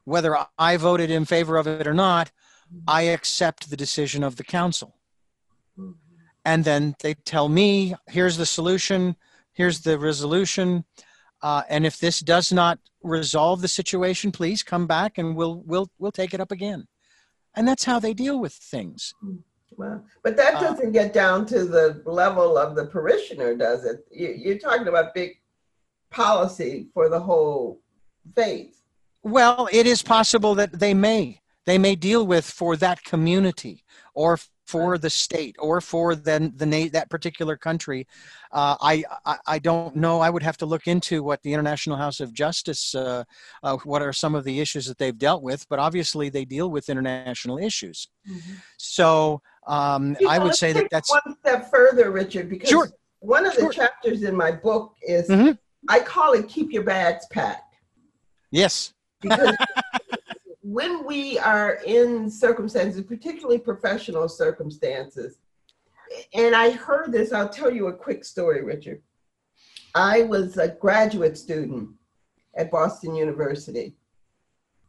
Whether 0.05 0.37
I 0.57 0.77
voted 0.77 1.11
in 1.11 1.25
favor 1.25 1.57
of 1.57 1.67
it 1.67 1.89
or 1.89 1.93
not, 1.93 2.31
I 2.87 3.03
accept 3.03 3.69
the 3.69 3.77
decision 3.77 4.23
of 4.23 4.37
the 4.37 4.45
council. 4.45 4.95
And 6.45 6.65
then 6.65 6.95
they 7.03 7.15
tell 7.15 7.49
me, 7.49 7.97
here's 8.07 8.37
the 8.37 8.47
solution, 8.47 9.17
here's 9.53 9.81
the 9.81 9.99
resolution. 9.99 10.85
Uh, 11.43 11.63
and 11.69 11.85
if 11.85 11.99
this 11.99 12.21
does 12.21 12.53
not 12.53 12.79
resolve 13.03 13.61
the 13.61 13.67
situation, 13.67 14.31
please 14.31 14.63
come 14.63 14.87
back 14.87 15.19
and 15.19 15.35
we'll 15.35 15.65
we'll 15.67 15.91
we'll 15.99 16.13
take 16.13 16.33
it 16.33 16.41
up 16.41 16.53
again. 16.53 16.87
And 17.57 17.67
that's 17.67 17.85
how 17.85 17.99
they 17.99 18.15
deal 18.15 18.39
with 18.39 18.53
things. 18.53 19.13
Well, 19.83 20.05
but 20.23 20.37
that 20.37 20.55
uh, 20.55 20.61
doesn't 20.61 20.89
uh, 20.89 20.91
get 20.91 21.13
down 21.13 21.45
to 21.47 21.65
the 21.65 22.03
level 22.05 22.57
of 22.57 22.77
the 22.77 22.87
parishioner, 22.87 23.57
does 23.57 23.85
it? 23.85 24.07
You, 24.13 24.53
are 24.55 24.59
talking 24.59 24.87
about 24.87 25.13
big 25.13 25.41
policy 26.11 26.87
for 26.95 27.09
the 27.09 27.19
whole 27.19 27.81
faith. 28.37 28.81
Well, 29.25 29.69
it 29.73 29.87
is 29.87 30.01
possible 30.01 30.55
that 30.55 30.79
they 30.79 30.95
may. 30.95 31.41
They 31.67 31.79
may 31.79 31.95
deal 31.95 32.27
with 32.27 32.45
for 32.45 32.77
that 32.77 33.05
community 33.05 33.85
or 34.15 34.39
for 34.67 34.97
the 34.97 35.11
state 35.11 35.57
or 35.59 35.81
for 35.81 36.15
then 36.15 36.53
the 36.57 36.67
na- 36.67 36.89
that 36.93 37.11
particular 37.11 37.57
country. 37.57 38.07
Uh, 38.53 38.77
I, 38.81 39.05
I, 39.27 39.37
I 39.47 39.59
don't 39.59 39.97
know. 39.97 40.21
I 40.21 40.31
would 40.31 40.43
have 40.43 40.57
to 40.59 40.67
look 40.67 40.87
into 40.87 41.23
what 41.23 41.43
the 41.43 41.53
International 41.53 41.97
House 41.97 42.21
of 42.21 42.33
Justice, 42.33 42.95
uh, 42.95 43.25
uh, 43.63 43.77
what 43.85 44.03
are 44.03 44.13
some 44.13 44.35
of 44.35 44.45
the 44.45 44.61
issues 44.61 44.87
that 44.87 44.99
they've 44.99 45.19
dealt 45.19 45.43
with. 45.43 45.69
But 45.69 45.79
obviously, 45.79 46.31
they 46.31 46.45
deal 46.45 46.71
with 46.71 46.89
international 46.89 47.59
issues. 47.59 48.09
Mm-hmm. 48.29 48.53
So 48.79 49.43
um, 49.67 50.17
you 50.19 50.27
know, 50.27 50.33
I 50.33 50.39
would 50.39 50.55
say 50.55 50.73
that 50.73 50.89
that's 50.91 51.11
one 51.11 51.37
step 51.41 51.71
further, 51.71 52.11
Richard, 52.11 52.49
because 52.49 52.69
sure. 52.69 52.91
one 53.21 53.47
of 53.47 53.55
the 53.55 53.63
sure. 53.63 53.73
chapters 53.73 54.23
in 54.23 54.35
my 54.35 54.51
book 54.51 54.95
is 55.07 55.29
mm-hmm. 55.29 55.53
I 55.89 56.01
call 56.01 56.33
it 56.33 56.49
"Keep 56.49 56.73
Your 56.73 56.83
Bags 56.83 57.27
Packed." 57.31 57.77
Yes. 58.51 58.93
Because 59.21 59.57
when 60.63 61.05
we 61.05 61.39
are 61.41 61.81
in 61.85 62.31
circumstances, 62.31 63.03
particularly 63.03 63.59
professional 63.59 64.29
circumstances, 64.29 65.39
and 66.35 66.55
I 66.55 66.71
heard 66.71 67.11
this, 67.11 67.33
I'll 67.33 67.49
tell 67.49 67.71
you 67.71 67.89
a 67.89 67.93
quick 67.93 68.25
story, 68.25 68.63
Richard. 68.63 69.03
I 69.95 70.23
was 70.23 70.57
a 70.57 70.69
graduate 70.69 71.37
student 71.37 71.91
at 72.57 72.71
Boston 72.71 73.15
University. 73.15 73.95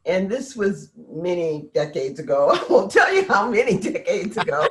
And 0.06 0.30
this 0.30 0.54
was 0.54 0.92
many 1.10 1.70
decades 1.74 2.20
ago. 2.20 2.50
I 2.54 2.64
won't 2.72 2.92
tell 2.92 3.12
you 3.12 3.26
how 3.26 3.50
many 3.50 3.78
decades 3.92 4.36
ago. 4.36 4.66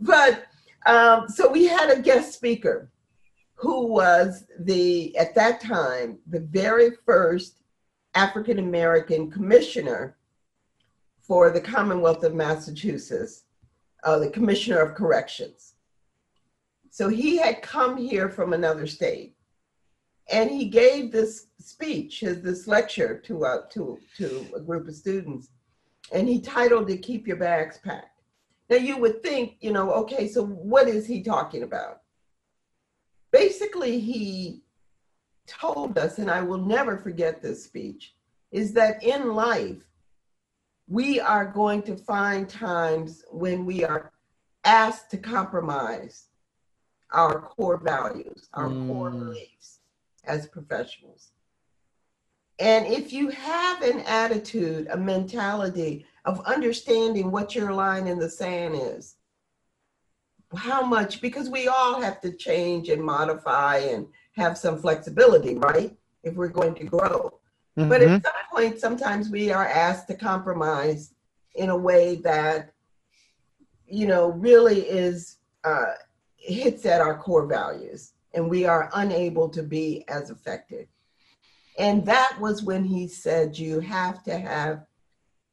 but 0.00 0.44
um, 0.86 1.28
so 1.28 1.50
we 1.50 1.66
had 1.66 1.90
a 1.90 2.00
guest 2.00 2.32
speaker 2.32 2.90
who 3.56 3.86
was 3.88 4.44
the, 4.60 5.16
at 5.18 5.34
that 5.34 5.60
time, 5.60 6.18
the 6.28 6.40
very 6.40 6.92
first 7.04 7.58
African 8.14 8.58
American 8.58 9.30
commissioner 9.30 10.16
for 11.20 11.50
the 11.50 11.60
Commonwealth 11.60 12.24
of 12.24 12.34
Massachusetts, 12.34 13.44
uh, 14.04 14.18
the 14.18 14.30
commissioner 14.30 14.80
of 14.80 14.94
corrections. 14.94 15.74
So 16.90 17.08
he 17.08 17.36
had 17.36 17.62
come 17.62 17.96
here 17.96 18.28
from 18.28 18.52
another 18.52 18.86
state, 18.86 19.36
and 20.32 20.50
he 20.50 20.66
gave 20.66 21.12
this 21.12 21.46
speech, 21.58 22.20
his 22.20 22.42
this 22.42 22.66
lecture 22.66 23.18
to 23.26 23.44
uh, 23.44 23.62
to 23.70 23.98
to 24.16 24.46
a 24.56 24.60
group 24.60 24.88
of 24.88 24.94
students, 24.94 25.50
and 26.12 26.26
he 26.26 26.40
titled 26.40 26.90
it 26.90 27.02
"Keep 27.02 27.26
Your 27.26 27.36
Bags 27.36 27.78
Packed." 27.78 28.22
Now 28.70 28.76
you 28.76 28.98
would 28.98 29.22
think, 29.22 29.56
you 29.60 29.72
know, 29.72 29.92
okay, 29.92 30.28
so 30.28 30.44
what 30.44 30.88
is 30.88 31.06
he 31.06 31.22
talking 31.22 31.62
about? 31.62 32.02
Basically, 33.30 33.98
he 34.00 34.62
told 35.48 35.98
us, 35.98 36.18
and 36.18 36.30
I 36.30 36.42
will 36.42 36.58
never 36.58 36.96
forget 36.96 37.42
this 37.42 37.64
speech, 37.64 38.14
is 38.52 38.72
that 38.74 39.02
in 39.02 39.34
life, 39.34 39.82
we 40.86 41.20
are 41.20 41.44
going 41.44 41.82
to 41.82 41.96
find 41.96 42.48
times 42.48 43.24
when 43.30 43.66
we 43.66 43.84
are 43.84 44.12
asked 44.64 45.10
to 45.10 45.18
compromise 45.18 46.26
our 47.12 47.40
core 47.40 47.78
values, 47.78 48.48
our 48.54 48.68
mm. 48.68 48.86
core 48.86 49.10
beliefs 49.10 49.80
as 50.24 50.46
professionals. 50.46 51.30
And 52.58 52.86
if 52.86 53.12
you 53.12 53.28
have 53.28 53.82
an 53.82 54.00
attitude, 54.00 54.88
a 54.90 54.96
mentality 54.96 56.06
of 56.24 56.40
understanding 56.40 57.30
what 57.30 57.54
your 57.54 57.72
line 57.72 58.06
in 58.06 58.18
the 58.18 58.28
sand 58.28 58.74
is, 58.76 59.16
how 60.56 60.82
much, 60.82 61.20
because 61.20 61.48
we 61.48 61.68
all 61.68 62.00
have 62.00 62.20
to 62.22 62.32
change 62.32 62.88
and 62.88 63.02
modify 63.02 63.78
and 63.78 64.06
have 64.38 64.56
some 64.56 64.78
flexibility, 64.78 65.56
right? 65.56 65.94
If 66.22 66.34
we're 66.34 66.48
going 66.48 66.74
to 66.76 66.84
grow. 66.84 67.38
Mm-hmm. 67.76 67.88
But 67.88 68.02
at 68.02 68.08
mm-hmm. 68.08 68.24
some 68.24 68.32
point, 68.50 68.80
sometimes 68.80 69.28
we 69.28 69.50
are 69.50 69.66
asked 69.66 70.08
to 70.08 70.14
compromise 70.14 71.12
in 71.54 71.70
a 71.70 71.76
way 71.76 72.16
that, 72.16 72.72
you 73.86 74.06
know, 74.06 74.30
really 74.30 74.80
is, 74.80 75.36
uh, 75.64 75.94
hits 76.36 76.86
at 76.86 77.00
our 77.00 77.18
core 77.18 77.46
values 77.46 78.12
and 78.34 78.48
we 78.48 78.64
are 78.64 78.90
unable 78.94 79.48
to 79.48 79.62
be 79.62 80.04
as 80.08 80.30
effective. 80.30 80.86
And 81.78 82.04
that 82.06 82.36
was 82.40 82.62
when 82.62 82.84
he 82.84 83.06
said, 83.06 83.58
You 83.58 83.80
have 83.80 84.22
to 84.24 84.38
have 84.38 84.84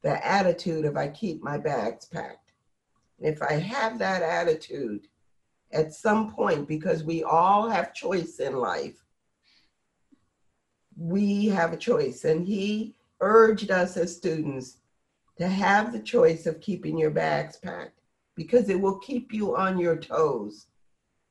the 0.02 0.24
attitude 0.26 0.84
of 0.84 0.96
I 0.96 1.08
keep 1.08 1.42
my 1.42 1.58
bags 1.58 2.06
packed. 2.06 2.52
If 3.18 3.42
I 3.42 3.54
have 3.54 3.98
that 3.98 4.22
attitude, 4.22 5.08
at 5.76 5.92
some 5.92 6.32
point, 6.32 6.66
because 6.66 7.04
we 7.04 7.22
all 7.22 7.68
have 7.68 7.92
choice 7.92 8.38
in 8.38 8.56
life, 8.56 9.04
we 10.96 11.46
have 11.46 11.72
a 11.72 11.76
choice. 11.76 12.24
And 12.24 12.46
he 12.46 12.94
urged 13.20 13.70
us 13.70 13.96
as 13.96 14.16
students 14.16 14.78
to 15.38 15.46
have 15.46 15.92
the 15.92 16.00
choice 16.00 16.46
of 16.46 16.60
keeping 16.60 16.96
your 16.96 17.10
bags 17.10 17.58
packed 17.58 18.00
because 18.34 18.68
it 18.68 18.80
will 18.80 18.98
keep 18.98 19.32
you 19.32 19.56
on 19.56 19.78
your 19.78 19.96
toes 19.96 20.66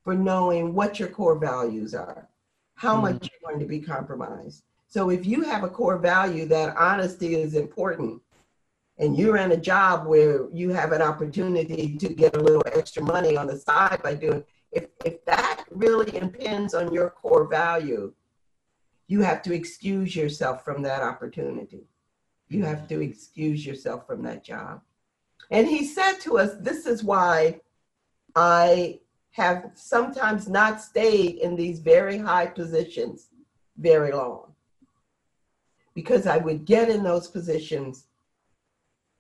for 0.04 0.14
knowing 0.14 0.74
what 0.74 1.00
your 1.00 1.10
core 1.10 1.40
values 1.40 1.96
are, 1.96 2.30
how 2.76 2.94
mm-hmm. 2.94 3.14
much 3.14 3.30
you're 3.30 3.50
going 3.50 3.60
to 3.60 3.68
be 3.68 3.80
compromised. 3.80 4.64
So 4.88 5.10
if 5.10 5.26
you 5.26 5.42
have 5.42 5.64
a 5.64 5.70
core 5.70 5.98
value 5.98 6.46
that 6.46 6.78
honesty 6.78 7.36
is 7.36 7.56
important, 7.56 8.22
and 8.98 9.18
you're 9.18 9.38
in 9.38 9.52
a 9.52 9.58
job 9.58 10.08
where 10.08 10.50
you 10.52 10.70
have 10.70 10.92
an 10.92 11.02
opportunity 11.02 11.98
to 11.98 12.10
get 12.10 12.36
a 12.36 12.40
little 12.40 12.64
extra 12.68 13.04
money 13.04 13.36
on 13.36 13.48
the 13.48 13.58
side 13.58 14.02
by 14.02 14.14
doing 14.14 14.44
if, 14.72 14.88
if 15.04 15.24
that 15.26 15.64
really 15.72 16.16
impends 16.16 16.74
on 16.74 16.94
your 16.94 17.10
core 17.10 17.48
value 17.48 18.14
you 19.08 19.22
have 19.22 19.42
to 19.44 19.54
excuse 19.54 20.16
yourself 20.16 20.64
from 20.66 20.82
that 20.82 21.02
opportunity. 21.02 21.84
You 22.50 22.64
have 22.64 22.88
to 22.88 23.02
excuse 23.02 23.66
yourself 23.66 24.08
from 24.08 24.24
that 24.24 24.44
job. 24.44 24.82
And 25.52 25.68
he 25.68 25.86
said 25.86 26.20
to 26.22 26.38
us 26.38 26.56
this 26.60 26.86
is 26.86 27.04
why 27.04 27.62
i 28.36 29.00
have 29.32 29.72
sometimes 29.76 30.50
not 30.50 30.82
stayed 30.82 31.36
in 31.36 31.56
these 31.56 31.80
very 31.80 32.18
high 32.18 32.48
positions 32.48 33.30
very 33.78 34.12
long 34.12 34.54
because 35.94 36.26
i 36.26 36.38
would 36.38 36.66
get 36.66 36.90
in 36.90 37.04
those 37.04 37.28
positions 37.28 38.08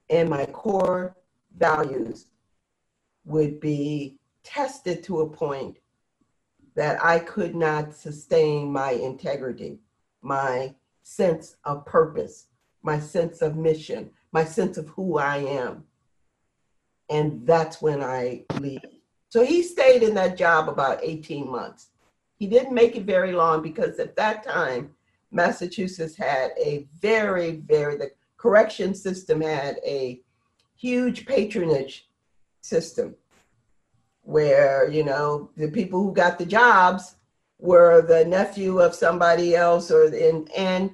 and 0.09 0.29
my 0.29 0.45
core 0.45 1.15
values 1.57 2.27
would 3.25 3.59
be 3.59 4.17
tested 4.43 5.03
to 5.03 5.21
a 5.21 5.29
point 5.29 5.77
that 6.75 7.03
I 7.03 7.19
could 7.19 7.55
not 7.55 7.95
sustain 7.95 8.71
my 8.71 8.91
integrity, 8.91 9.79
my 10.21 10.75
sense 11.03 11.55
of 11.63 11.85
purpose, 11.85 12.47
my 12.83 12.99
sense 12.99 13.41
of 13.41 13.55
mission, 13.55 14.11
my 14.31 14.43
sense 14.43 14.77
of 14.77 14.87
who 14.89 15.17
I 15.17 15.37
am. 15.37 15.85
And 17.09 17.45
that's 17.47 17.81
when 17.81 18.03
I 18.03 18.43
leave. 18.59 18.81
So 19.29 19.43
he 19.43 19.63
stayed 19.63 20.03
in 20.03 20.13
that 20.15 20.37
job 20.37 20.69
about 20.69 20.99
18 21.01 21.49
months. 21.49 21.89
He 22.37 22.47
didn't 22.47 22.73
make 22.73 22.95
it 22.95 23.05
very 23.05 23.31
long 23.31 23.61
because 23.61 23.99
at 23.99 24.15
that 24.17 24.43
time, 24.43 24.91
Massachusetts 25.31 26.15
had 26.15 26.51
a 26.57 26.87
very, 27.01 27.57
very, 27.57 27.97
the 27.97 28.11
correction 28.37 28.93
system 28.93 29.41
had 29.41 29.79
a 29.85 30.21
huge 30.75 31.25
patronage 31.25 32.07
system 32.61 33.15
where 34.23 34.89
you 34.89 35.03
know 35.03 35.49
the 35.55 35.69
people 35.69 36.01
who 36.01 36.13
got 36.13 36.37
the 36.37 36.45
jobs 36.45 37.15
were 37.59 38.01
the 38.01 38.25
nephew 38.25 38.79
of 38.79 38.93
somebody 38.93 39.55
else 39.55 39.91
or 39.91 40.05
and 40.05 40.51
and 40.51 40.91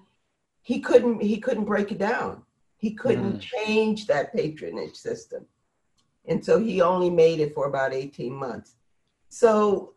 he 0.61 0.79
couldn't 0.79 1.21
he 1.21 1.37
couldn't 1.37 1.65
break 1.65 1.91
it 1.91 1.97
down. 1.97 2.43
He 2.77 2.93
couldn't 2.93 3.37
mm. 3.37 3.39
change 3.39 4.07
that 4.07 4.33
patronage 4.33 4.95
system. 4.95 5.45
And 6.25 6.43
so 6.43 6.59
he 6.59 6.81
only 6.81 7.09
made 7.09 7.39
it 7.39 7.53
for 7.53 7.67
about 7.67 7.93
18 7.93 8.33
months. 8.33 8.75
So 9.29 9.93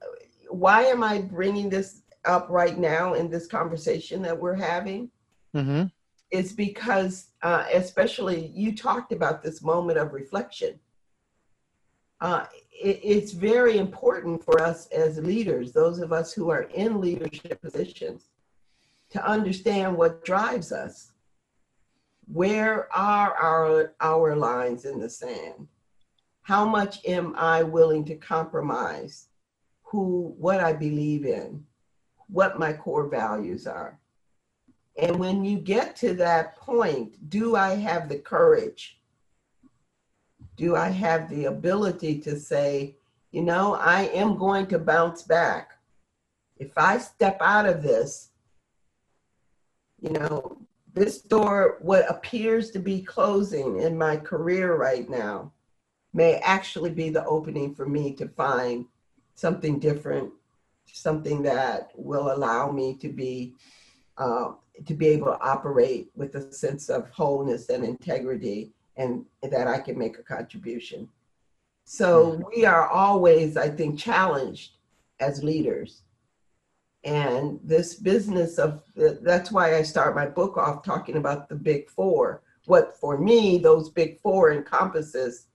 why 0.49 0.85
am 0.85 1.03
i 1.03 1.21
bringing 1.21 1.69
this 1.69 2.03
up 2.25 2.47
right 2.49 2.79
now 2.79 3.15
in 3.15 3.29
this 3.29 3.47
conversation 3.47 4.23
that 4.23 4.39
we're 4.39 4.55
having? 4.55 5.11
Mm-hmm 5.55 5.85
is 6.35 6.53
because, 6.53 7.29
uh, 7.43 7.65
especially 7.73 8.49
you 8.49 8.75
talked 8.75 9.13
about 9.13 9.41
this 9.41 9.63
moment 9.63 9.99
of 9.99 10.13
reflection. 10.13 10.81
Uh, 12.21 12.45
it, 12.73 12.99
it's 13.05 13.31
very 13.31 13.79
important 13.79 14.45
for 14.45 14.61
us 14.61 14.89
as 14.89 15.19
leaders, 15.19 15.71
those 15.71 16.01
of 16.01 16.13
us 16.13 16.33
who 16.33 16.51
are 16.51 16.63
in 16.75 17.01
leadership 17.01 17.63
positions, 17.63 18.31
to 19.11 19.25
understand 19.25 19.97
what 19.97 20.25
drives 20.25 20.73
us. 20.73 21.13
Where 22.27 22.93
are 22.93 23.35
our, 23.35 23.95
our 24.01 24.35
lines 24.35 24.87
in 24.87 24.99
the 24.99 25.09
sand? 25.09 25.69
How 26.43 26.65
much 26.65 27.05
am 27.07 27.35
I 27.37 27.63
willing 27.63 28.05
to 28.07 28.17
compromise 28.17 29.29
who, 29.85 30.35
what 30.37 30.59
I 30.59 30.73
believe 30.73 31.27
in, 31.27 31.65
what 32.29 32.59
my 32.59 32.73
core 32.73 33.07
values 33.09 33.69
are? 33.69 34.01
And 34.97 35.19
when 35.19 35.45
you 35.45 35.59
get 35.59 35.97
to 35.97 36.15
that 36.15 36.57
point, 36.57 37.29
do 37.29 37.57
I 37.57 37.75
have 37.75 38.09
the 38.09 38.19
courage? 38.19 39.01
Do 40.57 40.77
I 40.77 40.89
have 40.91 41.29
the 41.29 41.47
ability 41.47 42.21
to 42.21 42.39
say, 42.39 42.97
you 43.33 43.43
know, 43.43 43.75
I 43.75 44.03
am 44.07 44.39
going 44.39 44.67
to 44.69 44.79
bounce 44.79 45.23
back? 45.23 45.73
If 46.59 46.79
I 46.79 46.99
step 46.99 47.39
out 47.41 47.67
of 47.67 47.83
this, 47.83 48.31
you 50.01 50.11
know, 50.11 50.59
this 50.93 51.21
door, 51.21 51.79
what 51.81 52.09
appears 52.09 52.71
to 52.71 52.79
be 52.79 53.03
closing 53.03 53.81
in 53.81 53.99
my 53.99 54.17
career 54.17 54.77
right 54.77 55.11
now, 55.11 55.53
may 56.13 56.37
actually 56.37 56.91
be 56.91 57.11
the 57.11 57.25
opening 57.25 57.75
for 57.75 57.87
me 57.87 58.13
to 58.15 58.29
find 58.29 58.87
something 59.35 59.81
different, 59.81 60.31
something 60.87 61.43
that 61.43 61.91
will 61.97 62.33
allow 62.33 62.71
me 62.71 62.95
to 62.99 63.09
be 63.09 63.55
uh, 64.17 64.53
to 64.87 64.95
be 64.95 65.07
able 65.09 65.27
to 65.27 65.41
operate 65.41 66.11
with 66.15 66.35
a 66.35 66.53
sense 66.53 66.89
of 66.89 67.09
wholeness 67.11 67.69
and 67.69 67.85
integrity, 67.85 68.73
and 68.97 69.25
that 69.43 69.67
I 69.69 69.79
can 69.79 69.99
make 69.99 70.19
a 70.19 70.23
contribution. 70.23 71.09
So 71.85 72.33
mm-hmm. 72.33 72.43
we 72.55 72.65
are 72.65 72.89
always, 72.89 73.57
I 73.57 73.69
think, 73.69 73.99
challenged 73.99 74.73
as 75.21 75.45
leaders. 75.45 76.03
And 77.05 77.61
this 77.63 77.95
business 77.95 78.59
of 78.59 78.83
that's 78.95 79.53
why 79.53 79.77
I 79.77 79.83
start 79.83 80.15
my 80.15 80.27
book 80.27 80.57
off 80.57 80.83
talking 80.83 81.17
about 81.17 81.49
the 81.49 81.55
big 81.55 81.91
four. 81.91 82.43
What 82.65 82.97
for 82.99 83.19
me, 83.19 83.59
those 83.59 83.91
big 83.91 84.21
four 84.23 84.53
encompasses 84.53 85.49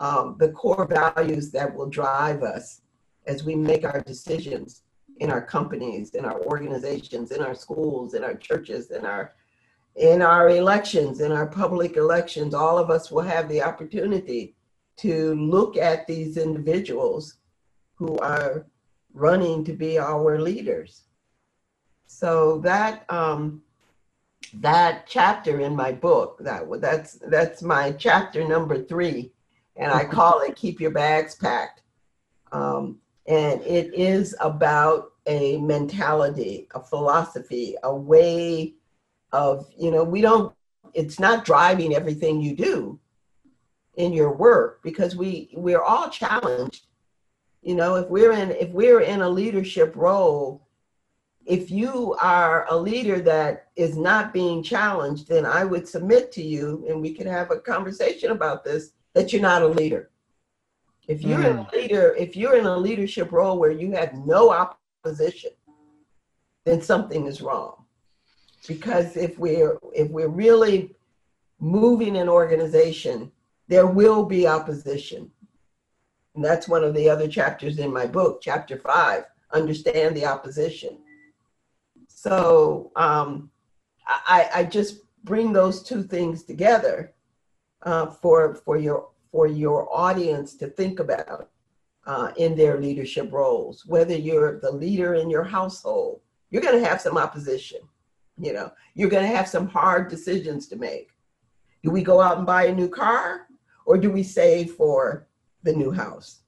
um, 0.00 0.36
the 0.38 0.48
core 0.48 0.86
values 0.86 1.50
that 1.52 1.72
will 1.72 1.88
drive 1.88 2.42
us 2.42 2.80
as 3.26 3.44
we 3.44 3.54
make 3.54 3.84
our 3.84 4.00
decisions 4.00 4.82
in 5.20 5.30
our 5.30 5.42
companies, 5.42 6.14
in 6.14 6.24
our 6.24 6.40
organizations, 6.46 7.30
in 7.30 7.42
our 7.42 7.54
schools, 7.54 8.14
in 8.14 8.24
our 8.24 8.34
churches, 8.34 8.90
in 8.90 9.06
our 9.06 9.34
in 9.96 10.22
our 10.22 10.48
elections, 10.48 11.20
in 11.20 11.32
our 11.32 11.46
public 11.46 11.96
elections, 11.96 12.54
all 12.54 12.78
of 12.78 12.90
us 12.90 13.10
will 13.10 13.22
have 13.22 13.48
the 13.48 13.60
opportunity 13.60 14.54
to 14.96 15.34
look 15.34 15.76
at 15.76 16.06
these 16.06 16.36
individuals 16.36 17.38
who 17.96 18.16
are 18.18 18.66
running 19.12 19.64
to 19.64 19.72
be 19.72 19.98
our 19.98 20.40
leaders. 20.40 21.02
So 22.06 22.58
that 22.58 23.04
um, 23.10 23.62
that 24.54 25.06
chapter 25.06 25.60
in 25.60 25.76
my 25.76 25.92
book, 25.92 26.38
that 26.40 26.62
that's 26.80 27.18
that's 27.26 27.62
my 27.62 27.92
chapter 27.92 28.46
number 28.46 28.82
three, 28.82 29.32
and 29.76 29.92
I 29.92 30.04
call 30.04 30.40
it 30.40 30.56
"Keep 30.56 30.80
Your 30.80 30.92
Bags 30.92 31.34
Packed." 31.34 31.82
Um, 32.52 33.00
and 33.30 33.62
it 33.62 33.94
is 33.94 34.34
about 34.40 35.12
a 35.26 35.58
mentality, 35.58 36.66
a 36.74 36.82
philosophy, 36.82 37.76
a 37.84 37.94
way 37.94 38.74
of 39.32 39.66
you 39.78 39.90
know 39.90 40.02
we 40.02 40.20
don't. 40.20 40.52
It's 40.92 41.20
not 41.20 41.44
driving 41.44 41.94
everything 41.94 42.40
you 42.40 42.56
do 42.56 42.98
in 43.94 44.12
your 44.12 44.32
work 44.32 44.82
because 44.82 45.14
we 45.14 45.50
we're 45.54 45.82
all 45.82 46.10
challenged 46.10 46.86
you 47.62 47.74
know 47.74 47.96
if 47.96 48.08
we're 48.08 48.32
in 48.32 48.50
if 48.52 48.70
we're 48.70 49.00
in 49.00 49.20
a 49.20 49.28
leadership 49.28 49.94
role 49.94 50.66
if 51.44 51.70
you 51.70 52.16
are 52.20 52.66
a 52.70 52.76
leader 52.76 53.20
that 53.20 53.68
is 53.76 53.96
not 53.96 54.32
being 54.32 54.62
challenged 54.62 55.28
then 55.28 55.44
i 55.44 55.64
would 55.64 55.86
submit 55.86 56.30
to 56.32 56.42
you 56.42 56.86
and 56.88 57.00
we 57.00 57.12
can 57.12 57.26
have 57.26 57.50
a 57.50 57.58
conversation 57.58 58.30
about 58.30 58.64
this 58.64 58.92
that 59.12 59.32
you're 59.32 59.42
not 59.42 59.62
a 59.62 59.66
leader 59.66 60.10
if 61.08 61.22
you're 61.22 61.40
mm. 61.40 61.72
a 61.72 61.76
leader 61.76 62.14
if 62.18 62.36
you're 62.36 62.56
in 62.56 62.66
a 62.66 62.76
leadership 62.76 63.32
role 63.32 63.58
where 63.58 63.70
you 63.70 63.92
have 63.92 64.14
no 64.14 64.50
opposition 64.50 65.50
then 66.64 66.80
something 66.80 67.26
is 67.26 67.40
wrong 67.40 67.84
because 68.68 69.16
if 69.16 69.38
we're 69.38 69.78
if 69.94 70.10
we're 70.10 70.28
really 70.28 70.94
moving 71.58 72.16
an 72.16 72.28
organization 72.28 73.30
there 73.70 73.86
will 73.86 74.24
be 74.24 74.48
opposition. 74.48 75.30
And 76.34 76.44
that's 76.44 76.68
one 76.68 76.82
of 76.82 76.92
the 76.92 77.08
other 77.08 77.28
chapters 77.28 77.78
in 77.78 77.92
my 77.92 78.04
book, 78.04 78.40
chapter 78.42 78.76
five, 78.76 79.24
understand 79.52 80.16
the 80.16 80.26
opposition. 80.26 80.98
So 82.08 82.90
um, 82.96 83.50
I, 84.06 84.50
I 84.52 84.64
just 84.64 85.02
bring 85.22 85.52
those 85.52 85.84
two 85.84 86.02
things 86.02 86.42
together 86.42 87.12
uh, 87.82 88.06
for, 88.06 88.56
for, 88.56 88.76
your, 88.76 89.09
for 89.30 89.46
your 89.46 89.88
audience 89.94 90.54
to 90.56 90.66
think 90.66 91.00
about 91.00 91.50
uh, 92.06 92.32
in 92.36 92.56
their 92.56 92.80
leadership 92.80 93.30
roles. 93.32 93.86
Whether 93.86 94.16
you're 94.16 94.60
the 94.60 94.72
leader 94.72 95.14
in 95.14 95.30
your 95.30 95.44
household, 95.44 96.20
you're 96.50 96.62
going 96.62 96.80
to 96.80 96.88
have 96.88 97.00
some 97.00 97.16
opposition. 97.16 97.80
You 98.38 98.52
know, 98.52 98.72
you're 98.94 99.10
going 99.10 99.28
to 99.28 99.36
have 99.36 99.48
some 99.48 99.68
hard 99.68 100.08
decisions 100.08 100.66
to 100.68 100.76
make. 100.76 101.10
Do 101.82 101.90
we 101.90 102.02
go 102.02 102.20
out 102.20 102.38
and 102.38 102.46
buy 102.46 102.66
a 102.66 102.74
new 102.74 102.88
car? 102.88 103.46
or 103.90 103.98
do 103.98 104.08
we 104.08 104.22
save 104.22 104.70
for 104.72 105.26
the 105.64 105.72
new 105.72 105.90
house? 105.90 106.42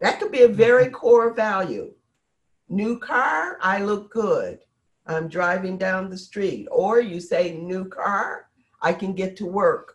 That 0.00 0.18
could 0.18 0.32
be 0.32 0.42
a 0.42 0.48
very 0.48 0.86
mm-hmm. 0.86 0.94
core 0.94 1.32
value. 1.34 1.92
New 2.68 2.98
car, 2.98 3.58
I 3.62 3.82
look 3.84 4.10
good. 4.10 4.58
I'm 5.06 5.28
driving 5.28 5.78
down 5.78 6.10
the 6.10 6.18
street. 6.18 6.66
Or 6.72 7.00
you 7.00 7.20
say, 7.20 7.56
new 7.56 7.84
car, 7.84 8.48
I 8.82 8.92
can 8.92 9.12
get 9.12 9.36
to 9.36 9.46
work, 9.46 9.93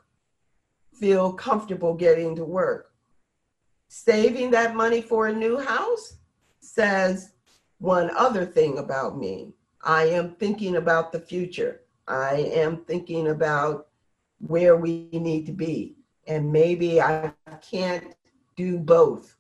feel 1.00 1.32
comfortable 1.34 1.94
getting 1.94 2.36
to 2.36 2.44
work. 2.44 2.92
Saving 3.88 4.52
that 4.52 4.76
money 4.76 5.02
for 5.02 5.28
a 5.28 5.34
new 5.34 5.58
house 5.58 6.18
says 6.60 7.32
one 7.80 8.12
other 8.16 8.46
thing 8.46 8.78
about 8.78 9.18
me. 9.18 9.54
I 9.82 10.06
am 10.06 10.36
thinking 10.36 10.76
about 10.76 11.12
the 11.12 11.20
future. 11.20 11.82
I 12.08 12.52
am 12.54 12.78
thinking 12.78 13.30
about 13.30 13.88
where 14.40 14.76
we 14.76 15.10
need 15.12 15.46
to 15.46 15.54
be. 15.54 15.96
And 16.28 16.52
maybe 16.52 17.02
I 17.02 17.32
can't 17.62 18.16
do 18.56 18.78
both. 18.78 19.36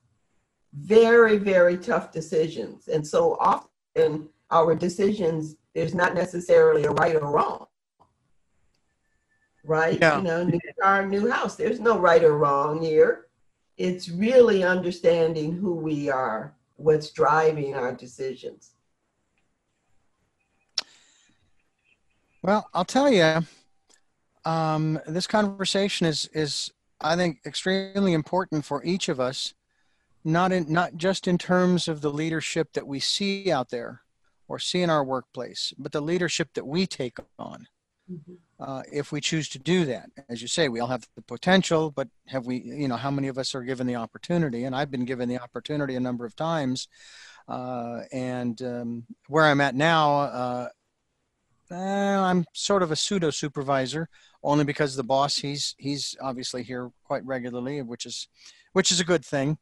Very, 0.73 1.37
very 1.37 1.77
tough 1.77 2.11
decisions. 2.11 2.87
And 2.87 3.05
so 3.05 3.35
often 3.39 4.29
our 4.49 4.75
decisions, 4.75 5.57
there's 5.75 5.93
not 5.93 6.15
necessarily 6.15 6.85
a 6.85 6.91
right 6.91 7.15
or 7.15 7.31
wrong. 7.31 7.67
Right? 9.69 9.99
Yeah. 10.01 10.17
You 10.17 10.23
know, 10.23 10.43
new 10.43 10.59
car, 10.81 11.05
new 11.05 11.29
house. 11.29 11.55
There's 11.55 11.79
no 11.79 11.99
right 11.99 12.23
or 12.23 12.35
wrong 12.35 12.81
here. 12.81 13.27
It's 13.77 14.09
really 14.09 14.63
understanding 14.63 15.53
who 15.53 15.75
we 15.75 16.09
are, 16.09 16.55
what's 16.77 17.11
driving 17.11 17.75
our 17.75 17.93
decisions. 17.93 18.71
Well, 22.41 22.67
I'll 22.73 22.83
tell 22.83 23.11
you, 23.11 23.45
um, 24.43 24.99
this 25.05 25.27
conversation 25.27 26.07
is 26.07 26.27
is 26.33 26.71
I 26.99 27.15
think 27.15 27.37
extremely 27.45 28.13
important 28.13 28.65
for 28.65 28.83
each 28.83 29.07
of 29.07 29.19
us, 29.19 29.53
not 30.23 30.51
in 30.51 30.65
not 30.73 30.97
just 30.97 31.27
in 31.27 31.37
terms 31.37 31.87
of 31.87 32.01
the 32.01 32.11
leadership 32.11 32.73
that 32.73 32.87
we 32.87 32.99
see 32.99 33.51
out 33.51 33.69
there 33.69 34.01
or 34.47 34.57
see 34.57 34.81
in 34.81 34.89
our 34.89 35.03
workplace, 35.03 35.75
but 35.77 35.91
the 35.91 36.01
leadership 36.01 36.55
that 36.55 36.65
we 36.65 36.87
take 36.87 37.19
on. 37.37 37.67
Mm-hmm. 38.11 38.33
Uh, 38.59 38.83
if 38.91 39.11
we 39.11 39.21
choose 39.21 39.47
to 39.49 39.59
do 39.59 39.85
that, 39.85 40.09
as 40.27 40.41
you 40.41 40.47
say, 40.47 40.67
we 40.67 40.81
all 40.81 40.87
have 40.87 41.07
the 41.15 41.21
potential, 41.21 41.91
but 41.91 42.09
have 42.27 42.45
we, 42.45 42.57
you 42.57 42.89
know, 42.89 42.97
how 42.97 43.09
many 43.09 43.29
of 43.29 43.37
us 43.37 43.55
are 43.55 43.63
given 43.63 43.87
the 43.87 43.95
opportunity? 43.95 44.65
And 44.65 44.75
I've 44.75 44.91
been 44.91 45.05
given 45.05 45.29
the 45.29 45.39
opportunity 45.39 45.95
a 45.95 45.99
number 45.99 46.25
of 46.25 46.35
times. 46.35 46.89
Uh, 47.47 48.01
and 48.11 48.61
um, 48.61 49.05
where 49.27 49.45
I'm 49.45 49.61
at 49.61 49.75
now, 49.75 50.19
uh, 50.19 50.69
uh, 51.71 51.75
I'm 51.75 52.45
sort 52.53 52.83
of 52.83 52.91
a 52.91 52.95
pseudo 52.95 53.29
supervisor, 53.29 54.09
only 54.43 54.63
because 54.63 54.95
the 54.95 55.03
boss 55.03 55.37
he's 55.37 55.75
he's 55.77 56.15
obviously 56.21 56.63
here 56.63 56.91
quite 57.05 57.25
regularly, 57.25 57.81
which 57.81 58.05
is 58.05 58.27
which 58.73 58.91
is 58.91 58.99
a 58.99 59.05
good 59.05 59.23
thing. 59.23 59.57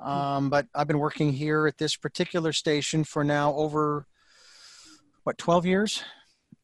Um, 0.00 0.50
but 0.50 0.66
I've 0.74 0.86
been 0.86 0.98
working 0.98 1.32
here 1.32 1.66
at 1.66 1.78
this 1.78 1.96
particular 1.96 2.52
station 2.52 3.04
for 3.04 3.24
now 3.24 3.54
over 3.54 4.06
what 5.24 5.38
12 5.38 5.66
years, 5.66 6.02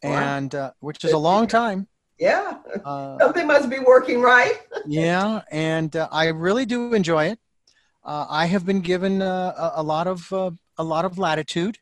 and 0.07 0.55
uh, 0.55 0.73
which 0.81 1.05
is 1.05 1.13
a 1.13 1.19
long 1.19 1.47
time. 1.47 1.89
Yeah, 2.19 2.59
uh, 2.85 3.19
something 3.19 3.47
must 3.47 3.69
be 3.69 3.79
working 3.79 4.21
right. 4.21 4.61
yeah, 4.87 5.43
and 5.51 5.95
uh, 5.95 6.09
I 6.11 6.29
really 6.29 6.65
do 6.65 6.95
enjoy 6.95 7.27
it. 7.27 7.39
Uh, 8.05 8.27
I 8.29 8.47
have 8.47 8.65
been 8.65 8.81
given 8.81 9.21
uh, 9.21 9.73
a, 9.77 9.81
a, 9.81 9.83
lot 9.83 10.07
of 10.07 10.33
uh, 10.33 10.51
a 10.79 10.85
lot 10.85 11.05
of 11.05 11.19
latitude 11.19 11.79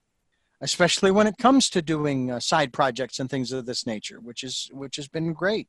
especially 0.60 1.10
when 1.10 1.26
it 1.26 1.36
comes 1.36 1.68
to 1.68 1.82
doing 1.82 2.30
uh, 2.30 2.40
side 2.40 2.72
projects 2.72 3.18
and 3.18 3.28
things 3.28 3.52
of 3.52 3.66
this 3.66 3.86
nature, 3.86 4.18
which 4.20 4.42
is 4.42 4.70
which 4.72 4.96
has 4.96 5.06
been 5.08 5.34
great 5.34 5.68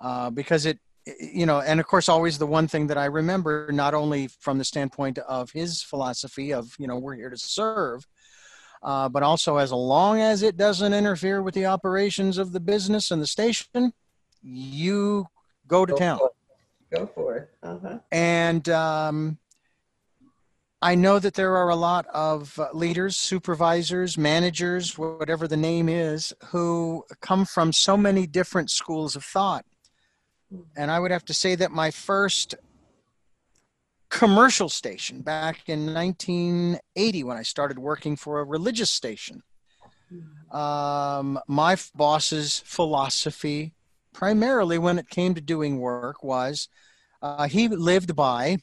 uh, 0.00 0.30
because 0.30 0.66
it 0.66 0.78
you 1.20 1.46
know 1.46 1.60
and 1.60 1.78
of 1.78 1.86
course 1.86 2.08
always 2.08 2.36
the 2.36 2.46
one 2.46 2.66
thing 2.66 2.88
that 2.88 2.98
i 2.98 3.04
remember 3.04 3.70
not 3.70 3.94
only 3.94 4.26
from 4.40 4.58
the 4.58 4.64
standpoint 4.64 5.18
of 5.18 5.50
his 5.52 5.80
philosophy 5.80 6.52
of 6.52 6.74
you 6.80 6.86
know 6.88 6.98
we're 6.98 7.14
here 7.14 7.30
to 7.30 7.38
serve 7.38 8.06
uh, 8.86 9.08
but 9.08 9.22
also 9.22 9.56
as 9.58 9.72
long 9.72 10.20
as 10.20 10.42
it 10.42 10.56
doesn't 10.56 10.94
interfere 10.94 11.42
with 11.42 11.54
the 11.54 11.66
operations 11.66 12.38
of 12.38 12.52
the 12.52 12.60
business 12.60 13.10
and 13.10 13.20
the 13.20 13.26
station 13.26 13.92
you 14.42 15.26
go 15.66 15.84
to 15.84 15.92
go 15.92 15.98
town 15.98 16.18
for 16.18 16.30
go 16.90 17.06
for 17.06 17.36
it 17.36 17.50
uh-huh. 17.62 17.98
and 18.12 18.68
um, 18.70 19.38
I 20.82 20.94
know 20.94 21.18
that 21.18 21.34
there 21.34 21.56
are 21.56 21.70
a 21.70 21.76
lot 21.76 22.06
of 22.08 22.58
uh, 22.58 22.68
leaders, 22.72 23.16
supervisors, 23.16 24.18
managers, 24.18 24.96
whatever 24.96 25.48
the 25.48 25.56
name 25.56 25.88
is, 25.88 26.34
who 26.48 27.04
come 27.20 27.44
from 27.44 27.72
so 27.72 27.96
many 27.96 28.26
different 28.26 28.70
schools 28.70 29.16
of 29.16 29.24
thought. 29.24 29.64
And 30.76 30.90
I 30.90 31.00
would 31.00 31.10
have 31.10 31.24
to 31.24 31.34
say 31.34 31.56
that 31.56 31.72
my 31.72 31.90
first 31.90 32.54
commercial 34.08 34.68
station 34.68 35.22
back 35.22 35.68
in 35.68 35.92
1980, 35.92 37.24
when 37.24 37.36
I 37.36 37.42
started 37.42 37.78
working 37.78 38.16
for 38.16 38.40
a 38.40 38.44
religious 38.44 38.90
station, 38.90 39.42
um, 40.50 41.38
my 41.48 41.76
boss's 41.94 42.60
philosophy, 42.60 43.74
primarily 44.12 44.78
when 44.78 44.98
it 44.98 45.08
came 45.08 45.34
to 45.34 45.40
doing 45.40 45.78
work, 45.78 46.22
was 46.22 46.68
uh, 47.22 47.48
he 47.48 47.68
lived 47.68 48.14
by, 48.14 48.58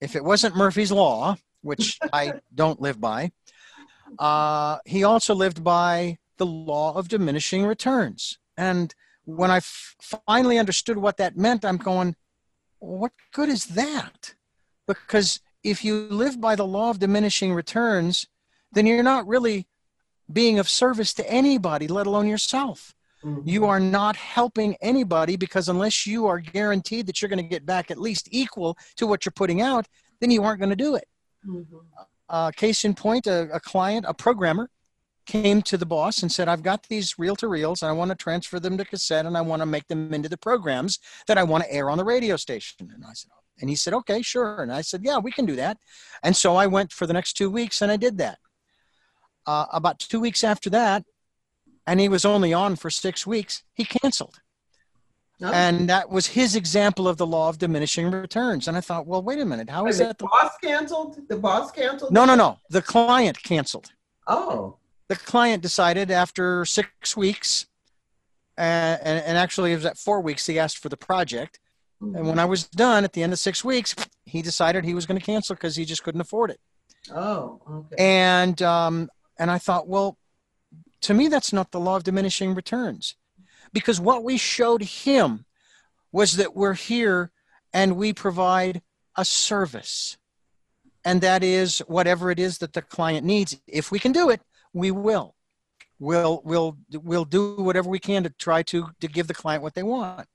if 0.00 0.14
it 0.14 0.24
wasn't 0.24 0.56
Murphy's 0.56 0.92
Law, 0.92 1.36
which 1.62 1.98
I 2.12 2.40
don't 2.54 2.80
live 2.80 3.00
by, 3.00 3.32
uh, 4.18 4.78
he 4.86 5.04
also 5.04 5.34
lived 5.34 5.62
by 5.62 6.18
the 6.38 6.46
law 6.46 6.94
of 6.94 7.08
diminishing 7.08 7.64
returns. 7.64 8.38
And 8.56 8.94
when 9.24 9.50
I 9.50 9.58
f- 9.58 9.96
finally 10.26 10.58
understood 10.58 10.98
what 10.98 11.16
that 11.18 11.36
meant, 11.36 11.64
I'm 11.64 11.76
going, 11.76 12.16
what 12.78 13.12
good 13.32 13.48
is 13.48 13.66
that? 13.66 14.34
Because 14.86 15.40
if 15.62 15.84
you 15.84 16.08
live 16.08 16.40
by 16.40 16.56
the 16.56 16.66
law 16.66 16.90
of 16.90 16.98
diminishing 16.98 17.52
returns, 17.52 18.26
then 18.72 18.86
you're 18.86 19.02
not 19.02 19.26
really 19.26 19.66
being 20.32 20.58
of 20.58 20.68
service 20.68 21.12
to 21.14 21.30
anybody, 21.30 21.88
let 21.88 22.06
alone 22.06 22.28
yourself. 22.28 22.94
Mm-hmm. 23.24 23.48
You 23.48 23.66
are 23.66 23.80
not 23.80 24.16
helping 24.16 24.76
anybody 24.80 25.36
because 25.36 25.68
unless 25.68 26.06
you 26.06 26.26
are 26.26 26.38
guaranteed 26.38 27.06
that 27.06 27.20
you're 27.20 27.28
going 27.28 27.42
to 27.42 27.48
get 27.48 27.66
back 27.66 27.90
at 27.90 27.98
least 27.98 28.28
equal 28.30 28.78
to 28.96 29.06
what 29.06 29.24
you're 29.24 29.32
putting 29.32 29.60
out, 29.60 29.86
then 30.20 30.30
you 30.30 30.42
aren't 30.42 30.60
going 30.60 30.70
to 30.70 30.76
do 30.76 30.94
it. 30.94 31.04
Mm-hmm. 31.46 31.76
Uh, 32.28 32.50
case 32.52 32.84
in 32.84 32.94
point, 32.94 33.26
a, 33.26 33.50
a, 33.52 33.60
client, 33.60 34.06
a 34.08 34.14
programmer, 34.14 34.70
came 35.26 35.60
to 35.62 35.76
the 35.76 35.86
boss 35.86 36.22
and 36.22 36.32
said, 36.32 36.48
I've 36.48 36.62
got 36.62 36.86
these 36.88 37.18
reel 37.18 37.36
to 37.36 37.48
reels 37.48 37.82
and 37.82 37.90
I 37.90 37.92
want 37.92 38.10
to 38.10 38.14
transfer 38.14 38.58
them 38.58 38.78
to 38.78 38.84
cassette 38.84 39.26
and 39.26 39.36
I 39.36 39.42
want 39.42 39.60
to 39.60 39.66
make 39.66 39.86
them 39.88 40.14
into 40.14 40.28
the 40.28 40.38
programs 40.38 40.98
that 41.26 41.38
I 41.38 41.42
want 41.42 41.64
to 41.64 41.72
air 41.72 41.90
on 41.90 41.98
the 41.98 42.04
radio 42.04 42.36
station. 42.36 42.90
And 42.92 43.04
I 43.04 43.12
said. 43.12 43.30
And 43.60 43.70
he 43.70 43.76
said, 43.76 43.94
okay, 43.94 44.22
sure. 44.22 44.62
And 44.62 44.72
I 44.72 44.80
said, 44.80 45.02
yeah, 45.04 45.18
we 45.18 45.32
can 45.32 45.46
do 45.46 45.56
that. 45.56 45.78
And 46.22 46.36
so 46.36 46.56
I 46.56 46.66
went 46.66 46.92
for 46.92 47.06
the 47.06 47.12
next 47.12 47.34
two 47.34 47.50
weeks 47.50 47.82
and 47.82 47.90
I 47.90 47.96
did 47.96 48.18
that. 48.18 48.38
Uh, 49.46 49.66
about 49.72 49.98
two 49.98 50.20
weeks 50.20 50.44
after 50.44 50.70
that, 50.70 51.04
and 51.86 51.98
he 51.98 52.08
was 52.08 52.24
only 52.24 52.52
on 52.52 52.76
for 52.76 52.90
six 52.90 53.26
weeks, 53.26 53.64
he 53.74 53.84
canceled. 53.84 54.40
Oh. 55.42 55.50
And 55.52 55.88
that 55.88 56.10
was 56.10 56.26
his 56.26 56.54
example 56.54 57.08
of 57.08 57.16
the 57.16 57.26
law 57.26 57.48
of 57.48 57.58
diminishing 57.58 58.10
returns. 58.10 58.68
And 58.68 58.76
I 58.76 58.80
thought, 58.80 59.06
well, 59.06 59.22
wait 59.22 59.40
a 59.40 59.44
minute, 59.44 59.70
how 59.70 59.86
is 59.86 59.98
the 59.98 60.04
that? 60.04 60.18
The 60.18 60.26
boss 60.26 60.52
canceled? 60.62 61.16
The 61.28 61.36
boss 61.36 61.70
canceled? 61.72 62.12
No, 62.12 62.26
no, 62.26 62.34
no. 62.34 62.58
The 62.68 62.82
client 62.82 63.42
canceled. 63.42 63.90
Oh. 64.26 64.76
The 65.08 65.16
client 65.16 65.62
decided 65.62 66.10
after 66.10 66.64
six 66.64 67.16
weeks, 67.16 67.66
uh, 68.58 68.60
and, 68.60 69.24
and 69.24 69.38
actually 69.38 69.72
it 69.72 69.76
was 69.76 69.86
at 69.86 69.96
four 69.96 70.20
weeks, 70.20 70.46
he 70.46 70.58
asked 70.58 70.78
for 70.78 70.90
the 70.90 70.96
project. 70.96 71.58
And 72.00 72.26
when 72.26 72.38
I 72.38 72.46
was 72.46 72.64
done 72.64 73.04
at 73.04 73.12
the 73.12 73.22
end 73.22 73.32
of 73.32 73.38
six 73.38 73.62
weeks, 73.62 73.94
he 74.24 74.40
decided 74.40 74.84
he 74.84 74.94
was 74.94 75.04
going 75.06 75.20
to 75.20 75.24
cancel 75.24 75.54
because 75.54 75.76
he 75.76 75.84
just 75.84 76.02
couldn't 76.02 76.22
afford 76.22 76.50
it. 76.50 76.60
Oh, 77.14 77.60
okay. 77.70 77.96
And 77.98 78.60
um, 78.62 79.10
and 79.38 79.50
I 79.50 79.58
thought, 79.58 79.86
well, 79.86 80.16
to 81.02 81.14
me, 81.14 81.28
that's 81.28 81.52
not 81.52 81.70
the 81.70 81.80
law 81.80 81.96
of 81.96 82.04
diminishing 82.04 82.54
returns. 82.54 83.16
Because 83.72 84.00
what 84.00 84.24
we 84.24 84.36
showed 84.36 84.82
him 84.82 85.44
was 86.12 86.36
that 86.36 86.56
we're 86.56 86.74
here 86.74 87.30
and 87.72 87.96
we 87.96 88.12
provide 88.12 88.82
a 89.16 89.24
service. 89.24 90.18
And 91.04 91.20
that 91.20 91.42
is 91.42 91.78
whatever 91.80 92.30
it 92.30 92.38
is 92.38 92.58
that 92.58 92.72
the 92.72 92.82
client 92.82 93.24
needs. 93.24 93.58
If 93.66 93.90
we 93.90 93.98
can 93.98 94.12
do 94.12 94.28
it, 94.28 94.42
we 94.72 94.90
will. 94.90 95.34
We'll, 95.98 96.42
we'll, 96.44 96.78
we'll 96.92 97.24
do 97.24 97.56
whatever 97.56 97.88
we 97.88 97.98
can 97.98 98.22
to 98.24 98.30
try 98.30 98.62
to, 98.64 98.88
to 99.00 99.08
give 99.08 99.26
the 99.26 99.34
client 99.34 99.62
what 99.62 99.74
they 99.74 99.82
want. 99.82 100.26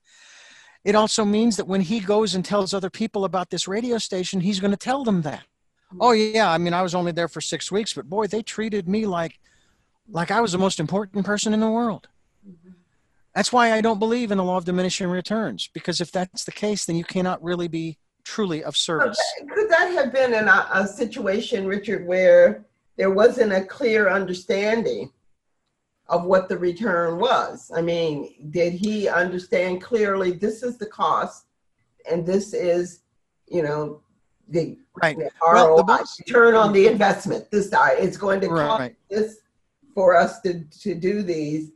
It 0.86 0.94
also 0.94 1.24
means 1.24 1.56
that 1.56 1.66
when 1.66 1.80
he 1.80 1.98
goes 1.98 2.36
and 2.36 2.44
tells 2.44 2.72
other 2.72 2.90
people 2.90 3.24
about 3.24 3.50
this 3.50 3.66
radio 3.66 3.98
station, 3.98 4.40
he's 4.40 4.60
going 4.60 4.70
to 4.70 4.76
tell 4.76 5.02
them 5.02 5.22
that. 5.22 5.42
Hmm. 5.90 5.98
Oh 6.00 6.12
yeah, 6.12 6.48
I 6.48 6.58
mean 6.58 6.72
I 6.72 6.82
was 6.82 6.94
only 6.94 7.10
there 7.10 7.26
for 7.26 7.40
6 7.40 7.72
weeks, 7.72 7.92
but 7.92 8.08
boy, 8.08 8.28
they 8.28 8.40
treated 8.40 8.88
me 8.88 9.04
like 9.04 9.40
like 10.08 10.30
I 10.30 10.40
was 10.40 10.52
the 10.52 10.58
most 10.58 10.78
important 10.78 11.26
person 11.26 11.52
in 11.52 11.58
the 11.58 11.68
world. 11.68 12.06
Mm-hmm. 12.48 12.70
That's 13.34 13.52
why 13.52 13.72
I 13.72 13.80
don't 13.80 13.98
believe 13.98 14.30
in 14.30 14.38
the 14.38 14.44
law 14.44 14.58
of 14.58 14.64
diminishing 14.64 15.08
returns 15.08 15.68
because 15.74 16.00
if 16.00 16.12
that's 16.12 16.44
the 16.44 16.52
case 16.52 16.84
then 16.84 16.94
you 16.94 17.04
cannot 17.04 17.42
really 17.42 17.66
be 17.66 17.98
truly 18.22 18.62
of 18.62 18.76
service. 18.76 19.20
Could 19.52 19.68
that 19.68 19.90
have 19.90 20.12
been 20.12 20.34
in 20.34 20.46
a, 20.46 20.68
a 20.72 20.86
situation 20.86 21.66
Richard 21.66 22.06
where 22.06 22.64
there 22.96 23.10
wasn't 23.10 23.52
a 23.52 23.64
clear 23.64 24.08
understanding 24.08 25.10
of 26.08 26.24
what 26.24 26.48
the 26.48 26.56
return 26.56 27.18
was? 27.18 27.70
I 27.74 27.82
mean, 27.82 28.34
did 28.50 28.72
he 28.72 29.08
understand 29.08 29.82
clearly 29.82 30.32
this 30.32 30.62
is 30.62 30.78
the 30.78 30.86
cost 30.86 31.46
and 32.10 32.24
this 32.24 32.54
is, 32.54 33.00
you 33.48 33.62
know, 33.62 34.00
the, 34.48 34.78
right. 35.02 35.16
the 35.16 35.30
ROI, 35.42 35.82
well, 35.84 36.04
return 36.18 36.54
on 36.54 36.72
the 36.72 36.86
investment. 36.86 37.50
This 37.50 37.70
it's 37.72 38.16
going 38.16 38.40
to 38.42 38.48
cost 38.48 38.80
right. 38.80 38.96
this 39.10 39.40
for 39.94 40.14
us 40.14 40.40
to, 40.42 40.62
to 40.80 40.94
do 40.94 41.22
these, 41.22 41.72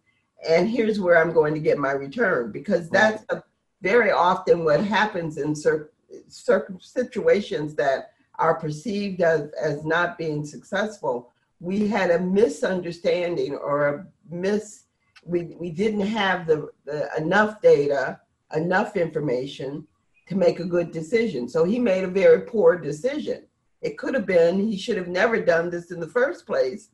and 0.49 0.69
here's 0.69 1.01
where 1.01 1.19
I'm 1.19 1.33
going 1.33 1.55
to 1.55 1.61
get 1.61 1.79
my 1.79 1.93
return 1.93 2.53
because 2.53 2.89
that's 2.89 3.25
right. 3.33 3.39
a, 3.39 3.45
very 3.83 4.11
often 4.11 4.65
what 4.65 4.85
happens 4.85 5.39
in 5.39 5.55
certain 5.55 6.81
situations 6.81 7.75
that 7.75 8.13
are 8.39 8.55
perceived 8.55 9.21
as, 9.21 9.51
as 9.61 9.85
not 9.85 10.19
being 10.19 10.45
successful. 10.45 11.33
We 11.61 11.87
had 11.87 12.11
a 12.11 12.19
misunderstanding 12.19 13.55
or 13.55 13.89
a 13.89 14.07
miss. 14.31 14.85
We, 15.25 15.57
we 15.59 15.71
didn't 15.71 16.07
have 16.07 16.47
the, 16.47 16.71
the 16.85 17.11
enough 17.17 17.61
data, 17.61 18.21
enough 18.55 18.97
information 18.97 19.87
to 20.29 20.37
make 20.37 20.61
a 20.61 20.65
good 20.65 20.91
decision. 20.91 21.49
So 21.49 21.65
he 21.65 21.79
made 21.79 22.05
a 22.05 22.09
very 22.09 22.43
poor 22.43 22.79
decision. 22.79 23.47
It 23.83 23.99
could 23.99 24.15
have 24.15 24.27
been 24.27 24.59
he 24.59 24.77
should 24.77 24.97
have 24.97 25.09
never 25.09 25.41
done 25.41 25.71
this 25.71 25.91
in 25.91 26.01
the 26.01 26.07
first 26.07 26.47
place 26.47 26.91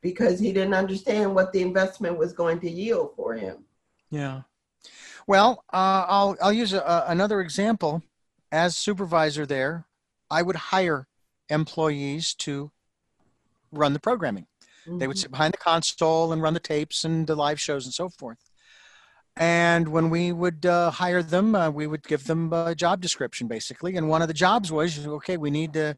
because 0.00 0.38
he 0.38 0.52
didn't 0.52 0.74
understand 0.74 1.34
what 1.34 1.52
the 1.52 1.62
investment 1.62 2.18
was 2.18 2.32
going 2.32 2.60
to 2.60 2.70
yield 2.70 3.12
for 3.14 3.34
him. 3.34 3.64
Yeah. 4.10 4.42
Well, 5.26 5.64
uh, 5.72 6.04
I'll 6.08 6.36
I'll 6.42 6.52
use 6.52 6.72
a, 6.72 7.04
another 7.06 7.40
example. 7.40 8.02
As 8.52 8.76
supervisor 8.76 9.46
there, 9.46 9.86
I 10.28 10.42
would 10.42 10.56
hire 10.56 11.06
employees 11.48 12.34
to 12.34 12.72
run 13.72 13.92
the 13.92 14.00
programming. 14.00 14.46
Mm-hmm. 14.86 14.98
They 14.98 15.06
would 15.06 15.16
mm-hmm. 15.16 15.22
sit 15.22 15.30
behind 15.30 15.54
the 15.54 15.58
console 15.58 16.32
and 16.32 16.42
run 16.42 16.54
the 16.54 16.60
tapes 16.60 17.04
and 17.04 17.26
the 17.26 17.34
live 17.34 17.60
shows 17.60 17.84
and 17.84 17.94
so 17.94 18.08
forth. 18.08 18.38
And 19.36 19.88
when 19.88 20.10
we 20.10 20.32
would 20.32 20.66
uh, 20.66 20.90
hire 20.90 21.22
them, 21.22 21.54
uh, 21.54 21.70
we 21.70 21.86
would 21.86 22.02
give 22.02 22.24
them 22.24 22.52
a 22.52 22.74
job 22.74 23.00
description 23.00 23.46
basically. 23.46 23.96
And 23.96 24.08
one 24.08 24.22
of 24.22 24.28
the 24.28 24.34
jobs 24.34 24.72
was 24.72 25.06
okay, 25.06 25.36
we 25.36 25.50
need 25.50 25.72
to, 25.74 25.96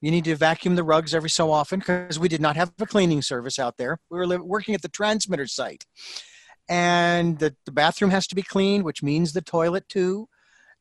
you 0.00 0.10
need 0.10 0.24
to 0.24 0.36
vacuum 0.36 0.76
the 0.76 0.84
rugs 0.84 1.14
every 1.14 1.30
so 1.30 1.50
often 1.50 1.80
because 1.80 2.18
we 2.18 2.28
did 2.28 2.40
not 2.40 2.56
have 2.56 2.72
a 2.78 2.86
cleaning 2.86 3.22
service 3.22 3.58
out 3.58 3.76
there. 3.76 3.98
We 4.10 4.18
were 4.18 4.26
li- 4.26 4.36
working 4.36 4.74
at 4.74 4.82
the 4.82 4.88
transmitter 4.88 5.46
site. 5.46 5.84
And 6.68 7.38
the, 7.38 7.56
the 7.64 7.72
bathroom 7.72 8.10
has 8.10 8.26
to 8.28 8.34
be 8.34 8.42
cleaned, 8.42 8.84
which 8.84 9.02
means 9.02 9.32
the 9.32 9.42
toilet 9.42 9.88
too, 9.88 10.28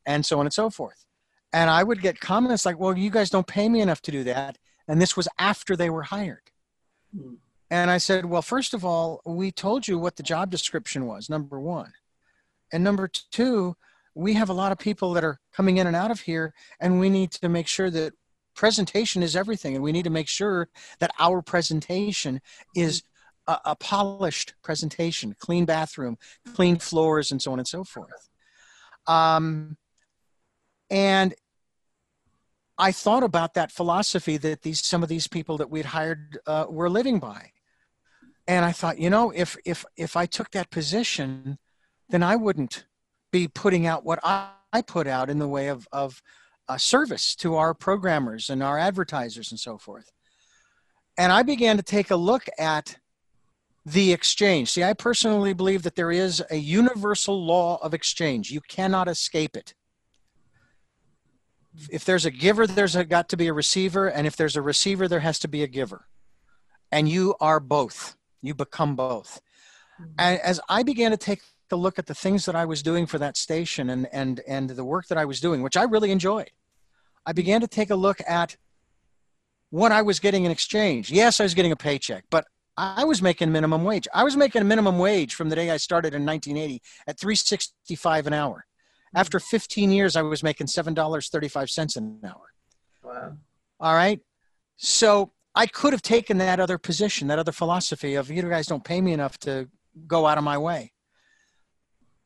and 0.06 0.26
so 0.26 0.40
on 0.40 0.46
and 0.46 0.54
so 0.54 0.70
forth. 0.70 1.06
And 1.54 1.70
I 1.70 1.84
would 1.84 2.02
get 2.02 2.20
comments 2.20 2.66
like, 2.66 2.80
well, 2.80 2.98
you 2.98 3.10
guys 3.10 3.30
don't 3.30 3.48
pay 3.48 3.70
me 3.70 3.82
enough 3.82 4.02
to 4.02 4.12
do 4.12 4.24
that. 4.26 4.58
And 4.88 5.02
this 5.02 5.18
was 5.18 5.28
after 5.38 5.76
they 5.76 5.90
were 5.90 6.04
hired. 6.04 6.52
Hmm. 7.16 7.36
And 7.72 7.90
I 7.90 7.98
said, 7.98 8.26
well, 8.26 8.42
first 8.42 8.74
of 8.74 8.86
all, 8.86 9.22
we 9.26 9.52
told 9.52 9.88
you 9.88 9.98
what 9.98 10.18
the 10.18 10.24
job 10.24 10.52
description 10.52 11.08
was, 11.08 11.30
number 11.30 11.60
one. 11.60 11.94
And 12.72 12.84
number 12.84 13.08
two, 13.08 13.76
we 14.14 14.34
have 14.34 14.50
a 14.50 14.54
lot 14.54 14.72
of 14.72 14.78
people 14.78 15.14
that 15.14 15.24
are 15.24 15.40
coming 15.52 15.78
in 15.78 15.88
and 15.88 15.96
out 15.96 16.12
of 16.12 16.22
here, 16.22 16.54
and 16.80 17.00
we 17.00 17.10
need 17.10 17.32
to 17.32 17.50
make 17.50 17.68
sure 17.68 17.90
that 17.90 18.14
presentation 18.56 19.24
is 19.24 19.36
everything. 19.36 19.76
And 19.76 19.84
we 19.84 19.92
need 19.92 20.04
to 20.04 20.10
make 20.10 20.28
sure 20.28 20.70
that 21.00 21.12
our 21.20 21.42
presentation 21.42 22.40
is 22.76 23.04
a, 23.48 23.58
a 23.66 23.76
polished 23.76 24.54
presentation, 24.64 25.36
clean 25.40 25.66
bathroom, 25.66 26.18
clean 26.54 26.78
floors, 26.78 27.32
and 27.32 27.42
so 27.42 27.52
on 27.52 27.60
and 27.60 27.68
so 27.68 27.84
forth. 27.84 28.30
Um, 29.08 29.78
and 30.90 31.34
I 32.78 32.91
thought 32.91 33.23
about 33.23 33.53
that 33.53 33.71
philosophy 33.71 34.38
that 34.38 34.61
these 34.61 34.86
some 34.86 35.03
of 35.03 35.09
these 35.09 35.28
people 35.28 35.57
that 35.57 35.69
we'd 35.69 35.86
hired 35.86 36.39
uh, 36.45 36.65
were 36.69 36.89
living 36.89 37.19
by 37.19 37.51
and 38.47 38.63
I 38.63 38.71
thought, 38.71 38.99
you 38.99 39.09
know, 39.09 39.32
if 39.32 39.57
if 39.65 39.86
if 39.97 40.15
I 40.15 40.26
took 40.26 40.51
that 40.51 40.69
position, 40.69 41.57
then 42.09 42.21
I 42.21 42.36
wouldn't 42.36 42.86
be 43.32 43.47
putting 43.47 43.88
out 43.88 44.05
what 44.05 44.19
I, 44.23 44.49
I 44.71 44.82
put 44.82 45.07
out 45.07 45.30
in 45.30 45.39
the 45.39 45.47
way 45.47 45.69
of 45.69 45.88
of 45.91 46.21
service 46.78 47.36
to 47.36 47.55
our 47.55 47.73
programmers 47.73 48.49
and 48.49 48.61
our 48.61 48.78
advertisers 48.78 49.51
and 49.51 49.59
so 49.59 49.78
forth. 49.78 50.11
And 51.17 51.32
I 51.32 51.43
began 51.43 51.78
to 51.78 51.84
take 51.84 52.11
a 52.11 52.15
look 52.15 52.47
at 52.59 52.97
the 53.86 54.11
exchange. 54.11 54.71
See, 54.71 54.84
I 54.84 54.93
personally 54.93 55.53
believe 55.53 55.84
that 55.84 55.95
there 55.95 56.11
is 56.11 56.43
a 56.49 56.55
universal 56.55 57.45
law 57.45 57.78
of 57.82 57.93
exchange. 57.93 58.51
You 58.51 58.61
cannot 58.61 59.07
escape 59.07 59.55
it. 59.55 59.76
If 61.89 62.05
there's 62.05 62.26
a 62.26 62.32
giver, 62.32 62.67
there's 62.67 62.95
a, 62.95 63.03
got 63.03 63.30
to 63.30 63.38
be 63.38 63.47
a 63.47 63.53
receiver, 63.53 64.07
and 64.07 64.26
if 64.26 64.36
there's 64.36 64.55
a 64.55 64.61
receiver, 64.61 65.07
there 65.07 65.19
has 65.19 65.39
to 65.39 65.47
be 65.47 65.63
a 65.63 65.67
giver. 65.67 66.07
And 66.91 67.09
you 67.09 67.36
are 67.41 67.59
both 67.59 68.15
you 68.45 68.53
become 68.53 68.95
both. 68.95 69.41
Mm-hmm. 69.99 70.11
And 70.19 70.39
as 70.41 70.61
I 70.69 70.84
began 70.84 71.11
to 71.11 71.17
take 71.17 71.41
a 71.71 71.76
look 71.76 71.97
at 71.97 72.05
the 72.05 72.13
things 72.13 72.45
that 72.45 72.55
I 72.55 72.65
was 72.65 72.84
doing 72.84 73.05
for 73.07 73.17
that 73.17 73.36
station 73.36 73.89
and 73.89 74.07
and 74.13 74.39
and 74.47 74.69
the 74.69 74.86
work 74.86 75.07
that 75.07 75.17
I 75.17 75.26
was 75.26 75.39
doing, 75.39 75.61
which 75.61 75.76
I 75.76 75.84
really 75.84 76.11
enjoyed, 76.11 76.51
I 77.26 77.34
began 77.34 77.61
to 77.61 77.67
take 77.67 77.89
a 77.89 77.95
look 77.95 78.19
at 78.28 78.55
what 79.71 79.91
I 79.91 80.03
was 80.03 80.19
getting 80.19 80.45
in 80.45 80.51
exchange. 80.51 81.11
Yes, 81.11 81.39
I 81.39 81.43
was 81.43 81.53
getting 81.53 81.71
a 81.71 81.76
paycheck, 81.76 82.26
but 82.30 82.45
I 82.78 83.03
was 83.03 83.21
making 83.21 83.51
minimum 83.51 83.84
wage. 83.84 84.07
I 84.13 84.23
was 84.23 84.38
making 84.38 84.61
a 84.61 84.65
minimum 84.65 84.99
wage 84.99 85.34
from 85.34 85.49
the 85.49 85.55
day 85.55 85.71
I 85.71 85.78
started 85.78 86.13
in 86.13 86.26
1980 86.26 86.82
at 87.07 87.19
365 87.19 88.28
an 88.28 88.34
hour. 88.34 88.65
After 89.16 89.39
15 89.39 89.91
years, 89.91 90.18
I 90.18 90.22
was 90.22 90.43
making 90.43 90.68
$7.35 90.68 91.95
an 91.95 92.20
hour. 92.26 92.53
Wow. 93.01 93.38
All 93.80 93.93
right. 93.93 94.20
So 94.76 95.32
I 95.55 95.68
could 95.68 95.93
have 95.93 96.01
taken 96.01 96.38
that 96.39 96.59
other 96.59 96.78
position, 96.78 97.30
that 97.30 97.39
other 97.39 97.53
philosophy 97.53 98.16
of 98.16 98.30
you 98.30 98.41
guys 98.43 98.68
don't 98.68 98.84
pay 98.84 98.99
me 98.99 99.13
enough 99.13 99.38
to 99.39 99.70
go 100.05 100.28
out 100.28 100.38
of 100.38 100.43
my 100.43 100.57
way. 100.57 100.91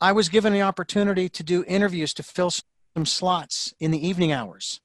I 0.01 0.13
was 0.13 0.29
given 0.29 0.51
the 0.51 0.63
opportunity 0.63 1.29
to 1.29 1.43
do 1.43 1.63
interviews 1.67 2.13
to 2.15 2.23
fill 2.23 2.49
some 2.49 3.05
slots 3.05 3.73
in 3.79 3.91
the 3.91 4.07
evening 4.07 4.31
hours. 4.31 4.81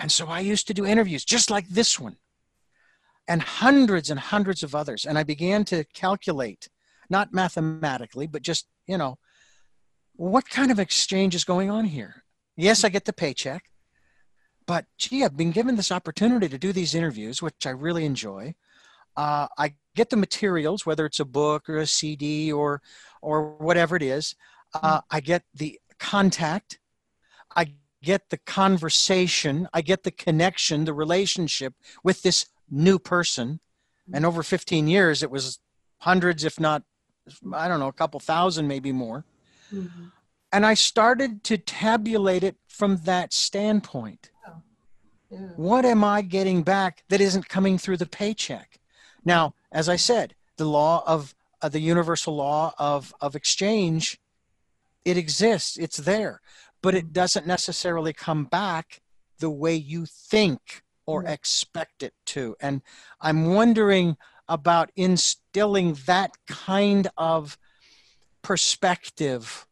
And 0.00 0.10
so 0.10 0.26
I 0.26 0.40
used 0.40 0.66
to 0.66 0.74
do 0.74 0.84
interviews 0.84 1.24
just 1.24 1.48
like 1.48 1.68
this 1.68 2.00
one 2.00 2.16
and 3.28 3.42
hundreds 3.42 4.10
and 4.10 4.18
hundreds 4.18 4.64
of 4.64 4.74
others. 4.74 5.04
And 5.04 5.16
I 5.16 5.22
began 5.22 5.64
to 5.66 5.84
calculate, 5.94 6.68
not 7.08 7.32
mathematically, 7.32 8.26
but 8.26 8.42
just, 8.42 8.66
you 8.88 8.98
know, 8.98 9.18
what 10.20 10.50
kind 10.50 10.70
of 10.70 10.78
exchange 10.78 11.34
is 11.34 11.44
going 11.44 11.70
on 11.70 11.86
here? 11.86 12.24
Yes, 12.54 12.84
I 12.84 12.90
get 12.90 13.06
the 13.06 13.12
paycheck, 13.12 13.70
but 14.66 14.84
gee, 14.98 15.24
I've 15.24 15.34
been 15.34 15.50
given 15.50 15.76
this 15.76 15.90
opportunity 15.90 16.46
to 16.46 16.58
do 16.58 16.74
these 16.74 16.94
interviews, 16.94 17.40
which 17.40 17.66
I 17.66 17.70
really 17.70 18.04
enjoy. 18.04 18.54
Uh, 19.16 19.46
I 19.56 19.76
get 19.96 20.10
the 20.10 20.18
materials, 20.18 20.84
whether 20.84 21.06
it's 21.06 21.20
a 21.20 21.24
book 21.24 21.70
or 21.70 21.78
a 21.78 21.86
CD 21.86 22.52
or 22.52 22.82
or 23.22 23.52
whatever 23.52 23.96
it 23.96 24.02
is. 24.02 24.34
Uh, 24.74 25.00
I 25.10 25.20
get 25.20 25.42
the 25.54 25.80
contact. 25.98 26.78
I 27.56 27.72
get 28.02 28.28
the 28.28 28.38
conversation. 28.38 29.68
I 29.72 29.80
get 29.80 30.02
the 30.02 30.10
connection, 30.10 30.84
the 30.84 30.92
relationship 30.92 31.72
with 32.04 32.20
this 32.20 32.44
new 32.70 32.98
person. 32.98 33.60
And 34.12 34.26
over 34.26 34.42
15 34.42 34.86
years, 34.86 35.22
it 35.22 35.30
was 35.30 35.60
hundreds, 35.98 36.44
if 36.44 36.60
not, 36.60 36.82
I 37.54 37.68
don't 37.68 37.80
know, 37.80 37.88
a 37.88 37.92
couple 37.92 38.20
thousand, 38.20 38.68
maybe 38.68 38.92
more. 38.92 39.24
Mm-hmm. 39.72 40.06
And 40.52 40.66
I 40.66 40.74
started 40.74 41.44
to 41.44 41.58
tabulate 41.58 42.42
it 42.42 42.56
from 42.68 42.98
that 43.04 43.32
standpoint. 43.32 44.30
Yeah. 45.30 45.38
What 45.56 45.84
am 45.84 46.02
I 46.02 46.22
getting 46.22 46.62
back 46.64 47.04
that 47.08 47.20
isn't 47.20 47.48
coming 47.48 47.78
through 47.78 47.98
the 47.98 48.06
paycheck? 48.06 48.80
Now, 49.24 49.54
as 49.70 49.88
I 49.88 49.96
said, 49.96 50.34
the 50.56 50.64
law 50.64 51.04
of 51.06 51.34
uh, 51.62 51.68
the 51.68 51.80
universal 51.80 52.34
law 52.34 52.74
of, 52.78 53.14
of 53.20 53.36
exchange, 53.36 54.18
it 55.04 55.16
exists, 55.16 55.76
it's 55.76 55.98
there, 55.98 56.40
but 56.82 56.94
it 56.94 57.12
doesn't 57.12 57.46
necessarily 57.46 58.12
come 58.12 58.44
back 58.44 59.00
the 59.38 59.50
way 59.50 59.74
you 59.74 60.04
think 60.06 60.82
or 61.06 61.22
mm-hmm. 61.22 61.32
expect 61.32 62.02
it 62.02 62.14
to. 62.26 62.56
And 62.60 62.82
I'm 63.20 63.54
wondering 63.54 64.16
about 64.48 64.90
instilling 64.96 65.96
that 66.06 66.32
kind 66.48 67.08
of 67.16 67.56
perspective 68.42 69.66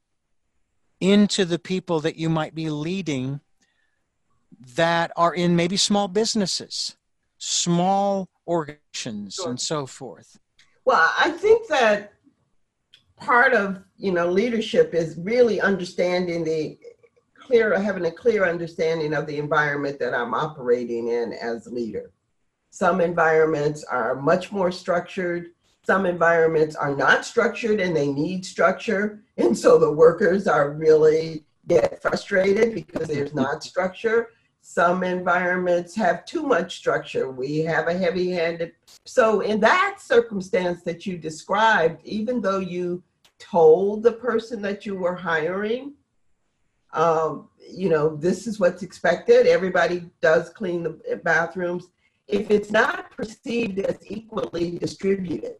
into 1.00 1.44
the 1.44 1.58
people 1.58 2.00
that 2.00 2.16
you 2.16 2.28
might 2.28 2.54
be 2.54 2.70
leading 2.70 3.40
that 4.76 5.12
are 5.16 5.34
in 5.34 5.54
maybe 5.54 5.76
small 5.76 6.08
businesses, 6.08 6.96
small 7.38 8.28
organizations, 8.46 9.34
sure. 9.34 9.50
and 9.50 9.60
so 9.60 9.86
forth. 9.86 10.38
Well, 10.84 11.12
I 11.18 11.30
think 11.30 11.68
that 11.68 12.14
part 13.16 13.52
of 13.52 13.82
you 13.96 14.12
know 14.12 14.30
leadership 14.30 14.94
is 14.94 15.18
really 15.18 15.60
understanding 15.60 16.44
the 16.44 16.78
clear 17.38 17.78
having 17.80 18.06
a 18.06 18.10
clear 18.10 18.46
understanding 18.46 19.14
of 19.14 19.26
the 19.26 19.38
environment 19.38 19.98
that 19.98 20.14
I'm 20.14 20.34
operating 20.34 21.08
in 21.08 21.32
as 21.32 21.66
leader. 21.66 22.12
Some 22.70 23.00
environments 23.00 23.84
are 23.84 24.14
much 24.14 24.52
more 24.52 24.70
structured. 24.70 25.50
Some 25.89 26.05
environments 26.05 26.76
are 26.76 26.95
not 26.95 27.24
structured 27.24 27.80
and 27.80 27.97
they 27.97 28.09
need 28.09 28.45
structure. 28.45 29.22
And 29.39 29.57
so 29.57 29.78
the 29.78 29.91
workers 29.91 30.47
are 30.47 30.72
really 30.72 31.47
get 31.66 32.03
frustrated 32.03 32.74
because 32.74 33.09
there's 33.09 33.32
not 33.32 33.64
structure. 33.64 34.32
Some 34.61 35.03
environments 35.03 35.97
have 35.97 36.26
too 36.26 36.43
much 36.43 36.76
structure. 36.76 37.30
We 37.30 37.61
have 37.61 37.89
a 37.89 37.97
heavy 37.97 38.30
handed. 38.30 38.72
So, 39.07 39.41
in 39.41 39.61
that 39.61 39.97
circumstance 39.99 40.82
that 40.82 41.07
you 41.07 41.16
described, 41.16 42.05
even 42.05 42.43
though 42.43 42.59
you 42.59 43.03
told 43.39 44.03
the 44.03 44.12
person 44.12 44.61
that 44.61 44.84
you 44.84 44.95
were 44.95 45.14
hiring, 45.14 45.95
um, 46.93 47.49
you 47.66 47.89
know, 47.89 48.14
this 48.14 48.47
is 48.47 48.61
what's 48.61 48.82
expected. 48.82 49.47
Everybody 49.47 50.11
does 50.20 50.51
clean 50.51 50.82
the 50.82 51.20
bathrooms. 51.24 51.86
If 52.26 52.51
it's 52.51 52.70
not 52.70 53.11
perceived 53.11 53.78
as 53.78 53.97
equally 54.07 54.78
distributed, 54.78 55.55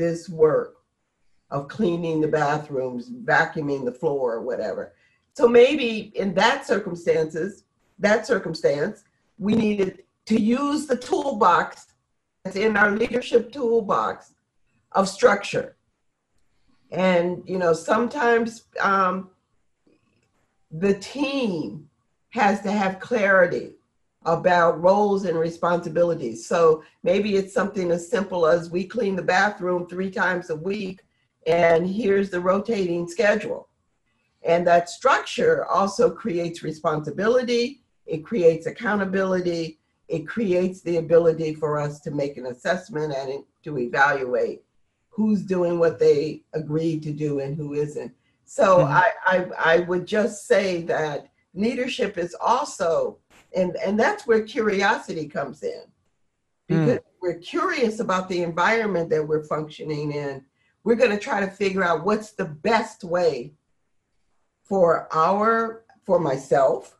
this 0.00 0.30
work 0.30 0.78
of 1.50 1.68
cleaning 1.68 2.22
the 2.22 2.26
bathrooms, 2.26 3.10
vacuuming 3.10 3.84
the 3.84 3.92
floor, 3.92 4.32
or 4.36 4.40
whatever. 4.40 4.94
So 5.34 5.46
maybe 5.46 6.10
in 6.14 6.32
that 6.34 6.66
circumstances, 6.66 7.64
that 7.98 8.26
circumstance, 8.26 9.04
we 9.38 9.54
needed 9.54 10.04
to 10.24 10.40
use 10.40 10.86
the 10.86 10.96
toolbox 10.96 11.88
that's 12.42 12.56
in 12.56 12.78
our 12.78 12.92
leadership 12.92 13.52
toolbox 13.52 14.32
of 14.92 15.06
structure. 15.06 15.76
And 16.90 17.42
you 17.46 17.58
know, 17.58 17.74
sometimes 17.74 18.64
um, 18.80 19.28
the 20.70 20.94
team 20.94 21.90
has 22.30 22.62
to 22.62 22.72
have 22.72 23.00
clarity 23.00 23.74
about 24.26 24.80
roles 24.80 25.24
and 25.24 25.38
responsibilities. 25.38 26.46
So 26.46 26.82
maybe 27.02 27.36
it's 27.36 27.54
something 27.54 27.90
as 27.90 28.08
simple 28.08 28.46
as 28.46 28.70
we 28.70 28.84
clean 28.84 29.16
the 29.16 29.22
bathroom 29.22 29.86
three 29.86 30.10
times 30.10 30.50
a 30.50 30.56
week, 30.56 31.00
and 31.46 31.88
here's 31.88 32.30
the 32.30 32.40
rotating 32.40 33.08
schedule. 33.08 33.68
And 34.42 34.66
that 34.66 34.88
structure 34.88 35.64
also 35.66 36.10
creates 36.10 36.62
responsibility, 36.62 37.82
it 38.06 38.24
creates 38.24 38.66
accountability, 38.66 39.78
it 40.08 40.26
creates 40.26 40.80
the 40.82 40.96
ability 40.96 41.54
for 41.54 41.78
us 41.78 42.00
to 42.00 42.10
make 42.10 42.36
an 42.36 42.46
assessment 42.46 43.14
and 43.14 43.44
to 43.62 43.78
evaluate 43.78 44.62
who's 45.08 45.42
doing 45.42 45.78
what 45.78 45.98
they 45.98 46.42
agreed 46.54 47.02
to 47.02 47.12
do 47.12 47.40
and 47.40 47.56
who 47.56 47.74
isn't. 47.74 48.12
So 48.44 48.78
mm-hmm. 48.78 48.92
I, 48.92 49.12
I, 49.26 49.76
I 49.76 49.78
would 49.80 50.06
just 50.06 50.46
say 50.46 50.82
that 50.82 51.28
leadership 51.54 52.18
is 52.18 52.34
also, 52.40 53.18
and, 53.54 53.76
and 53.84 53.98
that's 53.98 54.26
where 54.26 54.42
curiosity 54.42 55.26
comes 55.26 55.62
in. 55.62 55.82
Because 56.68 56.98
mm. 56.98 57.04
we're 57.20 57.38
curious 57.38 58.00
about 58.00 58.28
the 58.28 58.42
environment 58.42 59.10
that 59.10 59.26
we're 59.26 59.44
functioning 59.44 60.12
in. 60.12 60.44
We're 60.84 60.94
going 60.94 61.10
to 61.10 61.18
try 61.18 61.40
to 61.40 61.50
figure 61.50 61.84
out 61.84 62.04
what's 62.04 62.32
the 62.32 62.44
best 62.46 63.04
way 63.04 63.52
for 64.62 65.08
our, 65.12 65.84
for 66.04 66.20
myself, 66.20 66.96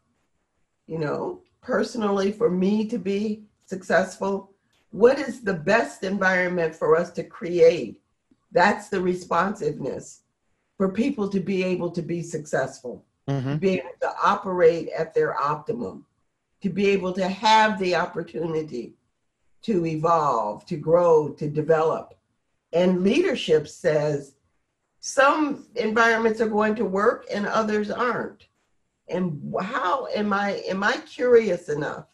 you 0.87 0.99
know, 0.99 1.43
personally, 1.63 2.33
for 2.33 2.51
me 2.51 2.87
to 2.89 2.99
be 2.99 3.45
successful. 3.65 4.51
What 4.91 5.19
is 5.19 5.43
the 5.43 5.55
best 5.55 6.03
environment 6.03 6.75
for 6.75 6.97
us 6.97 7.11
to 7.13 7.23
create? 7.23 8.01
That's 8.53 8.89
the 8.89 9.01
responsiveness 9.01 10.23
for 10.77 10.91
people 10.91 11.29
to 11.29 11.41
be 11.41 11.63
able 11.63 11.91
to 11.93 12.03
be 12.03 12.23
successful, 12.23 13.05
mm-hmm. 13.29 13.57
be 13.57 13.75
able 13.75 13.91
to 14.01 14.13
operate 14.23 14.89
at 14.89 15.15
their 15.15 15.41
optimum, 15.41 16.05
to 16.63 16.71
be 16.71 16.89
able 16.89 17.13
to 17.15 17.29
have 17.29 17.79
the 17.79 17.95
opportunity 17.95 18.95
to 19.63 19.87
evolve, 19.87 20.65
to 20.67 20.77
grow, 20.77 21.31
to 21.31 21.49
develop. 21.49 22.15
And 22.73 23.03
leadership 23.03 23.69
says 23.69 24.35
some 25.01 25.67
environments 25.77 26.41
are 26.41 26.49
going 26.49 26.75
to 26.77 26.85
work 26.85 27.27
and 27.33 27.47
others 27.47 27.91
aren't. 27.91 28.47
And 29.09 29.55
how 29.61 30.07
am 30.15 30.33
I 30.33 30.63
am 30.69 30.85
I 30.85 30.99
curious 30.99 31.69
enough 31.69 32.07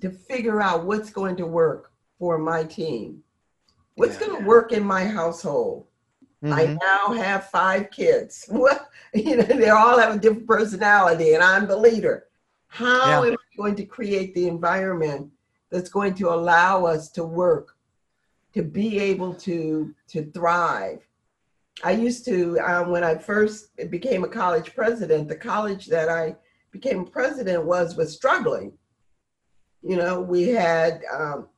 to 0.00 0.10
figure 0.10 0.60
out 0.60 0.84
what's 0.84 1.10
going 1.10 1.36
to 1.36 1.46
work 1.46 1.92
for 2.18 2.38
my 2.38 2.64
team? 2.64 3.22
What's 3.96 4.20
yeah, 4.20 4.26
going 4.26 4.42
to 4.42 4.48
work 4.48 4.72
in 4.72 4.84
my 4.84 5.04
household? 5.04 5.86
Mm-hmm. 6.44 6.52
I 6.52 6.78
now 6.80 7.14
have 7.14 7.50
five 7.50 7.90
kids. 7.90 8.46
What 8.52 8.88
you 9.14 9.36
know, 9.36 9.42
they 9.42 9.70
all 9.70 9.98
have 9.98 10.14
a 10.14 10.18
different 10.18 10.46
personality, 10.46 11.34
and 11.34 11.42
I'm 11.42 11.66
the 11.66 11.76
leader. 11.76 12.26
How 12.68 13.22
yeah. 13.22 13.30
am 13.30 13.34
I 13.34 13.56
going 13.56 13.76
to 13.76 13.84
create 13.84 14.34
the 14.34 14.48
environment 14.48 15.30
that's 15.70 15.88
going 15.88 16.14
to 16.14 16.30
allow 16.30 16.84
us 16.84 17.08
to 17.10 17.24
work, 17.24 17.76
to 18.54 18.62
be 18.62 18.98
able 18.98 19.34
to 19.34 19.94
to 20.08 20.30
thrive? 20.32 21.06
I 21.84 21.92
used 21.92 22.24
to 22.26 22.58
um, 22.60 22.90
when 22.90 23.04
I 23.04 23.16
first 23.16 23.70
became 23.90 24.24
a 24.24 24.28
college 24.28 24.74
president. 24.74 25.28
The 25.28 25.36
college 25.36 25.86
that 25.86 26.08
I 26.08 26.36
became 26.70 27.06
president 27.06 27.64
was 27.64 27.96
was 27.96 28.14
struggling. 28.14 28.72
You 29.82 29.96
know, 29.96 30.20
we 30.20 30.48
had 30.48 31.02
um, 31.12 31.48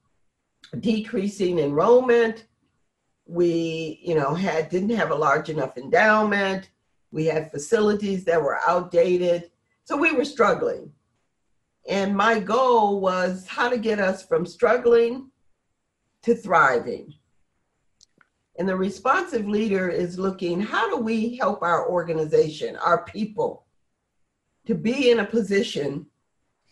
decreasing 0.81 1.59
enrollment 1.59 2.47
we 3.29 4.01
you 4.03 4.15
know 4.15 4.35
had 4.35 4.71
didn't 4.71 4.97
have 4.97 5.11
a 5.11 5.15
large 5.15 5.51
enough 5.51 5.77
endowment 5.77 6.71
we 7.13 7.27
had 7.27 7.51
facilities 7.51 8.25
that 8.25 8.41
were 8.41 8.59
outdated 8.67 9.51
so 9.85 9.97
we 9.97 10.13
were 10.13 10.25
struggling 10.25 10.91
and 11.89 12.17
my 12.17 12.39
goal 12.39 13.01
was 13.01 13.47
how 13.47 13.69
to 13.69 13.79
get 13.79 13.99
us 13.99 14.23
from 14.23 14.47
struggling 14.47 15.31
to 16.23 16.35
thriving 16.35 17.13
and 18.59 18.69
the 18.69 18.77
responsive 18.77 19.47
leader 19.49 19.89
is 19.89 20.19
looking 20.19 20.61
how 20.61 20.89
do 20.89 21.03
we 21.03 21.37
help 21.37 21.63
our 21.63 21.89
organization 21.89 22.77
our 22.77 23.05
people 23.05 23.65
to 24.69 24.75
be 24.75 25.11
in 25.11 25.21
a 25.21 25.25
position 25.25 26.05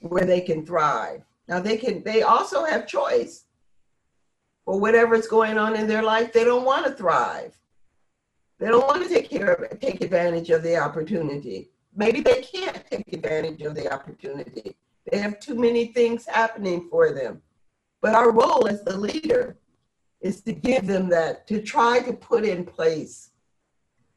where 0.00 0.26
they 0.26 0.42
can 0.42 0.64
thrive. 0.64 1.22
Now 1.48 1.60
they 1.60 1.76
can 1.76 2.02
they 2.04 2.22
also 2.22 2.64
have 2.64 2.86
choice. 2.86 3.44
For 4.64 4.78
whatever's 4.78 5.28
going 5.28 5.58
on 5.58 5.76
in 5.76 5.86
their 5.86 6.02
life, 6.02 6.32
they 6.32 6.44
don't 6.44 6.64
want 6.64 6.86
to 6.86 6.92
thrive. 6.92 7.56
They 8.58 8.66
don't 8.66 8.86
want 8.86 9.02
to 9.02 9.08
take 9.08 9.30
care 9.30 9.52
of 9.52 9.80
take 9.80 10.02
advantage 10.02 10.50
of 10.50 10.62
the 10.62 10.76
opportunity. 10.76 11.70
Maybe 11.94 12.20
they 12.20 12.42
can't 12.42 12.84
take 12.90 13.12
advantage 13.12 13.62
of 13.62 13.74
the 13.74 13.90
opportunity. 13.92 14.76
They 15.10 15.18
have 15.18 15.40
too 15.40 15.54
many 15.54 15.86
things 15.86 16.26
happening 16.26 16.88
for 16.90 17.12
them. 17.12 17.42
But 18.00 18.14
our 18.14 18.30
role 18.30 18.66
as 18.68 18.82
the 18.82 18.96
leader 18.96 19.56
is 20.20 20.40
to 20.42 20.52
give 20.52 20.86
them 20.86 21.08
that, 21.10 21.46
to 21.48 21.62
try 21.62 22.00
to 22.00 22.12
put 22.12 22.44
in 22.44 22.64
place 22.64 23.30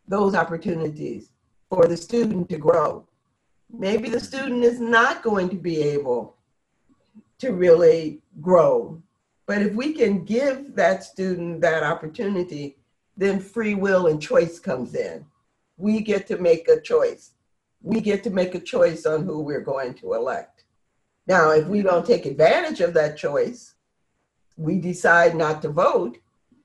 those 0.07 0.33
opportunities 0.33 1.31
for 1.69 1.85
the 1.87 1.97
student 1.97 2.49
to 2.49 2.57
grow. 2.57 3.07
Maybe 3.71 4.09
the 4.09 4.19
student 4.19 4.63
is 4.63 4.79
not 4.79 5.21
going 5.21 5.49
to 5.49 5.55
be 5.55 5.81
able 5.81 6.35
to 7.37 7.51
really 7.51 8.21
grow. 8.41 9.01
But 9.45 9.61
if 9.61 9.73
we 9.73 9.93
can 9.93 10.25
give 10.25 10.75
that 10.75 11.03
student 11.03 11.61
that 11.61 11.83
opportunity, 11.83 12.77
then 13.15 13.39
free 13.39 13.75
will 13.75 14.07
and 14.07 14.21
choice 14.21 14.59
comes 14.59 14.95
in. 14.95 15.25
We 15.77 16.01
get 16.01 16.25
to 16.27 16.37
make 16.37 16.67
a 16.67 16.81
choice. 16.81 17.31
We 17.81 18.01
get 18.01 18.23
to 18.23 18.29
make 18.29 18.55
a 18.55 18.59
choice 18.59 19.05
on 19.05 19.25
who 19.25 19.41
we're 19.41 19.61
going 19.61 19.93
to 19.95 20.13
elect. 20.13 20.58
Now, 21.29 21.51
if 21.51 21.67
we 21.67 21.83
don't 21.83 22.05
take 22.05 22.25
advantage 22.25 22.81
of 22.81 22.95
that 22.95 23.15
choice, 23.15 23.75
we 24.57 24.79
decide 24.79 25.35
not 25.35 25.61
to 25.61 25.69
vote, 25.69 26.17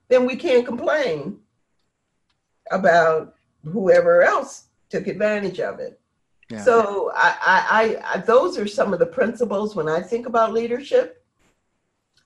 then 0.08 0.24
we 0.24 0.36
can't 0.36 0.66
complain 0.66 1.38
about 2.70 3.34
whoever 3.62 4.22
else 4.22 4.64
took 4.88 5.06
advantage 5.06 5.60
of 5.60 5.80
it. 5.80 6.00
Yeah. 6.50 6.62
So 6.62 7.12
I, 7.14 7.36
I, 7.42 8.14
I, 8.14 8.18
those 8.20 8.58
are 8.58 8.66
some 8.66 8.94
of 8.94 9.00
the 9.00 9.06
principles 9.06 9.76
when 9.76 9.88
I 9.88 10.00
think 10.00 10.26
about 10.26 10.54
leadership 10.54 11.22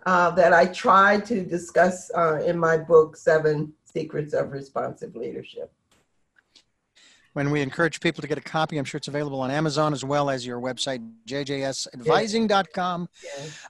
uh, 0.06 0.30
that 0.30 0.52
I 0.52 0.66
try 0.66 1.18
to 1.20 1.44
discuss 1.44 2.08
uh, 2.16 2.40
in 2.44 2.56
my 2.56 2.76
book, 2.78 3.16
Seven 3.16 3.72
Secrets 3.84 4.32
of 4.32 4.52
Responsive 4.52 5.16
Leadership. 5.16 5.72
When 7.34 7.50
we 7.50 7.60
encourage 7.60 8.00
people 8.00 8.22
to 8.22 8.28
get 8.28 8.38
a 8.38 8.42
copy, 8.42 8.78
I'm 8.78 8.84
sure 8.84 8.98
it's 8.98 9.08
available 9.08 9.40
on 9.40 9.50
Amazon 9.50 9.92
as 9.92 10.04
well 10.04 10.30
as 10.30 10.46
your 10.46 10.60
website, 10.60 11.06
jjsadvising.com. 11.26 13.08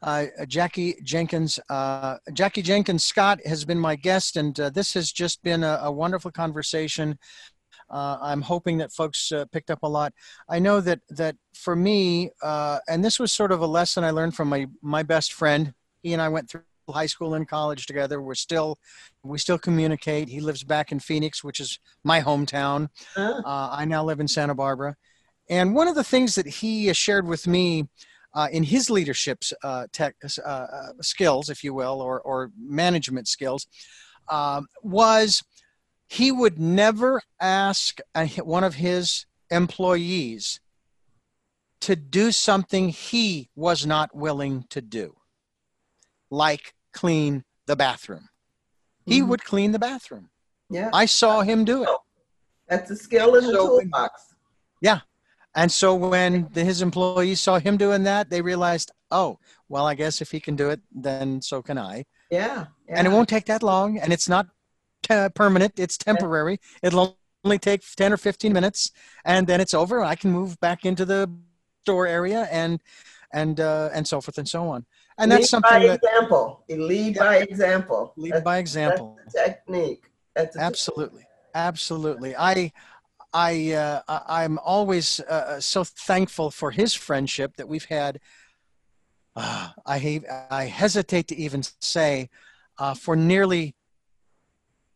Uh, 0.02 0.26
Jackie 0.46 0.96
Jenkins, 1.02 1.58
uh, 1.68 2.16
Jackie 2.32 2.62
Jenkins 2.62 3.04
Scott 3.04 3.40
has 3.46 3.64
been 3.64 3.78
my 3.78 3.96
guest, 3.96 4.36
and 4.36 4.58
uh, 4.58 4.70
this 4.70 4.94
has 4.94 5.12
just 5.12 5.42
been 5.42 5.64
a, 5.64 5.80
a 5.82 5.92
wonderful 5.92 6.30
conversation. 6.30 7.18
Uh, 7.90 8.18
I'm 8.20 8.42
hoping 8.42 8.78
that 8.78 8.92
folks 8.92 9.32
uh, 9.32 9.46
picked 9.46 9.70
up 9.70 9.82
a 9.82 9.88
lot. 9.88 10.12
I 10.48 10.58
know 10.58 10.80
that 10.80 11.00
that 11.10 11.36
for 11.54 11.74
me, 11.74 12.30
uh, 12.42 12.78
and 12.88 13.04
this 13.04 13.18
was 13.18 13.32
sort 13.32 13.52
of 13.52 13.60
a 13.60 13.66
lesson 13.66 14.04
I 14.04 14.10
learned 14.10 14.34
from 14.34 14.48
my 14.48 14.66
my 14.82 15.02
best 15.02 15.32
friend. 15.32 15.72
He 16.02 16.12
and 16.12 16.22
I 16.22 16.28
went 16.28 16.50
through 16.50 16.62
high 16.92 17.06
school 17.06 17.34
and 17.34 17.48
college 17.48 17.86
together. 17.86 18.20
We're 18.20 18.34
still 18.34 18.78
we 19.22 19.38
still 19.38 19.58
communicate. 19.58 20.28
He 20.28 20.40
lives 20.40 20.64
back 20.64 20.92
in 20.92 21.00
Phoenix, 21.00 21.42
which 21.44 21.60
is 21.60 21.78
my 22.04 22.20
hometown. 22.20 22.88
Uh, 23.44 23.68
I 23.72 23.84
now 23.84 24.04
live 24.04 24.20
in 24.20 24.28
Santa 24.28 24.54
Barbara. 24.54 24.96
And 25.50 25.74
one 25.74 25.88
of 25.88 25.94
the 25.94 26.04
things 26.04 26.34
that 26.34 26.46
he 26.46 26.92
shared 26.92 27.26
with 27.26 27.46
me 27.46 27.88
uh, 28.34 28.48
in 28.52 28.62
his 28.62 28.90
leadership 28.90 29.42
uh, 29.62 29.86
tech, 29.92 30.14
uh, 30.44 30.66
skills, 31.00 31.48
if 31.48 31.64
you 31.64 31.72
will, 31.72 32.00
or, 32.00 32.20
or 32.20 32.50
management 32.58 33.26
skills, 33.26 33.66
um, 34.28 34.66
was 34.82 35.42
he 36.08 36.30
would 36.30 36.58
never 36.58 37.22
ask 37.40 37.98
one 38.42 38.64
of 38.64 38.74
his 38.74 39.26
employees 39.50 40.60
to 41.80 41.96
do 41.96 42.32
something 42.32 42.88
he 42.88 43.48
was 43.54 43.86
not 43.86 44.14
willing 44.14 44.64
to 44.70 44.80
do, 44.80 45.16
like 46.30 46.74
clean 46.98 47.44
the 47.66 47.76
bathroom. 47.76 48.24
Mm-hmm. 48.24 49.12
He 49.12 49.22
would 49.22 49.44
clean 49.44 49.70
the 49.70 49.78
bathroom. 49.78 50.30
Yeah. 50.68 50.90
I 50.92 51.06
saw 51.06 51.42
him 51.42 51.64
do 51.64 51.84
it. 51.84 51.88
That's 52.68 52.90
a 52.90 52.96
skill 52.96 53.36
in 53.36 53.44
the 53.46 53.52
so, 53.52 53.80
toolbox. 53.80 54.34
Yeah. 54.80 55.00
And 55.54 55.70
so 55.70 55.94
when 55.94 56.48
the, 56.52 56.64
his 56.64 56.82
employees 56.82 57.40
saw 57.40 57.58
him 57.58 57.76
doing 57.76 58.02
that, 58.02 58.30
they 58.30 58.42
realized, 58.42 58.90
oh, 59.12 59.38
well, 59.68 59.86
I 59.86 59.94
guess 59.94 60.20
if 60.20 60.30
he 60.32 60.40
can 60.40 60.56
do 60.56 60.70
it, 60.70 60.80
then 60.92 61.40
so 61.40 61.62
can 61.62 61.78
I. 61.78 62.04
Yeah. 62.30 62.66
yeah. 62.88 62.94
And 62.98 63.06
it 63.06 63.10
won't 63.10 63.28
take 63.28 63.46
that 63.46 63.62
long. 63.62 63.98
And 63.98 64.12
it's 64.12 64.28
not 64.28 64.48
te- 65.02 65.28
permanent, 65.34 65.78
it's 65.78 65.96
temporary. 65.96 66.58
It'll 66.82 67.16
only 67.44 67.58
take 67.58 67.82
10 67.96 68.12
or 68.12 68.16
15 68.16 68.52
minutes 68.52 68.90
and 69.24 69.46
then 69.46 69.60
it's 69.60 69.72
over. 69.72 70.02
I 70.02 70.16
can 70.16 70.32
move 70.32 70.58
back 70.58 70.84
into 70.84 71.04
the 71.04 71.30
store 71.84 72.08
area 72.08 72.48
and 72.50 72.80
and 73.32 73.60
uh, 73.60 73.90
and 73.92 74.06
so 74.06 74.20
forth 74.20 74.38
and 74.38 74.48
so 74.48 74.68
on. 74.68 74.86
And 75.18 75.30
that's 75.30 75.40
lead 75.40 75.48
something 75.48 75.70
by 75.70 75.86
that, 75.86 76.00
example. 76.02 76.64
Lead 76.68 77.16
yeah, 77.16 77.22
by 77.22 77.36
example. 77.38 78.12
Lead 78.16 78.32
that's, 78.34 78.44
by 78.44 78.58
example. 78.58 79.18
Technique. 79.34 80.10
Absolutely, 80.36 81.20
technique. 81.20 81.26
absolutely. 81.54 82.36
I 82.36 82.72
I 83.32 83.72
uh, 83.72 84.02
I'm 84.08 84.58
always 84.58 85.20
uh, 85.20 85.60
so 85.60 85.84
thankful 85.84 86.50
for 86.50 86.70
his 86.70 86.94
friendship 86.94 87.56
that 87.56 87.68
we've 87.68 87.84
had. 87.84 88.20
Uh, 89.34 89.70
I 89.84 90.20
I 90.50 90.64
hesitate 90.64 91.28
to 91.28 91.36
even 91.36 91.62
say 91.80 92.30
uh, 92.78 92.94
for 92.94 93.16
nearly 93.16 93.74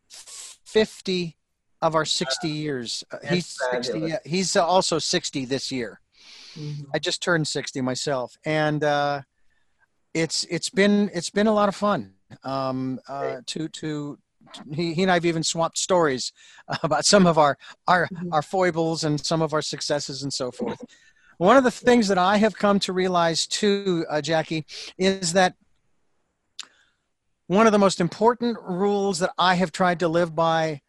50 0.08 1.36
of 1.82 1.94
our 1.94 2.04
60 2.04 2.48
years. 2.48 3.04
Uh, 3.10 3.18
he's 3.28 3.58
60, 3.72 4.14
he's 4.24 4.56
also 4.56 4.98
60 4.98 5.44
this 5.44 5.70
year. 5.70 6.00
Mm-hmm. 6.54 6.84
I 6.94 6.98
just 6.98 7.22
turned 7.22 7.46
60 7.48 7.80
myself. 7.80 8.36
And 8.44 8.84
uh, 8.84 9.22
it's 10.14 10.44
it's 10.44 10.68
been 10.68 11.10
it's 11.14 11.30
been 11.30 11.46
a 11.46 11.52
lot 11.52 11.68
of 11.68 11.76
fun 11.76 12.12
um, 12.44 13.00
uh, 13.08 13.40
to 13.46 13.68
to 13.68 14.18
he, 14.72 14.94
he 14.94 15.02
and 15.02 15.10
I've 15.10 15.24
even 15.24 15.42
swapped 15.42 15.78
stories 15.78 16.32
about 16.82 17.04
some 17.04 17.26
of 17.26 17.38
our 17.38 17.56
our 17.88 18.08
mm-hmm. 18.08 18.32
our 18.32 18.42
foibles 18.42 19.04
and 19.04 19.24
some 19.24 19.42
of 19.42 19.52
our 19.52 19.62
successes 19.62 20.22
and 20.22 20.32
so 20.32 20.50
forth. 20.50 20.82
One 21.38 21.56
of 21.56 21.64
the 21.64 21.70
things 21.70 22.08
that 22.08 22.18
I 22.18 22.36
have 22.36 22.56
come 22.56 22.78
to 22.80 22.92
realize 22.92 23.46
too, 23.46 24.06
uh, 24.08 24.20
Jackie, 24.20 24.64
is 24.96 25.32
that 25.32 25.54
one 27.46 27.66
of 27.66 27.72
the 27.72 27.78
most 27.78 28.00
important 28.00 28.58
rules 28.62 29.18
that 29.18 29.32
I 29.38 29.54
have 29.56 29.72
tried 29.72 29.98
to 30.00 30.08
live 30.08 30.34
by, 30.34 30.82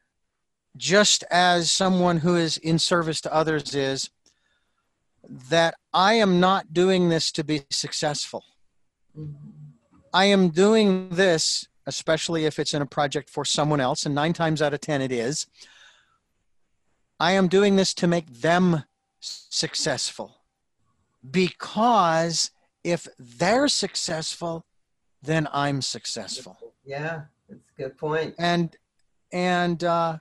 just 0.77 1.23
as 1.31 1.71
someone 1.71 2.17
who 2.17 2.35
is 2.35 2.57
in 2.57 2.77
service 2.77 3.19
to 3.21 3.33
others, 3.33 3.73
is 3.73 4.11
that 5.49 5.75
I 5.93 6.15
am 6.15 6.39
not 6.39 6.73
doing 6.73 7.09
this 7.09 7.31
to 7.31 7.43
be 7.43 7.63
successful. 7.69 8.43
I 10.13 10.25
am 10.25 10.49
doing 10.49 11.09
this, 11.09 11.67
especially 11.85 12.45
if 12.45 12.59
it's 12.59 12.73
in 12.73 12.81
a 12.81 12.85
project 12.85 13.29
for 13.29 13.45
someone 13.45 13.79
else, 13.79 14.05
and 14.05 14.13
nine 14.13 14.33
times 14.33 14.61
out 14.61 14.73
of 14.73 14.81
10 14.81 15.01
it 15.01 15.11
is. 15.11 15.47
I 17.19 17.33
am 17.33 17.47
doing 17.47 17.75
this 17.75 17.93
to 17.95 18.07
make 18.07 18.27
them 18.27 18.83
successful 19.19 20.37
because 21.29 22.51
if 22.83 23.07
they're 23.17 23.67
successful, 23.67 24.65
then 25.21 25.47
I'm 25.53 25.81
successful. 25.81 26.57
Yeah, 26.85 27.21
that's 27.47 27.61
a 27.77 27.81
good 27.81 27.97
point. 27.97 28.35
And 28.37 28.75
and 29.31 29.83
uh, 29.83 30.17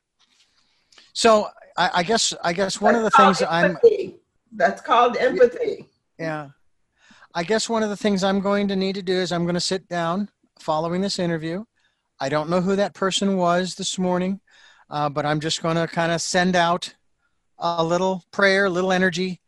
so 1.12 1.48
I, 1.76 1.90
I 1.94 2.02
guess 2.02 2.32
I 2.42 2.52
guess 2.52 2.80
one 2.80 2.94
that's 2.94 3.06
of 3.06 3.12
the 3.12 3.16
things 3.16 3.42
empathy. 3.42 4.04
I'm 4.06 4.14
that's 4.52 4.80
called 4.80 5.16
empathy. 5.16 5.86
Yeah. 6.18 6.50
I 7.34 7.44
guess 7.44 7.68
one 7.68 7.82
of 7.82 7.88
the 7.88 7.96
things 7.96 8.22
I'm 8.22 8.40
going 8.40 8.68
to 8.68 8.76
need 8.76 8.94
to 8.96 9.02
do 9.02 9.14
is 9.14 9.32
I'm 9.32 9.44
going 9.44 9.54
to 9.54 9.60
sit 9.60 9.88
down 9.88 10.28
following 10.58 11.00
this 11.00 11.18
interview. 11.18 11.64
I 12.20 12.28
don't 12.28 12.50
know 12.50 12.60
who 12.60 12.76
that 12.76 12.94
person 12.94 13.38
was 13.38 13.74
this 13.74 13.98
morning, 13.98 14.40
uh, 14.90 15.08
but 15.08 15.24
I'm 15.24 15.40
just 15.40 15.62
going 15.62 15.76
to 15.76 15.86
kind 15.86 16.12
of 16.12 16.20
send 16.20 16.54
out 16.54 16.94
a 17.58 17.82
little 17.82 18.22
prayer, 18.32 18.66
a 18.66 18.70
little 18.70 18.92
energy, 18.92 19.40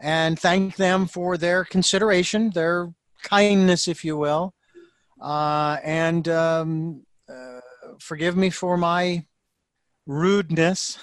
and 0.00 0.38
thank 0.38 0.76
them 0.76 1.06
for 1.06 1.36
their 1.36 1.64
consideration, 1.64 2.50
their 2.50 2.94
kindness, 3.24 3.88
if 3.88 4.04
you 4.04 4.16
will, 4.16 4.54
uh, 5.20 5.78
and 5.82 6.28
um, 6.28 7.02
uh, 7.28 7.60
forgive 7.98 8.36
me 8.36 8.50
for 8.50 8.76
my 8.76 9.24
rudeness, 10.06 10.98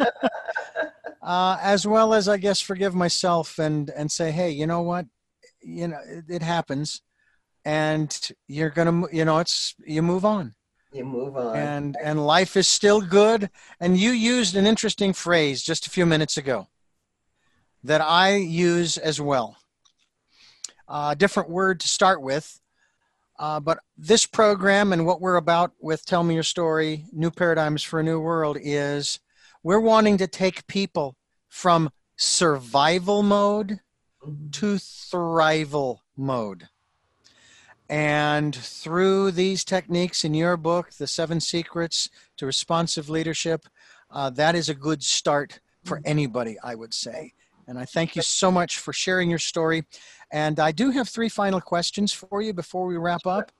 uh, 1.22 1.58
as 1.60 1.86
well 1.86 2.14
as 2.14 2.28
I 2.28 2.38
guess 2.38 2.60
forgive 2.60 2.94
myself 2.94 3.58
and 3.58 3.90
and 3.90 4.10
say, 4.10 4.30
hey, 4.30 4.50
you 4.50 4.66
know 4.66 4.82
what, 4.82 5.06
you 5.64 5.88
know, 5.88 5.98
it, 6.06 6.24
it 6.28 6.42
happens, 6.42 7.02
and 7.64 8.30
you're 8.48 8.70
gonna, 8.70 9.04
you 9.12 9.24
know, 9.24 9.38
it's 9.38 9.74
you 9.86 10.02
move 10.02 10.24
on. 10.24 10.54
You 10.92 11.04
move 11.04 11.36
on, 11.36 11.56
and 11.56 11.96
and 12.02 12.24
life 12.24 12.56
is 12.56 12.68
still 12.68 13.00
good. 13.00 13.50
And 13.80 13.98
you 13.98 14.10
used 14.10 14.56
an 14.56 14.66
interesting 14.66 15.12
phrase 15.12 15.62
just 15.62 15.86
a 15.86 15.90
few 15.90 16.06
minutes 16.06 16.36
ago 16.36 16.68
that 17.82 18.00
I 18.00 18.36
use 18.36 18.96
as 18.96 19.20
well. 19.20 19.56
A 20.88 20.92
uh, 20.92 21.14
different 21.14 21.50
word 21.50 21.80
to 21.80 21.88
start 21.88 22.20
with 22.20 22.60
uh, 23.38 23.58
but 23.58 23.78
this 23.96 24.26
program 24.26 24.92
and 24.92 25.04
what 25.04 25.20
we're 25.20 25.36
about 25.36 25.72
with 25.80 26.04
Tell 26.04 26.22
Me 26.22 26.34
Your 26.34 26.44
Story, 26.44 27.06
New 27.12 27.30
Paradigms 27.30 27.82
for 27.82 28.00
a 28.00 28.02
New 28.02 28.20
World, 28.20 28.56
is 28.60 29.18
we're 29.62 29.80
wanting 29.80 30.18
to 30.18 30.26
take 30.26 30.66
people 30.66 31.16
from 31.48 31.90
survival 32.16 33.22
mode 33.22 33.80
to 34.52 34.76
thrival 34.76 35.98
mode. 36.16 36.68
And 37.88 38.54
through 38.54 39.32
these 39.32 39.64
techniques 39.64 40.24
in 40.24 40.32
your 40.34 40.56
book, 40.56 40.90
The 40.92 41.06
Seven 41.06 41.40
Secrets 41.40 42.08
to 42.38 42.46
Responsive 42.46 43.10
Leadership, 43.10 43.66
uh, 44.10 44.30
that 44.30 44.54
is 44.54 44.68
a 44.68 44.74
good 44.74 45.02
start 45.02 45.60
for 45.84 46.00
anybody, 46.04 46.56
I 46.64 46.74
would 46.74 46.94
say. 46.94 47.34
And 47.66 47.78
I 47.78 47.84
thank 47.84 48.16
you 48.16 48.22
so 48.22 48.50
much 48.50 48.78
for 48.78 48.92
sharing 48.92 49.28
your 49.28 49.38
story. 49.38 49.84
And 50.32 50.58
I 50.60 50.72
do 50.72 50.90
have 50.90 51.08
three 51.08 51.28
final 51.28 51.60
questions 51.60 52.12
for 52.12 52.40
you 52.42 52.52
before 52.52 52.86
we 52.86 52.96
wrap 52.96 53.26
up. 53.26 53.52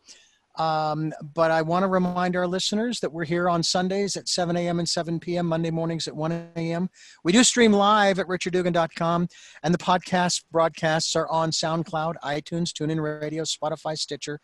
Um, 0.57 1.13
but 1.35 1.51
I 1.51 1.63
want 1.63 1.83
to 1.83 1.89
remind 1.89 2.37
our 2.37 2.47
listeners 2.47 3.01
that 3.01 3.13
we're 3.13 3.25
here 3.25 3.49
on 3.49 3.63
Sundays 3.63 4.17
at 4.17 4.29
7 4.29 4.57
a.m. 4.57 4.79
and 4.79 4.89
7 4.89 5.19
p.m., 5.19 5.47
Monday 5.47 5.71
mornings 5.71 6.07
at 6.07 6.15
1 6.15 6.51
a.m. 6.57 6.89
We 7.25 7.33
do 7.33 7.43
stream 7.43 7.73
live 7.73 8.19
at 8.19 8.27
richarddugan.com, 8.27 9.29
and 9.63 9.75
the 9.75 9.79
podcast 9.79 10.45
broadcasts 10.53 11.17
are 11.17 11.29
on 11.29 11.51
SoundCloud, 11.51 12.15
iTunes, 12.25 12.71
TuneIn 12.71 13.21
Radio, 13.21 13.43
Spotify, 13.45 13.97
Stitcher, 13.97 14.39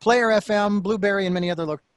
Player 0.00 0.28
FM, 0.28 0.82
Blubrry, 0.82 1.26
and 1.26 1.34
many 1.34 1.50
other 1.50 1.64
locations. 1.64 1.95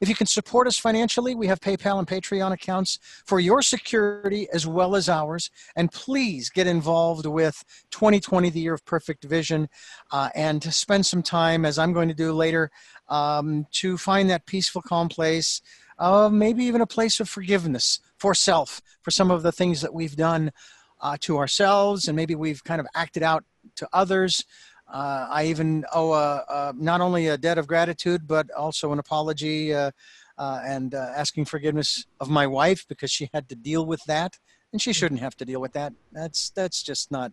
If 0.00 0.08
you 0.08 0.14
can 0.14 0.26
support 0.26 0.66
us 0.66 0.78
financially, 0.78 1.34
we 1.34 1.48
have 1.48 1.60
PayPal 1.60 1.98
and 1.98 2.06
Patreon 2.06 2.52
accounts 2.52 2.98
for 3.24 3.40
your 3.40 3.62
security 3.62 4.48
as 4.52 4.66
well 4.66 4.94
as 4.94 5.08
ours. 5.08 5.50
And 5.74 5.90
please 5.90 6.50
get 6.50 6.66
involved 6.66 7.26
with 7.26 7.64
2020, 7.90 8.50
the 8.50 8.60
year 8.60 8.74
of 8.74 8.84
perfect 8.84 9.24
vision, 9.24 9.68
uh, 10.12 10.30
and 10.34 10.62
to 10.62 10.70
spend 10.70 11.06
some 11.06 11.22
time, 11.22 11.64
as 11.64 11.78
I'm 11.78 11.92
going 11.92 12.08
to 12.08 12.14
do 12.14 12.32
later, 12.32 12.70
um, 13.08 13.66
to 13.72 13.98
find 13.98 14.30
that 14.30 14.46
peaceful, 14.46 14.82
calm 14.82 15.08
place. 15.08 15.62
Uh, 15.98 16.28
maybe 16.28 16.62
even 16.64 16.80
a 16.80 16.86
place 16.86 17.18
of 17.18 17.28
forgiveness 17.28 17.98
for 18.18 18.32
self 18.32 18.80
for 19.02 19.10
some 19.10 19.32
of 19.32 19.42
the 19.42 19.50
things 19.50 19.80
that 19.80 19.92
we've 19.92 20.14
done 20.14 20.52
uh, 21.00 21.16
to 21.20 21.38
ourselves 21.38 22.08
and 22.08 22.16
maybe 22.16 22.34
we've 22.34 22.62
kind 22.64 22.80
of 22.80 22.86
acted 22.94 23.22
out 23.22 23.44
to 23.76 23.88
others. 23.92 24.44
Uh, 24.90 25.26
I 25.28 25.44
even 25.46 25.84
owe 25.92 26.12
a, 26.12 26.44
a, 26.48 26.74
not 26.76 27.00
only 27.00 27.28
a 27.28 27.36
debt 27.36 27.58
of 27.58 27.66
gratitude, 27.66 28.26
but 28.26 28.50
also 28.52 28.92
an 28.92 28.98
apology 28.98 29.74
uh, 29.74 29.90
uh, 30.38 30.60
and 30.64 30.94
uh, 30.94 31.12
asking 31.14 31.44
forgiveness 31.44 32.06
of 32.20 32.30
my 32.30 32.46
wife 32.46 32.86
because 32.88 33.10
she 33.10 33.28
had 33.34 33.48
to 33.50 33.54
deal 33.54 33.84
with 33.84 34.02
that, 34.04 34.38
and 34.72 34.80
she 34.80 34.92
shouldn't 34.92 35.20
have 35.20 35.36
to 35.36 35.44
deal 35.44 35.60
with 35.60 35.72
that. 35.72 35.92
That's 36.12 36.50
that's 36.50 36.82
just 36.82 37.10
not 37.10 37.32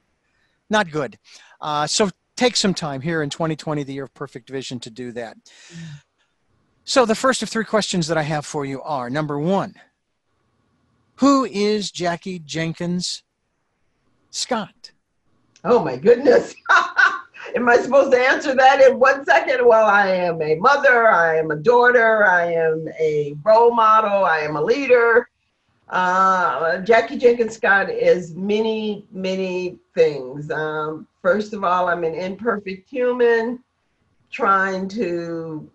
not 0.70 0.92
good. 0.92 1.18
Uh, 1.62 1.88
so 1.88 2.10
take 2.36 2.58
some 2.58 2.74
time 2.74 3.02
here 3.02 3.22
in 3.22 3.30
2020, 3.30 3.84
the 3.84 3.94
year 3.94 4.04
of 4.04 4.14
perfect 4.14 4.50
vision, 4.50 4.80
to 4.82 4.90
do 4.90 5.12
that. 5.14 5.38
So 6.84 7.06
the 7.06 7.16
first 7.16 7.42
of 7.42 7.50
three 7.50 7.66
questions 7.66 8.08
that 8.08 8.18
I 8.18 8.24
have 8.24 8.46
for 8.46 8.66
you 8.66 8.82
are: 8.82 9.10
number 9.10 9.40
one, 9.40 9.76
who 11.16 11.46
is 11.46 11.90
Jackie 11.90 12.40
Jenkins 12.40 13.24
Scott? 14.30 14.92
Oh 15.64 15.84
my 15.84 15.96
goodness. 15.96 16.54
am 17.56 17.70
I 17.70 17.78
supposed 17.78 18.12
to 18.12 18.20
answer 18.20 18.54
that 18.54 18.82
in 18.82 19.00
one 19.00 19.26
second? 19.26 19.66
Well, 19.66 19.86
I 19.86 20.08
am 20.08 20.42
a 20.42 20.56
mother, 20.56 21.08
I 21.08 21.38
am 21.38 21.52
a 21.52 21.56
daughter, 21.56 22.26
I 22.26 22.52
am 22.52 22.88
a 23.00 23.36
role 23.44 23.74
model, 23.74 24.26
I 24.26 24.40
am 24.40 24.58
a 24.58 24.62
leader. 24.62 25.30
Uh, 25.90 26.80
Jackie 26.80 27.18
Jenkins 27.18 27.56
Scott 27.56 27.90
is 27.90 28.36
many, 28.36 29.06
many 29.12 29.80
things. 29.94 30.52
Um, 30.52 31.08
first 31.22 31.54
of 31.54 31.64
all, 31.64 31.88
I'm 31.88 32.04
an 32.04 32.16
imperfect 32.16 32.90
human 32.90 33.64
trying 34.32 34.88
to 34.90 35.70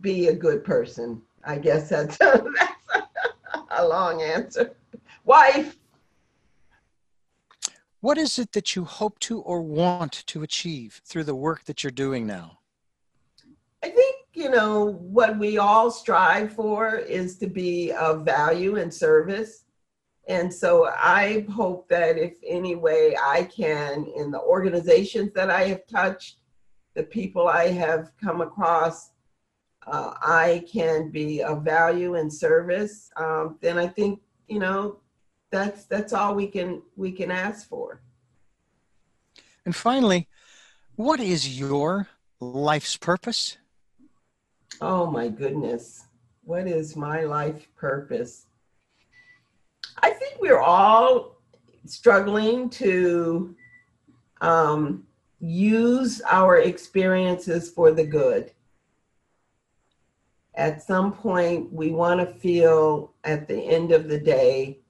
be 0.00 0.28
a 0.28 0.34
good 0.34 0.64
person. 0.64 1.22
I 1.44 1.56
guess 1.58 1.88
that's, 1.88 2.18
that's 2.18 2.44
a 3.70 3.86
long 3.86 4.22
answer. 4.22 4.74
Wife, 5.24 5.77
what 8.00 8.18
is 8.18 8.38
it 8.38 8.52
that 8.52 8.76
you 8.76 8.84
hope 8.84 9.18
to 9.20 9.40
or 9.40 9.60
want 9.60 10.24
to 10.26 10.42
achieve 10.42 11.00
through 11.04 11.24
the 11.24 11.34
work 11.34 11.64
that 11.64 11.82
you're 11.82 11.90
doing 11.90 12.26
now? 12.26 12.58
I 13.82 13.88
think, 13.88 14.16
you 14.34 14.50
know, 14.50 14.84
what 14.84 15.38
we 15.38 15.58
all 15.58 15.90
strive 15.90 16.52
for 16.52 16.94
is 16.94 17.38
to 17.38 17.46
be 17.46 17.92
of 17.92 18.24
value 18.24 18.76
and 18.76 18.92
service. 18.92 19.64
And 20.28 20.52
so 20.52 20.86
I 20.86 21.46
hope 21.50 21.88
that 21.88 22.18
if 22.18 22.34
any 22.46 22.76
way 22.76 23.16
I 23.16 23.44
can, 23.44 24.06
in 24.14 24.30
the 24.30 24.40
organizations 24.40 25.32
that 25.34 25.50
I 25.50 25.64
have 25.64 25.86
touched, 25.86 26.40
the 26.94 27.02
people 27.02 27.48
I 27.48 27.68
have 27.68 28.12
come 28.22 28.42
across, 28.42 29.10
uh, 29.86 30.12
I 30.20 30.64
can 30.70 31.10
be 31.10 31.42
of 31.42 31.64
value 31.64 32.16
and 32.16 32.32
service. 32.32 33.10
Um, 33.16 33.56
then 33.62 33.78
I 33.78 33.86
think, 33.86 34.20
you 34.48 34.58
know, 34.58 34.98
that's 35.50 35.84
that's 35.84 36.12
all 36.12 36.34
we 36.34 36.46
can 36.46 36.82
we 36.96 37.12
can 37.12 37.30
ask 37.30 37.68
for. 37.68 38.00
And 39.64 39.74
finally 39.74 40.28
what 40.96 41.20
is 41.20 41.58
your 41.58 42.08
life's 42.40 42.96
purpose? 42.96 43.56
Oh 44.80 45.06
my 45.06 45.28
goodness. 45.28 46.04
What 46.42 46.66
is 46.66 46.96
my 46.96 47.22
life 47.22 47.68
purpose? 47.76 48.46
I 50.02 50.10
think 50.10 50.40
we're 50.40 50.60
all 50.60 51.36
struggling 51.86 52.68
to 52.70 53.54
um, 54.40 55.04
use 55.40 56.20
our 56.22 56.58
experiences 56.58 57.70
for 57.70 57.92
the 57.92 58.04
good. 58.04 58.52
At 60.54 60.82
some 60.82 61.12
point 61.12 61.72
we 61.72 61.90
want 61.90 62.20
to 62.20 62.26
feel 62.26 63.12
at 63.24 63.46
the 63.46 63.60
end 63.60 63.92
of 63.92 64.08
the 64.08 64.18
day 64.18 64.80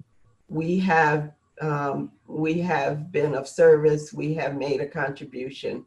we 0.48 0.78
have 0.80 1.32
um, 1.60 2.12
we 2.26 2.60
have 2.60 3.10
been 3.10 3.34
of 3.34 3.48
service. 3.48 4.12
We 4.12 4.34
have 4.34 4.56
made 4.56 4.80
a 4.80 4.86
contribution, 4.86 5.84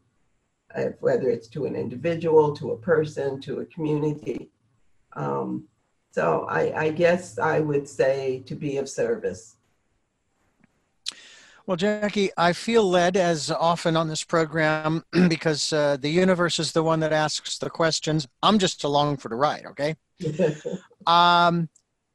uh, 0.74 0.90
whether 1.00 1.30
it's 1.30 1.48
to 1.48 1.64
an 1.64 1.74
individual, 1.76 2.54
to 2.56 2.72
a 2.72 2.76
person, 2.76 3.40
to 3.42 3.60
a 3.60 3.64
community. 3.66 4.50
Um, 5.14 5.64
so 6.10 6.46
I, 6.48 6.78
I 6.78 6.90
guess 6.90 7.38
I 7.38 7.60
would 7.60 7.88
say 7.88 8.42
to 8.46 8.54
be 8.54 8.76
of 8.76 8.88
service. 8.88 9.56
Well, 11.66 11.76
Jackie, 11.76 12.30
I 12.36 12.52
feel 12.52 12.88
led 12.88 13.16
as 13.16 13.50
often 13.50 13.96
on 13.96 14.08
this 14.08 14.24
program 14.24 15.04
because 15.28 15.72
uh, 15.72 15.96
the 15.96 16.10
universe 16.10 16.58
is 16.58 16.72
the 16.72 16.82
one 16.82 17.00
that 17.00 17.12
asks 17.12 17.56
the 17.58 17.70
questions. 17.70 18.26
I'm 18.42 18.58
just 18.58 18.84
along 18.84 19.18
for 19.18 19.28
the 19.28 19.36
ride, 19.36 19.64
okay? 19.66 19.96
um, 21.06 21.68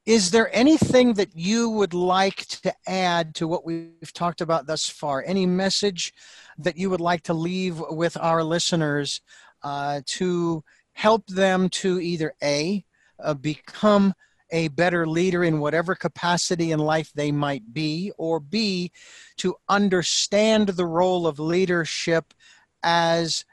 is 0.08 0.32
there 0.32 0.50
anything 0.56 1.16
that 1.16 1.36
you 1.36 1.70
would 1.70 1.94
like 1.94 2.38
to 2.46 2.74
add 2.88 3.36
to 3.36 3.46
what 3.46 3.66
we've 3.66 4.14
talked 4.14 4.40
about 4.40 4.66
thus 4.66 4.88
far? 4.88 5.22
Any 5.28 5.46
message 5.46 6.14
that 6.60 6.78
you 6.78 6.90
would 6.90 7.02
like 7.02 7.24
to 7.24 7.34
leave 7.34 7.84
with 7.90 8.16
our 8.16 8.42
listeners 8.42 9.20
uh, 9.64 10.00
to 10.06 10.64
help 10.94 11.28
them 11.28 11.68
to 11.70 12.00
either 12.00 12.34
A, 12.42 12.86
uh, 13.22 13.34
become 13.34 14.14
a 14.50 14.70
better 14.70 15.06
leader 15.06 15.44
in 15.44 15.60
whatever 15.60 15.94
capacity 15.94 16.72
in 16.72 16.80
life 16.80 17.12
they 17.14 17.34
might 17.34 17.74
be, 17.74 18.14
or 18.18 18.40
B, 18.40 18.94
to 19.36 19.56
understand 19.68 20.70
the 20.70 20.86
role 20.86 21.28
of 21.28 21.38
leadership 21.38 22.34
as 22.82 23.44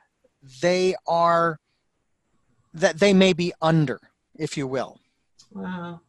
they 0.62 0.94
are, 1.09 1.59
that 2.72 3.01
they 3.01 3.12
may 3.12 3.32
be 3.32 3.52
under, 3.60 3.98
if 4.36 4.56
you 4.56 4.68
will? 4.68 5.01
Wow. 5.52 6.01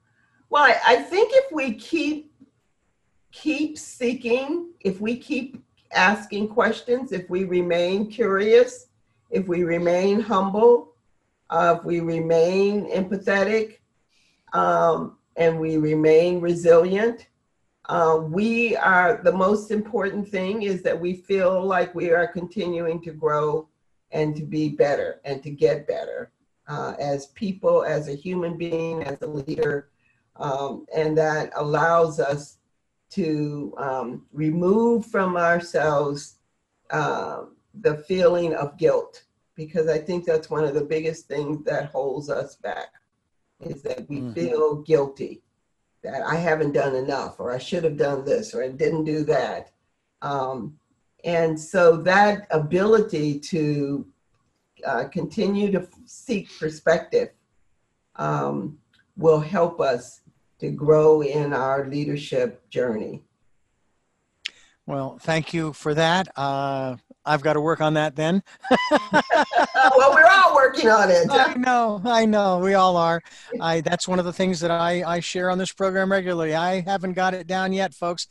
Well, 0.55 0.73
I, 0.87 0.95
think 0.95 1.31
if 1.33 1.51
we 1.51 1.73
keep 1.73 2.31
keep 3.33 3.77
seeking, 3.77 4.69
if 4.79 5.01
we 5.01 5.17
keep 5.17 5.61
asking 5.91 6.47
questions, 6.47 7.11
if 7.11 7.29
we 7.29 7.43
remain 7.43 8.09
curious, 8.09 8.87
if 9.29 9.49
we 9.49 9.65
remain 9.65 10.21
humble, 10.21 10.93
uh, 11.49 11.75
if 11.77 11.83
we 11.83 11.99
remain 11.99 12.89
empathetic, 12.89 13.79
um, 14.53 15.17
and 15.35 15.59
we 15.59 15.75
remain 15.75 16.39
resilient, 16.39 17.27
uh, 17.89 18.21
we 18.23 18.77
are 18.77 19.19
the 19.25 19.33
most 19.33 19.71
important 19.71 20.25
thing 20.25 20.61
is 20.61 20.81
that 20.83 20.97
we 20.97 21.15
feel 21.15 21.65
like 21.65 21.93
we 21.93 22.11
are 22.11 22.27
continuing 22.27 23.01
to 23.01 23.11
grow 23.11 23.67
and 24.11 24.37
to 24.37 24.43
be 24.43 24.69
better 24.69 25.19
and 25.25 25.43
to 25.43 25.49
get 25.49 25.85
better 25.85 26.31
uh, 26.69 26.93
as 26.97 27.25
people, 27.35 27.83
as 27.83 28.07
a 28.07 28.15
human 28.15 28.57
being, 28.57 29.03
as 29.03 29.21
a 29.21 29.27
leader, 29.27 29.89
um, 30.37 30.85
and 30.95 31.17
that 31.17 31.51
allows 31.55 32.19
us 32.19 32.57
to 33.11 33.73
um, 33.77 34.25
remove 34.33 35.05
from 35.05 35.37
ourselves 35.37 36.37
uh, 36.91 37.43
the 37.81 37.97
feeling 37.99 38.53
of 38.55 38.77
guilt 38.77 39.23
because 39.55 39.87
i 39.87 39.97
think 39.97 40.25
that's 40.25 40.49
one 40.49 40.63
of 40.63 40.73
the 40.73 40.83
biggest 40.83 41.27
things 41.27 41.63
that 41.63 41.87
holds 41.87 42.29
us 42.29 42.55
back 42.55 42.87
is 43.61 43.81
that 43.81 44.07
we 44.09 44.17
mm-hmm. 44.17 44.33
feel 44.33 44.75
guilty 44.83 45.41
that 46.03 46.21
i 46.23 46.35
haven't 46.35 46.73
done 46.73 46.95
enough 46.95 47.39
or 47.39 47.51
i 47.51 47.57
should 47.57 47.83
have 47.83 47.97
done 47.97 48.23
this 48.23 48.53
or 48.53 48.63
i 48.63 48.69
didn't 48.69 49.03
do 49.03 49.23
that 49.23 49.71
um, 50.21 50.77
and 51.23 51.59
so 51.59 51.97
that 51.97 52.47
ability 52.51 53.39
to 53.39 54.05
uh, 54.85 55.05
continue 55.05 55.71
to 55.71 55.87
seek 56.05 56.47
perspective 56.59 57.29
um, 58.17 58.77
will 59.17 59.39
help 59.39 59.81
us 59.81 60.21
to 60.59 60.69
grow 60.69 61.21
in 61.21 61.53
our 61.53 61.87
leadership 61.87 62.69
journey. 62.69 63.23
Well, 64.87 65.17
thank 65.19 65.53
you 65.53 65.73
for 65.73 65.95
that. 65.95 66.27
Uh, 66.35 66.97
I've 67.25 67.41
got 67.41 67.53
to 67.53 67.61
work 67.61 67.81
on 67.81 67.95
that 67.95 68.15
then. 68.15 68.43
well, 68.91 70.13
we're 70.13 70.27
all 70.27 70.53
working 70.53 70.89
on 70.89 71.09
it. 71.09 71.27
I 71.31 71.55
know, 71.55 71.99
I 72.05 72.25
know, 72.25 72.59
we 72.59 72.75
all 72.75 72.95
are. 72.95 73.21
I 73.59 73.81
that's 73.81 74.07
one 74.07 74.19
of 74.19 74.25
the 74.25 74.33
things 74.33 74.59
that 74.59 74.69
I, 74.69 75.03
I 75.03 75.19
share 75.21 75.49
on 75.49 75.57
this 75.57 75.71
program 75.71 76.11
regularly. 76.11 76.53
I 76.53 76.81
haven't 76.81 77.13
got 77.13 77.33
it 77.33 77.47
down 77.47 77.73
yet, 77.73 77.95
folks. 77.95 78.27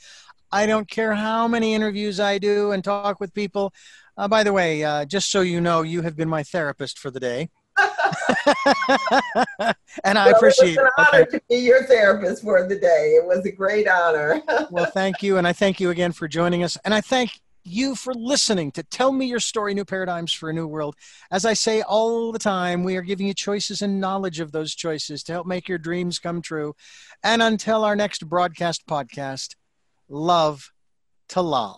I 0.52 0.66
don't 0.66 0.88
care 0.88 1.14
how 1.14 1.48
many 1.48 1.74
interviews 1.74 2.20
I 2.20 2.38
do 2.38 2.70
and 2.70 2.84
talk 2.84 3.18
with 3.18 3.34
people. 3.34 3.72
Uh, 4.16 4.28
by 4.28 4.44
the 4.44 4.52
way, 4.52 4.84
uh, 4.84 5.04
just 5.04 5.32
so 5.32 5.40
you 5.40 5.60
know, 5.60 5.82
you 5.82 6.02
have 6.02 6.14
been 6.14 6.28
my 6.28 6.44
therapist 6.44 7.00
for 7.00 7.10
the 7.10 7.18
day. 7.18 7.50
and 10.04 10.18
I 10.18 10.26
Well, 10.26 10.36
appreciate 10.36 10.76
it. 10.76 10.80
was 10.80 10.90
an 10.98 11.04
honor 11.14 11.24
to 11.26 11.40
be 11.48 11.56
your 11.56 11.84
therapist 11.84 12.42
for 12.42 12.66
the 12.66 12.78
day. 12.78 13.16
It 13.20 13.24
was 13.26 13.44
a 13.46 13.52
great 13.52 13.88
honor. 13.88 14.40
Well, 14.70 14.86
thank 14.86 15.22
you. 15.22 15.36
And 15.38 15.46
I 15.46 15.52
thank 15.52 15.78
you 15.80 15.90
again 15.90 16.12
for 16.12 16.26
joining 16.28 16.62
us. 16.64 16.76
And 16.84 16.92
I 16.94 17.00
thank 17.00 17.40
you 17.64 17.94
for 17.94 18.12
listening 18.14 18.70
to 18.72 18.82
Tell 18.82 19.12
Me 19.12 19.26
Your 19.26 19.40
Story 19.40 19.72
New 19.74 19.84
Paradigms 19.84 20.32
for 20.32 20.50
a 20.50 20.52
New 20.52 20.66
World. 20.66 20.96
As 21.30 21.44
I 21.44 21.54
say 21.54 21.80
all 21.82 22.32
the 22.32 22.38
time, 22.38 22.82
we 22.84 22.96
are 22.96 23.02
giving 23.02 23.26
you 23.26 23.34
choices 23.34 23.82
and 23.82 24.00
knowledge 24.00 24.40
of 24.40 24.52
those 24.52 24.74
choices 24.74 25.22
to 25.24 25.32
help 25.32 25.46
make 25.46 25.68
your 25.68 25.78
dreams 25.78 26.18
come 26.18 26.42
true. 26.42 26.74
And 27.22 27.42
until 27.42 27.84
our 27.84 27.96
next 27.96 28.28
broadcast 28.28 28.86
podcast, 28.86 29.54
love 30.08 30.70
to 31.28 31.40
lol. 31.40 31.72